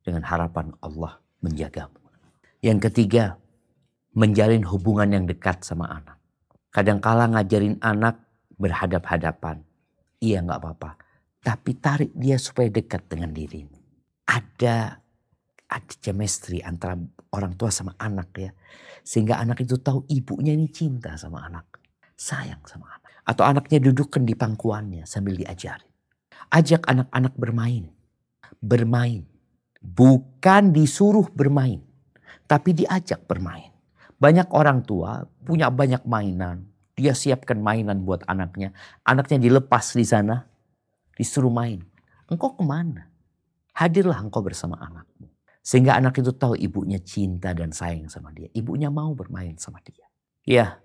dengan 0.05 0.21
harapan 0.29 0.75
Allah 0.85 1.17
menjagamu. 1.41 1.97
Yang 2.61 2.93
ketiga, 2.93 3.41
menjalin 4.13 4.67
hubungan 4.69 5.09
yang 5.09 5.25
dekat 5.25 5.65
sama 5.65 5.89
anak. 5.89 6.21
Kadangkala 6.69 7.31
ngajarin 7.33 7.81
anak 7.81 8.21
berhadap-hadapan. 8.61 9.65
Iya 10.21 10.45
nggak 10.45 10.61
apa-apa. 10.61 10.91
Tapi 11.41 11.71
tarik 11.79 12.13
dia 12.13 12.37
supaya 12.37 12.69
dekat 12.69 13.09
dengan 13.09 13.33
dirimu 13.33 13.78
ada 14.29 15.01
ada 15.69 15.95
chemistry 16.01 16.61
antara 16.65 16.97
orang 17.33 17.57
tua 17.57 17.73
sama 17.73 17.97
anak 18.01 18.29
ya. 18.37 18.51
Sehingga 19.05 19.41
anak 19.41 19.65
itu 19.65 19.81
tahu 19.81 20.05
ibunya 20.09 20.53
ini 20.53 20.69
cinta 20.69 21.17
sama 21.17 21.45
anak. 21.45 21.81
Sayang 22.17 22.61
sama 22.65 22.89
anak. 22.93 23.09
Atau 23.29 23.45
anaknya 23.45 23.81
dudukkan 23.81 24.25
di 24.25 24.33
pangkuannya 24.37 25.05
sambil 25.05 25.37
diajarin. 25.37 25.89
Ajak 26.49 26.85
anak-anak 26.89 27.37
bermain. 27.37 27.93
Bermain. 28.61 29.29
Bukan 29.81 30.73
disuruh 30.73 31.29
bermain. 31.33 31.85
Tapi 32.49 32.73
diajak 32.73 33.29
bermain. 33.29 33.73
Banyak 34.17 34.49
orang 34.57 34.83
tua 34.83 35.29
punya 35.45 35.69
banyak 35.69 36.05
mainan. 36.09 36.65
Dia 36.97 37.13
siapkan 37.13 37.61
mainan 37.61 38.03
buat 38.03 38.25
anaknya. 38.25 38.73
Anaknya 39.05 39.39
dilepas 39.39 39.93
di 39.93 40.03
sana. 40.09 40.49
Disuruh 41.15 41.53
main. 41.53 41.85
Engkau 42.27 42.57
ke 42.57 42.65
mana? 42.65 43.08
Hadirlah 43.79 44.19
engkau 44.19 44.43
bersama 44.43 44.75
anakmu. 44.83 45.31
Sehingga 45.63 45.95
anak 45.95 46.19
itu 46.19 46.35
tahu 46.35 46.59
ibunya 46.59 46.99
cinta 46.99 47.55
dan 47.55 47.71
sayang 47.71 48.11
sama 48.11 48.35
dia. 48.35 48.51
Ibunya 48.51 48.91
mau 48.91 49.15
bermain 49.15 49.55
sama 49.55 49.79
dia. 49.87 50.03
Ya, 50.43 50.83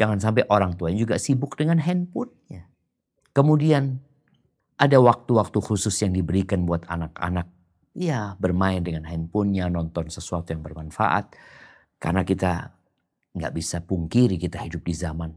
jangan 0.00 0.16
sampai 0.16 0.48
orang 0.48 0.80
tuanya 0.80 1.04
juga 1.04 1.20
sibuk 1.20 1.60
dengan 1.60 1.76
handphonenya. 1.76 2.72
Kemudian 3.36 4.00
ada 4.80 4.96
waktu-waktu 4.96 5.58
khusus 5.60 5.92
yang 6.00 6.16
diberikan 6.16 6.64
buat 6.64 6.88
anak-anak. 6.88 7.52
Ya, 7.92 8.40
bermain 8.40 8.80
dengan 8.80 9.04
handphonenya, 9.04 9.68
nonton 9.68 10.08
sesuatu 10.08 10.56
yang 10.56 10.64
bermanfaat. 10.64 11.36
Karena 12.00 12.24
kita 12.24 12.72
nggak 13.36 13.52
bisa 13.52 13.84
pungkiri 13.84 14.40
kita 14.40 14.64
hidup 14.64 14.80
di 14.80 14.94
zaman 14.96 15.36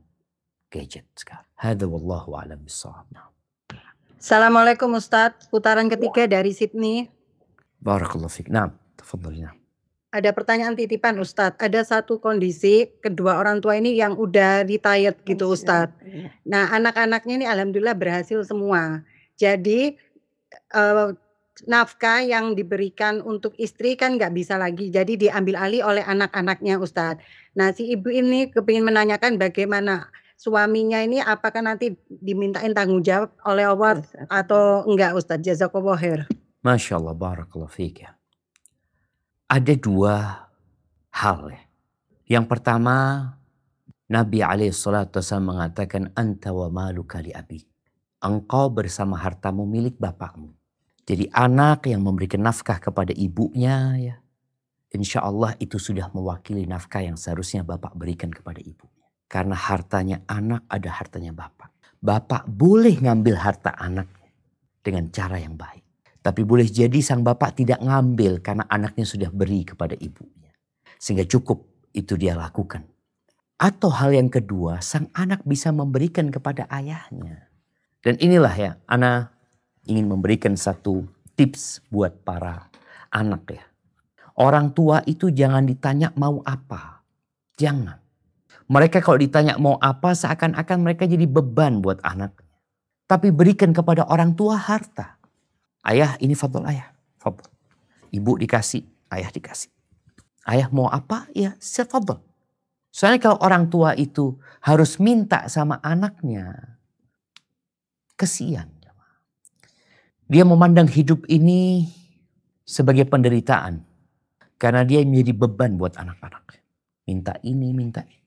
gadget 0.71 1.11
sekarang. 1.19 1.47
Hada 1.59 1.83
wallahu 1.89 2.39
alam 2.39 2.63
bisawab. 2.63 3.34
Assalamualaikum 4.15 4.95
Ustadz, 4.95 5.51
putaran 5.51 5.91
ketiga 5.91 6.25
dari 6.25 6.55
Sydney. 6.55 7.11
Barakallahu 7.83 8.31
fiik. 8.31 8.49
Tafadhali. 8.95 9.45
Nah. 9.45 9.53
Ada 10.15 10.31
pertanyaan 10.31 10.79
titipan 10.79 11.19
Ustadz. 11.19 11.59
Ada 11.59 11.83
satu 11.83 12.23
kondisi 12.23 12.87
kedua 13.03 13.35
orang 13.35 13.59
tua 13.59 13.75
ini 13.75 13.99
yang 13.99 14.15
udah 14.15 14.63
retired 14.63 15.19
gitu 15.27 15.51
Ustadz. 15.51 15.99
Nah 16.47 16.71
anak-anaknya 16.71 17.43
ini 17.43 17.45
alhamdulillah 17.45 17.99
berhasil 17.99 18.39
semua. 18.47 19.03
Jadi 19.35 19.99
uh, 20.71 21.11
nafkah 21.67 22.23
yang 22.23 22.55
diberikan 22.55 23.19
untuk 23.19 23.51
istri 23.59 23.99
kan 23.99 24.15
nggak 24.15 24.31
bisa 24.31 24.55
lagi. 24.55 24.87
Jadi 24.87 25.27
diambil 25.27 25.59
alih 25.59 25.83
oleh 25.83 26.03
anak-anaknya 26.07 26.79
Ustadz. 26.79 27.19
Nah 27.59 27.75
si 27.75 27.91
ibu 27.91 28.07
ini 28.07 28.47
kepingin 28.47 28.87
menanyakan 28.87 29.35
bagaimana 29.35 30.07
suaminya 30.35 31.01
ini 31.01 31.23
apakah 31.23 31.63
nanti 31.63 31.95
dimintain 32.07 32.75
tanggung 32.75 33.01
jawab 33.01 33.33
oleh 33.47 33.65
Allah 33.65 34.03
atau 34.29 34.85
enggak 34.85 35.15
Ustadz? 35.15 35.43
Jazakallah 35.43 35.97
khair. 35.97 36.21
Masya 36.61 36.97
Allah, 36.97 37.15
barakallah 37.15 37.69
ya. 37.77 38.17
Ada 39.45 39.73
dua 39.77 40.45
hal 41.13 41.53
ya. 41.53 41.61
Yang 42.25 42.45
pertama, 42.49 42.95
Nabi 44.09 44.41
alaihissalatu 44.41 45.21
mengatakan, 45.41 46.09
Anta 46.17 46.49
wa 46.49 46.69
maluka 46.73 47.21
li 47.21 47.29
abi. 47.29 47.61
Engkau 48.17 48.73
bersama 48.73 49.21
hartamu 49.21 49.69
milik 49.69 50.01
bapakmu. 50.01 50.49
Jadi 51.05 51.29
anak 51.29 51.85
yang 51.85 52.01
memberikan 52.01 52.41
nafkah 52.41 52.81
kepada 52.81 53.13
ibunya 53.13 53.93
ya. 54.01 54.15
Insya 54.89 55.21
Allah 55.21 55.53
itu 55.61 55.77
sudah 55.77 56.09
mewakili 56.09 56.65
nafkah 56.65 57.05
yang 57.05 57.13
seharusnya 57.13 57.61
bapak 57.61 57.93
berikan 57.93 58.33
kepada 58.33 58.57
ibu. 58.57 58.89
Karena 59.25 59.57
hartanya 59.57 60.21
anak 60.29 60.69
ada 60.69 60.89
hartanya 60.93 61.33
bapak. 61.33 61.73
Bapak 61.97 62.45
boleh 62.45 63.01
ngambil 63.01 63.35
harta 63.41 63.73
anak 63.73 64.05
dengan 64.85 65.09
cara 65.09 65.41
yang 65.41 65.57
baik. 65.57 65.81
Tapi 66.21 66.41
boleh 66.41 66.65
jadi 66.65 67.01
sang 67.01 67.21
bapak 67.21 67.57
tidak 67.57 67.81
ngambil 67.81 68.41
karena 68.41 68.65
anaknya 68.69 69.05
sudah 69.05 69.29
beri 69.29 69.65
kepada 69.65 69.93
ibunya. 69.97 70.53
Sehingga 70.97 71.25
cukup 71.25 71.65
itu 71.93 72.17
dia 72.17 72.37
lakukan. 72.37 72.85
Atau 73.57 73.89
hal 73.89 74.13
yang 74.13 74.29
kedua, 74.29 74.81
sang 74.81 75.09
anak 75.15 75.41
bisa 75.47 75.73
memberikan 75.73 76.29
kepada 76.29 76.67
ayahnya. 76.69 77.49
Dan 78.05 78.21
inilah 78.21 78.53
ya, 78.53 78.71
anak 78.85 79.33
ingin 79.85 80.05
memberikan 80.05 80.53
satu 80.53 81.05
tips 81.33 81.81
buat 81.89 82.21
para 82.21 82.69
anak 83.09 83.43
ya. 83.49 83.65
Orang 84.35 84.75
tua 84.75 84.99
itu 85.07 85.31
jangan 85.31 85.63
ditanya 85.63 86.11
mau 86.19 86.43
apa. 86.43 87.01
Jangan. 87.55 88.04
Mereka 88.65 89.01
kalau 89.05 89.21
ditanya 89.21 89.61
mau 89.61 89.77
apa 89.77 90.17
seakan-akan 90.17 90.81
mereka 90.81 91.05
jadi 91.05 91.29
beban 91.29 91.85
buat 91.85 92.01
anak. 92.01 92.33
Tapi 93.05 93.29
berikan 93.29 93.69
kepada 93.69 94.09
orang 94.09 94.33
tua 94.33 94.57
harta. 94.57 95.21
Ayah 95.85 96.17
ini 96.17 96.33
fadl 96.33 96.65
ayah. 96.65 96.89
Fadl. 97.21 97.45
Ibu 98.09 98.41
dikasih, 98.41 98.81
ayah 99.13 99.29
dikasih. 99.29 99.69
Ayah 100.49 100.69
mau 100.73 100.89
apa? 100.89 101.29
Ya 101.37 101.53
sefadl. 101.61 102.17
Soalnya 102.89 103.21
kalau 103.21 103.37
orang 103.43 103.69
tua 103.69 103.93
itu 103.93 104.39
harus 104.65 104.97
minta 104.97 105.45
sama 105.45 105.77
anaknya. 105.85 106.79
Kesian. 108.17 108.71
Dia 110.25 110.41
memandang 110.41 110.89
hidup 110.89 111.21
ini 111.29 111.85
sebagai 112.65 113.05
penderitaan. 113.05 113.85
Karena 114.57 114.81
dia 114.81 115.05
menjadi 115.05 115.37
beban 115.37 115.77
buat 115.77 115.93
anak-anak. 115.99 116.57
Minta 117.05 117.37
ini, 117.45 117.69
minta 117.75 118.01
itu. 118.09 118.24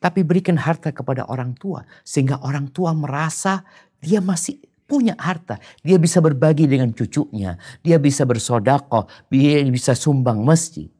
Tapi 0.00 0.24
berikan 0.24 0.56
harta 0.56 0.90
kepada 0.96 1.28
orang 1.28 1.52
tua. 1.52 1.84
Sehingga 2.02 2.40
orang 2.40 2.72
tua 2.72 2.96
merasa 2.96 3.60
dia 4.00 4.24
masih 4.24 4.56
punya 4.90 5.14
harta. 5.14 5.62
Dia 5.84 6.00
bisa 6.00 6.18
berbagi 6.18 6.66
dengan 6.66 6.90
cucunya. 6.90 7.54
Dia 7.84 8.02
bisa 8.02 8.26
bersodakoh. 8.26 9.06
Dia 9.30 9.62
bisa 9.70 9.94
sumbang 9.94 10.42
masjid. 10.42 10.90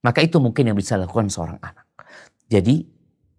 Maka 0.00 0.24
itu 0.24 0.40
mungkin 0.40 0.72
yang 0.72 0.78
bisa 0.78 0.96
lakukan 0.96 1.28
seorang 1.28 1.60
anak. 1.60 1.84
Jadi 2.48 2.86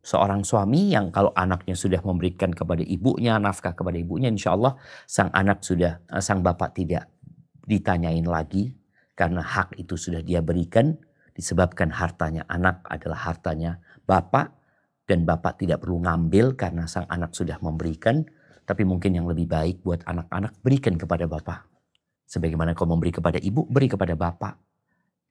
seorang 0.06 0.46
suami 0.46 0.94
yang 0.94 1.10
kalau 1.10 1.34
anaknya 1.34 1.74
sudah 1.74 2.04
memberikan 2.06 2.54
kepada 2.54 2.86
ibunya, 2.86 3.42
nafkah 3.42 3.74
kepada 3.74 3.98
ibunya, 3.98 4.30
insya 4.30 4.54
Allah 4.54 4.78
sang 5.10 5.34
anak 5.34 5.66
sudah, 5.66 6.04
eh, 6.06 6.22
sang 6.22 6.46
bapak 6.46 6.78
tidak 6.78 7.10
ditanyain 7.66 8.28
lagi. 8.28 8.76
Karena 9.18 9.42
hak 9.42 9.80
itu 9.80 9.98
sudah 9.98 10.22
dia 10.22 10.40
berikan. 10.40 10.96
Disebabkan 11.34 11.96
hartanya 11.96 12.44
anak 12.52 12.84
adalah 12.88 13.32
hartanya 13.32 13.80
bapak. 14.04 14.59
Dan 15.10 15.26
bapak 15.26 15.66
tidak 15.66 15.82
perlu 15.82 16.06
ngambil 16.06 16.54
karena 16.54 16.86
sang 16.86 17.10
anak 17.10 17.34
sudah 17.34 17.58
memberikan 17.66 18.30
tapi 18.70 18.86
mungkin 18.86 19.18
yang 19.18 19.26
lebih 19.26 19.50
baik 19.50 19.82
buat 19.82 20.06
anak-anak 20.06 20.54
berikan 20.62 20.94
kepada 20.94 21.26
bapak. 21.26 21.66
Sebagaimana 22.30 22.78
kau 22.78 22.86
memberi 22.86 23.10
kepada 23.10 23.42
ibu, 23.42 23.66
beri 23.66 23.90
kepada 23.90 24.14
bapak. 24.14 24.62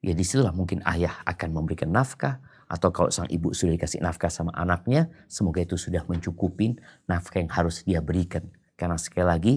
Ya 0.03 0.11
di 0.11 0.27
situlah 0.27 0.51
mungkin 0.51 0.83
ayah 0.83 1.23
akan 1.23 1.55
memberikan 1.55 1.87
nafkah. 1.87 2.43
Atau 2.67 2.91
kalau 2.91 3.07
sang 3.07 3.31
ibu 3.31 3.55
sudah 3.55 3.79
dikasih 3.79 4.03
nafkah 4.03 4.27
sama 4.27 4.51
anaknya, 4.51 5.07
semoga 5.31 5.63
itu 5.63 5.79
sudah 5.79 6.03
mencukupin 6.05 6.83
nafkah 7.07 7.39
yang 7.39 7.49
harus 7.49 7.81
dia 7.87 8.03
berikan. 8.03 8.43
Karena 8.75 8.99
sekali 8.99 9.25
lagi, 9.25 9.53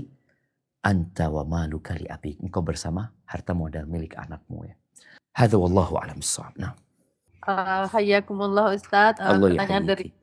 anta 0.86 1.26
wa 1.26 1.42
malu 1.42 1.82
kali 1.82 2.06
abik. 2.06 2.38
Engkau 2.38 2.62
bersama 2.62 3.10
harta 3.26 3.50
modal 3.50 3.90
milik 3.90 4.14
anakmu 4.14 4.62
ya. 4.70 4.78
Hadza 5.34 5.58
wallahu 5.58 5.98
alam 5.98 6.22
Nah. 6.54 6.81
Uh, 7.42 7.90
Hayakumullah 7.90 8.74
Ustaz. 8.74 9.18
Uh, 9.18 9.34
Allah 9.34 9.48
pertanyaan 9.58 9.84
dari. 9.86 10.06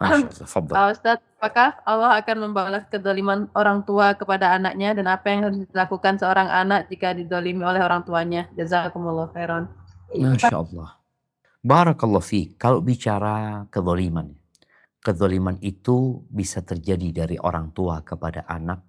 Pak 0.00 0.96
Ustadz, 0.96 1.20
apakah 1.36 1.76
Allah 1.84 2.16
akan 2.24 2.36
membalas 2.48 2.88
kedoliman 2.88 3.52
orang 3.52 3.84
tua 3.84 4.16
kepada 4.16 4.56
anaknya 4.56 4.96
dan 4.96 5.04
apa 5.12 5.28
yang 5.28 5.40
harus 5.44 5.60
dilakukan 5.68 6.16
seorang 6.16 6.48
anak 6.48 6.88
jika 6.88 7.12
didolimi 7.12 7.60
oleh 7.60 7.84
orang 7.84 8.00
tuanya? 8.08 8.48
Jazakumullah 8.56 9.28
khairan. 9.36 9.68
Masya 10.16 10.56
Allah. 10.56 10.96
Barakallah 11.60 12.24
fi. 12.24 12.56
Kalau 12.56 12.80
bicara 12.80 13.68
kedoliman. 13.68 14.32
Kedoliman 15.04 15.60
itu 15.60 16.24
bisa 16.32 16.64
terjadi 16.64 17.24
dari 17.24 17.36
orang 17.36 17.72
tua 17.76 18.00
kepada 18.00 18.48
anak. 18.48 18.80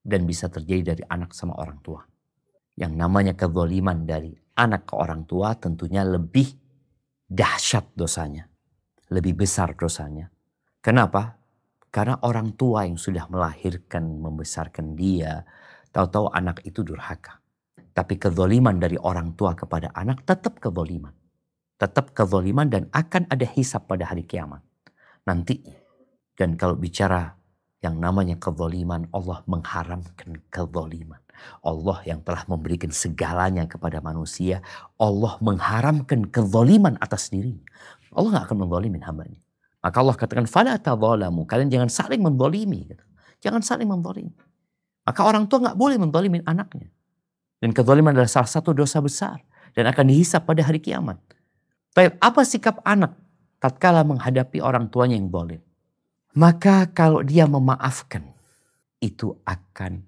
Dan 0.00 0.24
bisa 0.24 0.48
terjadi 0.48 0.96
dari 0.96 1.04
anak 1.08 1.36
sama 1.36 1.60
orang 1.60 1.80
tua. 1.84 2.00
Yang 2.76 2.92
namanya 2.96 3.32
kedoliman 3.36 4.08
dari 4.08 4.32
anak 4.54 4.90
ke 4.90 4.94
orang 4.96 5.26
tua 5.26 5.54
tentunya 5.58 6.02
lebih 6.06 6.46
dahsyat 7.28 7.94
dosanya 7.94 8.48
lebih 9.12 9.46
besar 9.46 9.78
dosanya. 9.78 10.30
Kenapa? 10.80 11.38
Karena 11.94 12.18
orang 12.26 12.58
tua 12.58 12.82
yang 12.88 12.98
sudah 12.98 13.30
melahirkan, 13.30 14.18
membesarkan 14.18 14.98
dia, 14.98 15.46
tahu-tahu 15.94 16.32
anak 16.34 16.66
itu 16.66 16.82
durhaka. 16.82 17.38
Tapi 17.94 18.18
kezoliman 18.18 18.82
dari 18.82 18.98
orang 18.98 19.38
tua 19.38 19.54
kepada 19.54 19.94
anak 19.94 20.26
tetap 20.26 20.58
kezoliman. 20.58 21.14
Tetap 21.78 22.10
kezoliman 22.10 22.66
dan 22.66 22.90
akan 22.90 23.30
ada 23.30 23.46
hisap 23.46 23.86
pada 23.86 24.10
hari 24.10 24.26
kiamat. 24.26 24.62
Nanti. 25.30 25.62
Dan 26.34 26.58
kalau 26.58 26.74
bicara 26.74 27.30
yang 27.78 28.02
namanya 28.02 28.34
kezoliman, 28.42 29.06
Allah 29.14 29.46
mengharamkan 29.46 30.42
kezoliman. 30.50 31.22
Allah 31.60 31.98
yang 32.06 32.20
telah 32.22 32.44
memberikan 32.48 32.90
segalanya 32.90 33.66
kepada 33.68 34.00
manusia, 34.00 34.64
Allah 34.98 35.38
mengharamkan 35.42 36.28
kezoliman 36.28 36.98
atas 36.98 37.30
diri. 37.30 37.60
Allah 38.14 38.38
nggak 38.38 38.44
akan 38.50 38.58
menzalimin 38.66 39.02
hambanya. 39.02 39.40
Maka 39.84 39.96
Allah 40.00 40.16
katakan, 40.16 40.46
Fala 40.48 40.80
tadzalamu. 40.80 41.44
Kalian 41.44 41.68
jangan 41.68 41.90
saling 41.92 42.22
menzalimi. 42.24 42.88
Gitu. 42.88 43.04
Jangan 43.44 43.60
saling 43.60 43.84
menzalimi. 43.84 44.32
Maka 45.04 45.20
orang 45.20 45.44
tua 45.44 45.60
nggak 45.60 45.76
boleh 45.76 46.00
menzalimin 46.00 46.40
anaknya. 46.48 46.88
Dan 47.60 47.76
kezaliman 47.76 48.16
adalah 48.16 48.30
salah 48.30 48.48
satu 48.48 48.72
dosa 48.72 49.04
besar. 49.04 49.44
Dan 49.76 49.90
akan 49.90 50.08
dihisap 50.08 50.48
pada 50.48 50.64
hari 50.64 50.80
kiamat. 50.80 51.20
Tapi 51.92 52.16
apa 52.16 52.40
sikap 52.46 52.80
anak 52.86 53.12
tatkala 53.60 54.06
menghadapi 54.06 54.62
orang 54.64 54.88
tuanya 54.88 55.18
yang 55.18 55.28
boleh? 55.28 55.60
Maka 56.34 56.90
kalau 56.90 57.22
dia 57.22 57.46
memaafkan, 57.46 58.34
itu 58.98 59.38
akan 59.46 60.02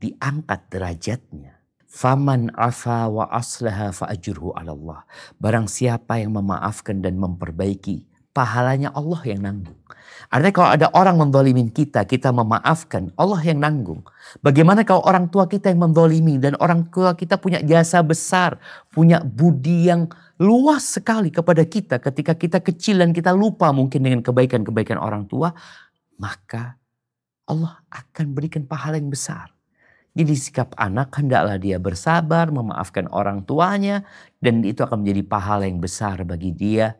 diangkat 0.00 0.60
derajatnya. 0.72 1.60
Faman 1.90 2.54
afa 2.54 3.10
wa 3.10 3.26
aslaha 3.28 3.90
fa 3.90 4.06
ajruhu 4.08 4.54
ala 4.54 4.72
Allah. 4.72 5.00
Barang 5.42 5.66
siapa 5.66 6.22
yang 6.22 6.38
memaafkan 6.38 7.02
dan 7.02 7.18
memperbaiki, 7.18 8.06
pahalanya 8.30 8.94
Allah 8.94 9.20
yang 9.26 9.42
nanggung. 9.42 9.78
Artinya 10.30 10.54
kalau 10.54 10.70
ada 10.70 10.86
orang 10.94 11.18
mendolimin 11.18 11.74
kita, 11.74 12.06
kita 12.06 12.30
memaafkan, 12.30 13.10
Allah 13.18 13.42
yang 13.42 13.58
nanggung. 13.58 14.06
Bagaimana 14.38 14.86
kalau 14.86 15.02
orang 15.02 15.26
tua 15.26 15.50
kita 15.50 15.74
yang 15.74 15.82
mendolimi 15.82 16.38
dan 16.38 16.54
orang 16.62 16.86
tua 16.94 17.18
kita 17.18 17.34
punya 17.42 17.58
jasa 17.58 17.98
besar, 18.06 18.62
punya 18.94 19.18
budi 19.26 19.90
yang 19.90 20.06
luas 20.38 20.86
sekali 20.86 21.34
kepada 21.34 21.66
kita 21.66 21.98
ketika 21.98 22.38
kita 22.38 22.58
kecil 22.62 23.02
dan 23.02 23.10
kita 23.10 23.34
lupa 23.34 23.74
mungkin 23.74 24.06
dengan 24.06 24.20
kebaikan-kebaikan 24.22 24.96
orang 25.02 25.26
tua, 25.26 25.50
maka 26.22 26.78
Allah 27.50 27.82
akan 27.90 28.26
berikan 28.30 28.62
pahala 28.62 28.94
yang 28.94 29.10
besar. 29.10 29.50
Jadi 30.10 30.34
sikap 30.34 30.74
anak 30.74 31.14
hendaklah 31.22 31.54
dia 31.54 31.78
bersabar, 31.78 32.50
memaafkan 32.50 33.06
orang 33.14 33.46
tuanya, 33.46 34.02
dan 34.42 34.66
itu 34.66 34.82
akan 34.82 35.06
menjadi 35.06 35.22
pahala 35.22 35.64
yang 35.70 35.78
besar 35.78 36.26
bagi 36.26 36.50
dia. 36.50 36.98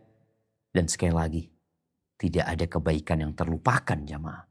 Dan 0.71 0.87
sekali 0.87 1.11
lagi, 1.11 1.43
tidak 2.15 2.47
ada 2.47 2.65
kebaikan 2.71 3.19
yang 3.27 3.33
terlupakan 3.35 3.99
jamaah. 3.99 4.47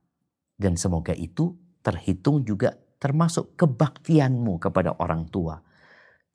Dan 0.60 0.76
semoga 0.76 1.15
itu 1.15 1.56
terhitung 1.80 2.44
juga 2.44 2.76
termasuk 2.99 3.56
kebaktianmu 3.56 4.60
kepada 4.60 4.99
orang 4.99 5.31
tua 5.31 5.56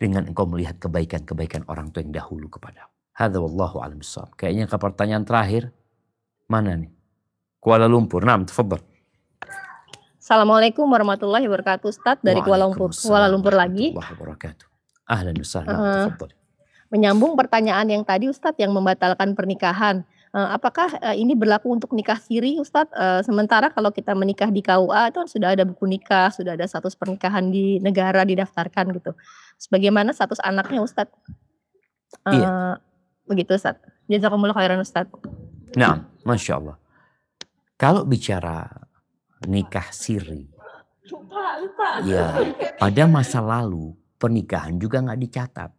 dengan 0.00 0.24
engkau 0.24 0.48
melihat 0.48 0.80
kebaikan-kebaikan 0.80 1.68
orang 1.68 1.92
tua 1.92 2.00
yang 2.00 2.16
dahulu 2.16 2.48
kepada. 2.48 2.88
Hadza 3.14 3.38
wallahu 3.38 3.84
alam 3.84 4.00
Kayaknya 4.34 4.64
ke 4.66 4.76
pertanyaan 4.80 5.28
terakhir 5.28 5.70
mana 6.48 6.74
nih? 6.80 6.90
Kuala 7.60 7.84
Lumpur. 7.88 8.24
Nah, 8.24 8.40
tafadhal. 8.42 8.93
Assalamualaikum 10.24 10.88
warahmatullahi 10.88 11.44
wabarakatuh 11.44 11.84
Ustaz 11.84 12.16
dari 12.24 12.40
Kuala 12.40 12.64
Lumpur. 12.64 12.96
Kuala 12.96 13.28
Lumpur 13.28 13.52
lagi. 13.52 13.92
wabarakatuh. 13.92 14.64
Ahlan 15.04 15.36
uh, 15.36 16.08
Menyambung 16.88 17.36
pertanyaan 17.36 17.84
yang 17.92 18.00
tadi 18.08 18.32
Ustadz 18.32 18.56
yang 18.56 18.72
membatalkan 18.72 19.36
pernikahan. 19.36 20.00
Uh, 20.32 20.48
apakah 20.56 20.88
uh, 21.04 21.12
ini 21.12 21.36
berlaku 21.36 21.76
untuk 21.76 21.92
nikah 21.92 22.16
siri 22.16 22.56
Ustadz? 22.56 22.96
Uh, 22.96 23.20
sementara 23.20 23.68
kalau 23.68 23.92
kita 23.92 24.16
menikah 24.16 24.48
di 24.48 24.64
KUA 24.64 25.12
itu 25.12 25.18
kan 25.20 25.28
sudah 25.28 25.48
ada 25.52 25.68
buku 25.68 25.84
nikah, 25.84 26.32
sudah 26.32 26.56
ada 26.56 26.64
status 26.64 26.96
pernikahan 26.96 27.52
di 27.52 27.76
negara 27.84 28.24
didaftarkan 28.24 28.96
gitu. 28.96 29.12
Sebagaimana 29.60 30.16
status 30.16 30.40
anaknya 30.40 30.80
Ustadz? 30.80 31.12
Uh, 32.24 32.32
iya. 32.32 32.50
Begitu 33.28 33.60
Ustadz. 33.60 34.08
Jazakumullah 34.08 34.56
khairan 34.56 34.80
Ustadz. 34.80 35.12
Nah, 35.76 36.08
Masya 36.24 36.64
Allah. 36.64 36.80
Kalau 37.76 38.08
bicara 38.08 38.83
nikah 39.42 39.90
siri, 39.90 40.46
ya 42.06 42.38
pada 42.78 43.02
masa 43.10 43.42
lalu 43.42 43.96
pernikahan 44.20 44.78
juga 44.78 45.02
nggak 45.02 45.20
dicatat. 45.20 45.70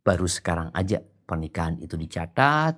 Baru 0.00 0.26
sekarang 0.26 0.72
aja 0.72 0.98
pernikahan 1.28 1.76
itu 1.78 1.94
dicatat, 1.94 2.74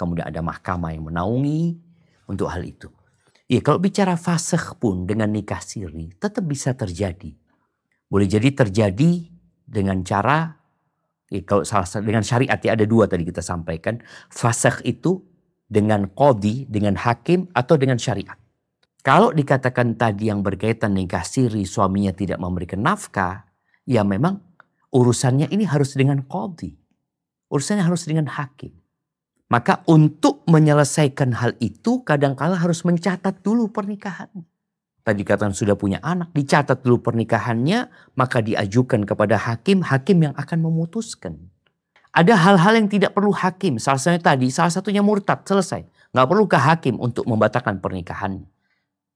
Kemudian 0.00 0.32
ada 0.32 0.40
mahkamah 0.40 0.96
yang 0.96 1.12
menaungi 1.12 1.76
untuk 2.24 2.48
hal 2.48 2.64
itu. 2.64 2.88
Ya 3.52 3.60
kalau 3.60 3.76
bicara 3.76 4.16
fasih 4.16 4.80
pun 4.80 5.04
dengan 5.04 5.28
nikah 5.28 5.60
siri 5.60 6.16
tetap 6.16 6.40
bisa 6.48 6.72
terjadi. 6.72 7.36
Boleh 8.08 8.24
jadi 8.24 8.48
terjadi 8.48 9.28
dengan 9.68 10.00
cara 10.00 10.56
ya 11.28 11.44
kalau 11.44 11.68
salah 11.68 11.84
dengan 12.00 12.24
syariat 12.24 12.56
ya 12.56 12.72
ada 12.72 12.88
dua 12.88 13.12
tadi 13.12 13.28
kita 13.28 13.44
sampaikan. 13.44 14.00
Fasih 14.32 14.80
itu 14.88 15.20
dengan 15.68 16.08
kodi, 16.08 16.64
dengan 16.64 16.96
hakim 16.96 17.52
atau 17.52 17.76
dengan 17.76 18.00
syariat. 18.00 18.39
Kalau 19.00 19.32
dikatakan 19.32 19.96
tadi 19.96 20.28
yang 20.28 20.44
berkaitan 20.44 20.92
nikah 20.92 21.24
siri 21.24 21.64
suaminya 21.64 22.12
tidak 22.12 22.36
memberikan 22.36 22.84
nafkah, 22.84 23.48
ya 23.88 24.04
memang 24.04 24.36
urusannya 24.92 25.48
ini 25.48 25.64
harus 25.64 25.96
dengan 25.96 26.20
kodi. 26.28 26.76
Urusannya 27.48 27.82
harus 27.82 28.04
dengan 28.04 28.28
hakim. 28.28 28.76
Maka 29.50 29.82
untuk 29.90 30.46
menyelesaikan 30.46 31.34
hal 31.34 31.58
itu 31.58 32.06
kadangkala 32.06 32.54
harus 32.54 32.86
mencatat 32.86 33.42
dulu 33.42 33.72
pernikahan. 33.72 34.30
Tadi 35.00 35.26
katakan 35.26 35.56
sudah 35.56 35.74
punya 35.74 35.98
anak, 36.04 36.30
dicatat 36.36 36.84
dulu 36.86 37.02
pernikahannya, 37.02 37.90
maka 38.14 38.44
diajukan 38.44 39.02
kepada 39.08 39.40
hakim, 39.40 39.82
hakim 39.82 40.28
yang 40.28 40.34
akan 40.36 40.60
memutuskan. 40.60 41.50
Ada 42.14 42.36
hal-hal 42.36 42.84
yang 42.84 42.86
tidak 42.86 43.16
perlu 43.16 43.32
hakim, 43.32 43.80
salah 43.82 43.98
satunya 43.98 44.22
tadi, 44.22 44.46
salah 44.52 44.70
satunya 44.70 45.02
murtad, 45.02 45.42
selesai. 45.42 45.82
Nggak 46.14 46.26
perlu 46.30 46.44
ke 46.46 46.58
hakim 46.60 46.94
untuk 47.00 47.26
membatalkan 47.26 47.82
pernikahan. 47.82 48.44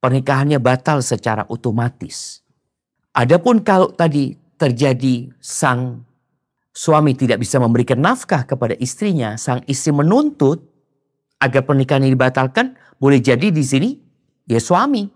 Pernikahannya 0.04 0.60
batal 0.60 1.00
secara 1.00 1.48
otomatis. 1.48 2.44
Adapun 3.16 3.64
kalau 3.64 3.88
tadi 3.88 4.36
terjadi 4.60 5.32
sang 5.40 6.04
suami 6.76 7.16
tidak 7.16 7.40
bisa 7.40 7.56
memberikan 7.56 8.04
nafkah 8.04 8.44
kepada 8.44 8.76
istrinya, 8.76 9.40
sang 9.40 9.64
istri 9.64 9.96
menuntut 9.96 10.60
agar 11.40 11.64
pernikahan 11.64 12.04
ini 12.04 12.12
dibatalkan, 12.12 12.76
boleh 13.00 13.16
jadi 13.16 13.48
di 13.48 13.64
sini 13.64 13.96
ya 14.44 14.60
suami. 14.60 15.08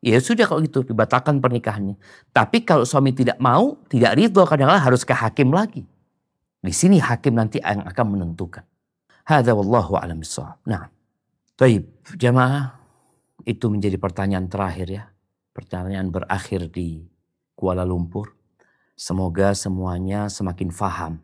Ya 0.00 0.16
sudah 0.16 0.48
kalau 0.48 0.64
gitu 0.64 0.88
dibatalkan 0.88 1.44
pernikahannya. 1.44 2.00
Tapi 2.32 2.64
kalau 2.64 2.88
suami 2.88 3.12
tidak 3.12 3.36
mau, 3.36 3.76
tidak 3.92 4.16
ridho 4.16 4.48
kadang-kadang 4.48 4.80
harus 4.80 5.04
ke 5.04 5.12
hakim 5.12 5.52
lagi. 5.52 5.84
Di 6.64 6.72
sini 6.72 6.96
hakim 6.96 7.36
nanti 7.36 7.60
yang 7.60 7.84
akan 7.84 8.16
menentukan. 8.16 8.64
Hadza 9.28 9.52
wallahu 9.52 10.00
a'lam 10.00 10.24
Nah, 10.64 10.88
baik 11.60 11.84
jamaah 12.16 12.79
itu 13.50 13.66
menjadi 13.66 13.98
pertanyaan 13.98 14.46
terakhir 14.46 14.86
ya. 14.86 15.04
Pertanyaan 15.50 16.14
berakhir 16.14 16.70
di 16.70 17.02
Kuala 17.58 17.82
Lumpur. 17.82 18.38
Semoga 18.94 19.50
semuanya 19.58 20.30
semakin 20.30 20.70
faham 20.70 21.18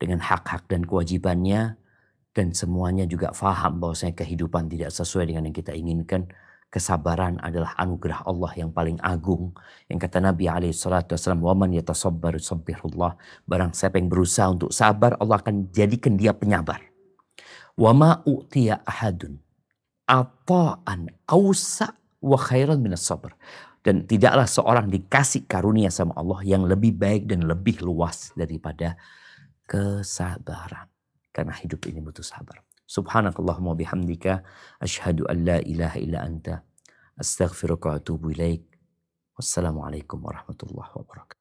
dengan 0.00 0.24
hak-hak 0.24 0.64
dan 0.72 0.88
kewajibannya 0.88 1.76
dan 2.32 2.56
semuanya 2.56 3.04
juga 3.04 3.36
faham 3.36 3.76
bahwasanya 3.82 4.16
kehidupan 4.16 4.72
tidak 4.72 4.88
sesuai 4.94 5.28
dengan 5.28 5.52
yang 5.52 5.56
kita 5.56 5.76
inginkan. 5.76 6.24
Kesabaran 6.70 7.42
adalah 7.42 7.74
anugerah 7.74 8.22
Allah 8.30 8.54
yang 8.54 8.70
paling 8.70 9.02
agung. 9.02 9.50
Yang 9.90 10.06
kata 10.06 10.22
Nabi 10.22 10.46
alaihi 10.46 10.70
salatu 10.70 11.18
wasallam. 11.18 11.42
Barang 13.42 13.74
siapa 13.74 13.98
yang 13.98 14.06
berusaha 14.06 14.46
untuk 14.54 14.70
sabar, 14.70 15.18
Allah 15.18 15.42
akan 15.42 15.74
jadikan 15.74 16.14
dia 16.14 16.30
penyabar. 16.30 16.78
Wa 17.74 17.90
ma 17.90 18.22
u'tiya 18.22 18.86
ahadun 18.86 19.49
ata'an 20.10 21.06
awsa 21.30 21.94
wa 22.18 22.34
khairan 22.34 22.82
minas 22.82 23.06
sabr. 23.06 23.30
Dan 23.80 24.04
tidaklah 24.04 24.44
seorang 24.44 24.92
dikasih 24.92 25.48
karunia 25.48 25.88
sama 25.88 26.12
Allah 26.18 26.44
yang 26.44 26.68
lebih 26.68 26.92
baik 26.92 27.30
dan 27.30 27.48
lebih 27.48 27.80
luas 27.80 28.28
daripada 28.36 28.98
kesabaran. 29.64 30.90
Karena 31.32 31.56
hidup 31.56 31.88
ini 31.88 32.04
butuh 32.04 32.26
sabar. 32.26 32.60
Subhanakallahumma 32.84 33.78
bihamdika. 33.78 34.44
Ashadu 34.82 35.24
an 35.30 35.46
la 35.48 35.58
ilaha 35.64 35.96
illa 35.96 36.26
anta. 36.26 36.60
Astaghfiruka 37.16 37.94
wa 37.94 37.96
atubu 37.96 38.34
ilaik. 38.36 38.66
Wassalamualaikum 39.38 40.20
warahmatullahi 40.20 40.92
wabarakatuh. 40.92 41.39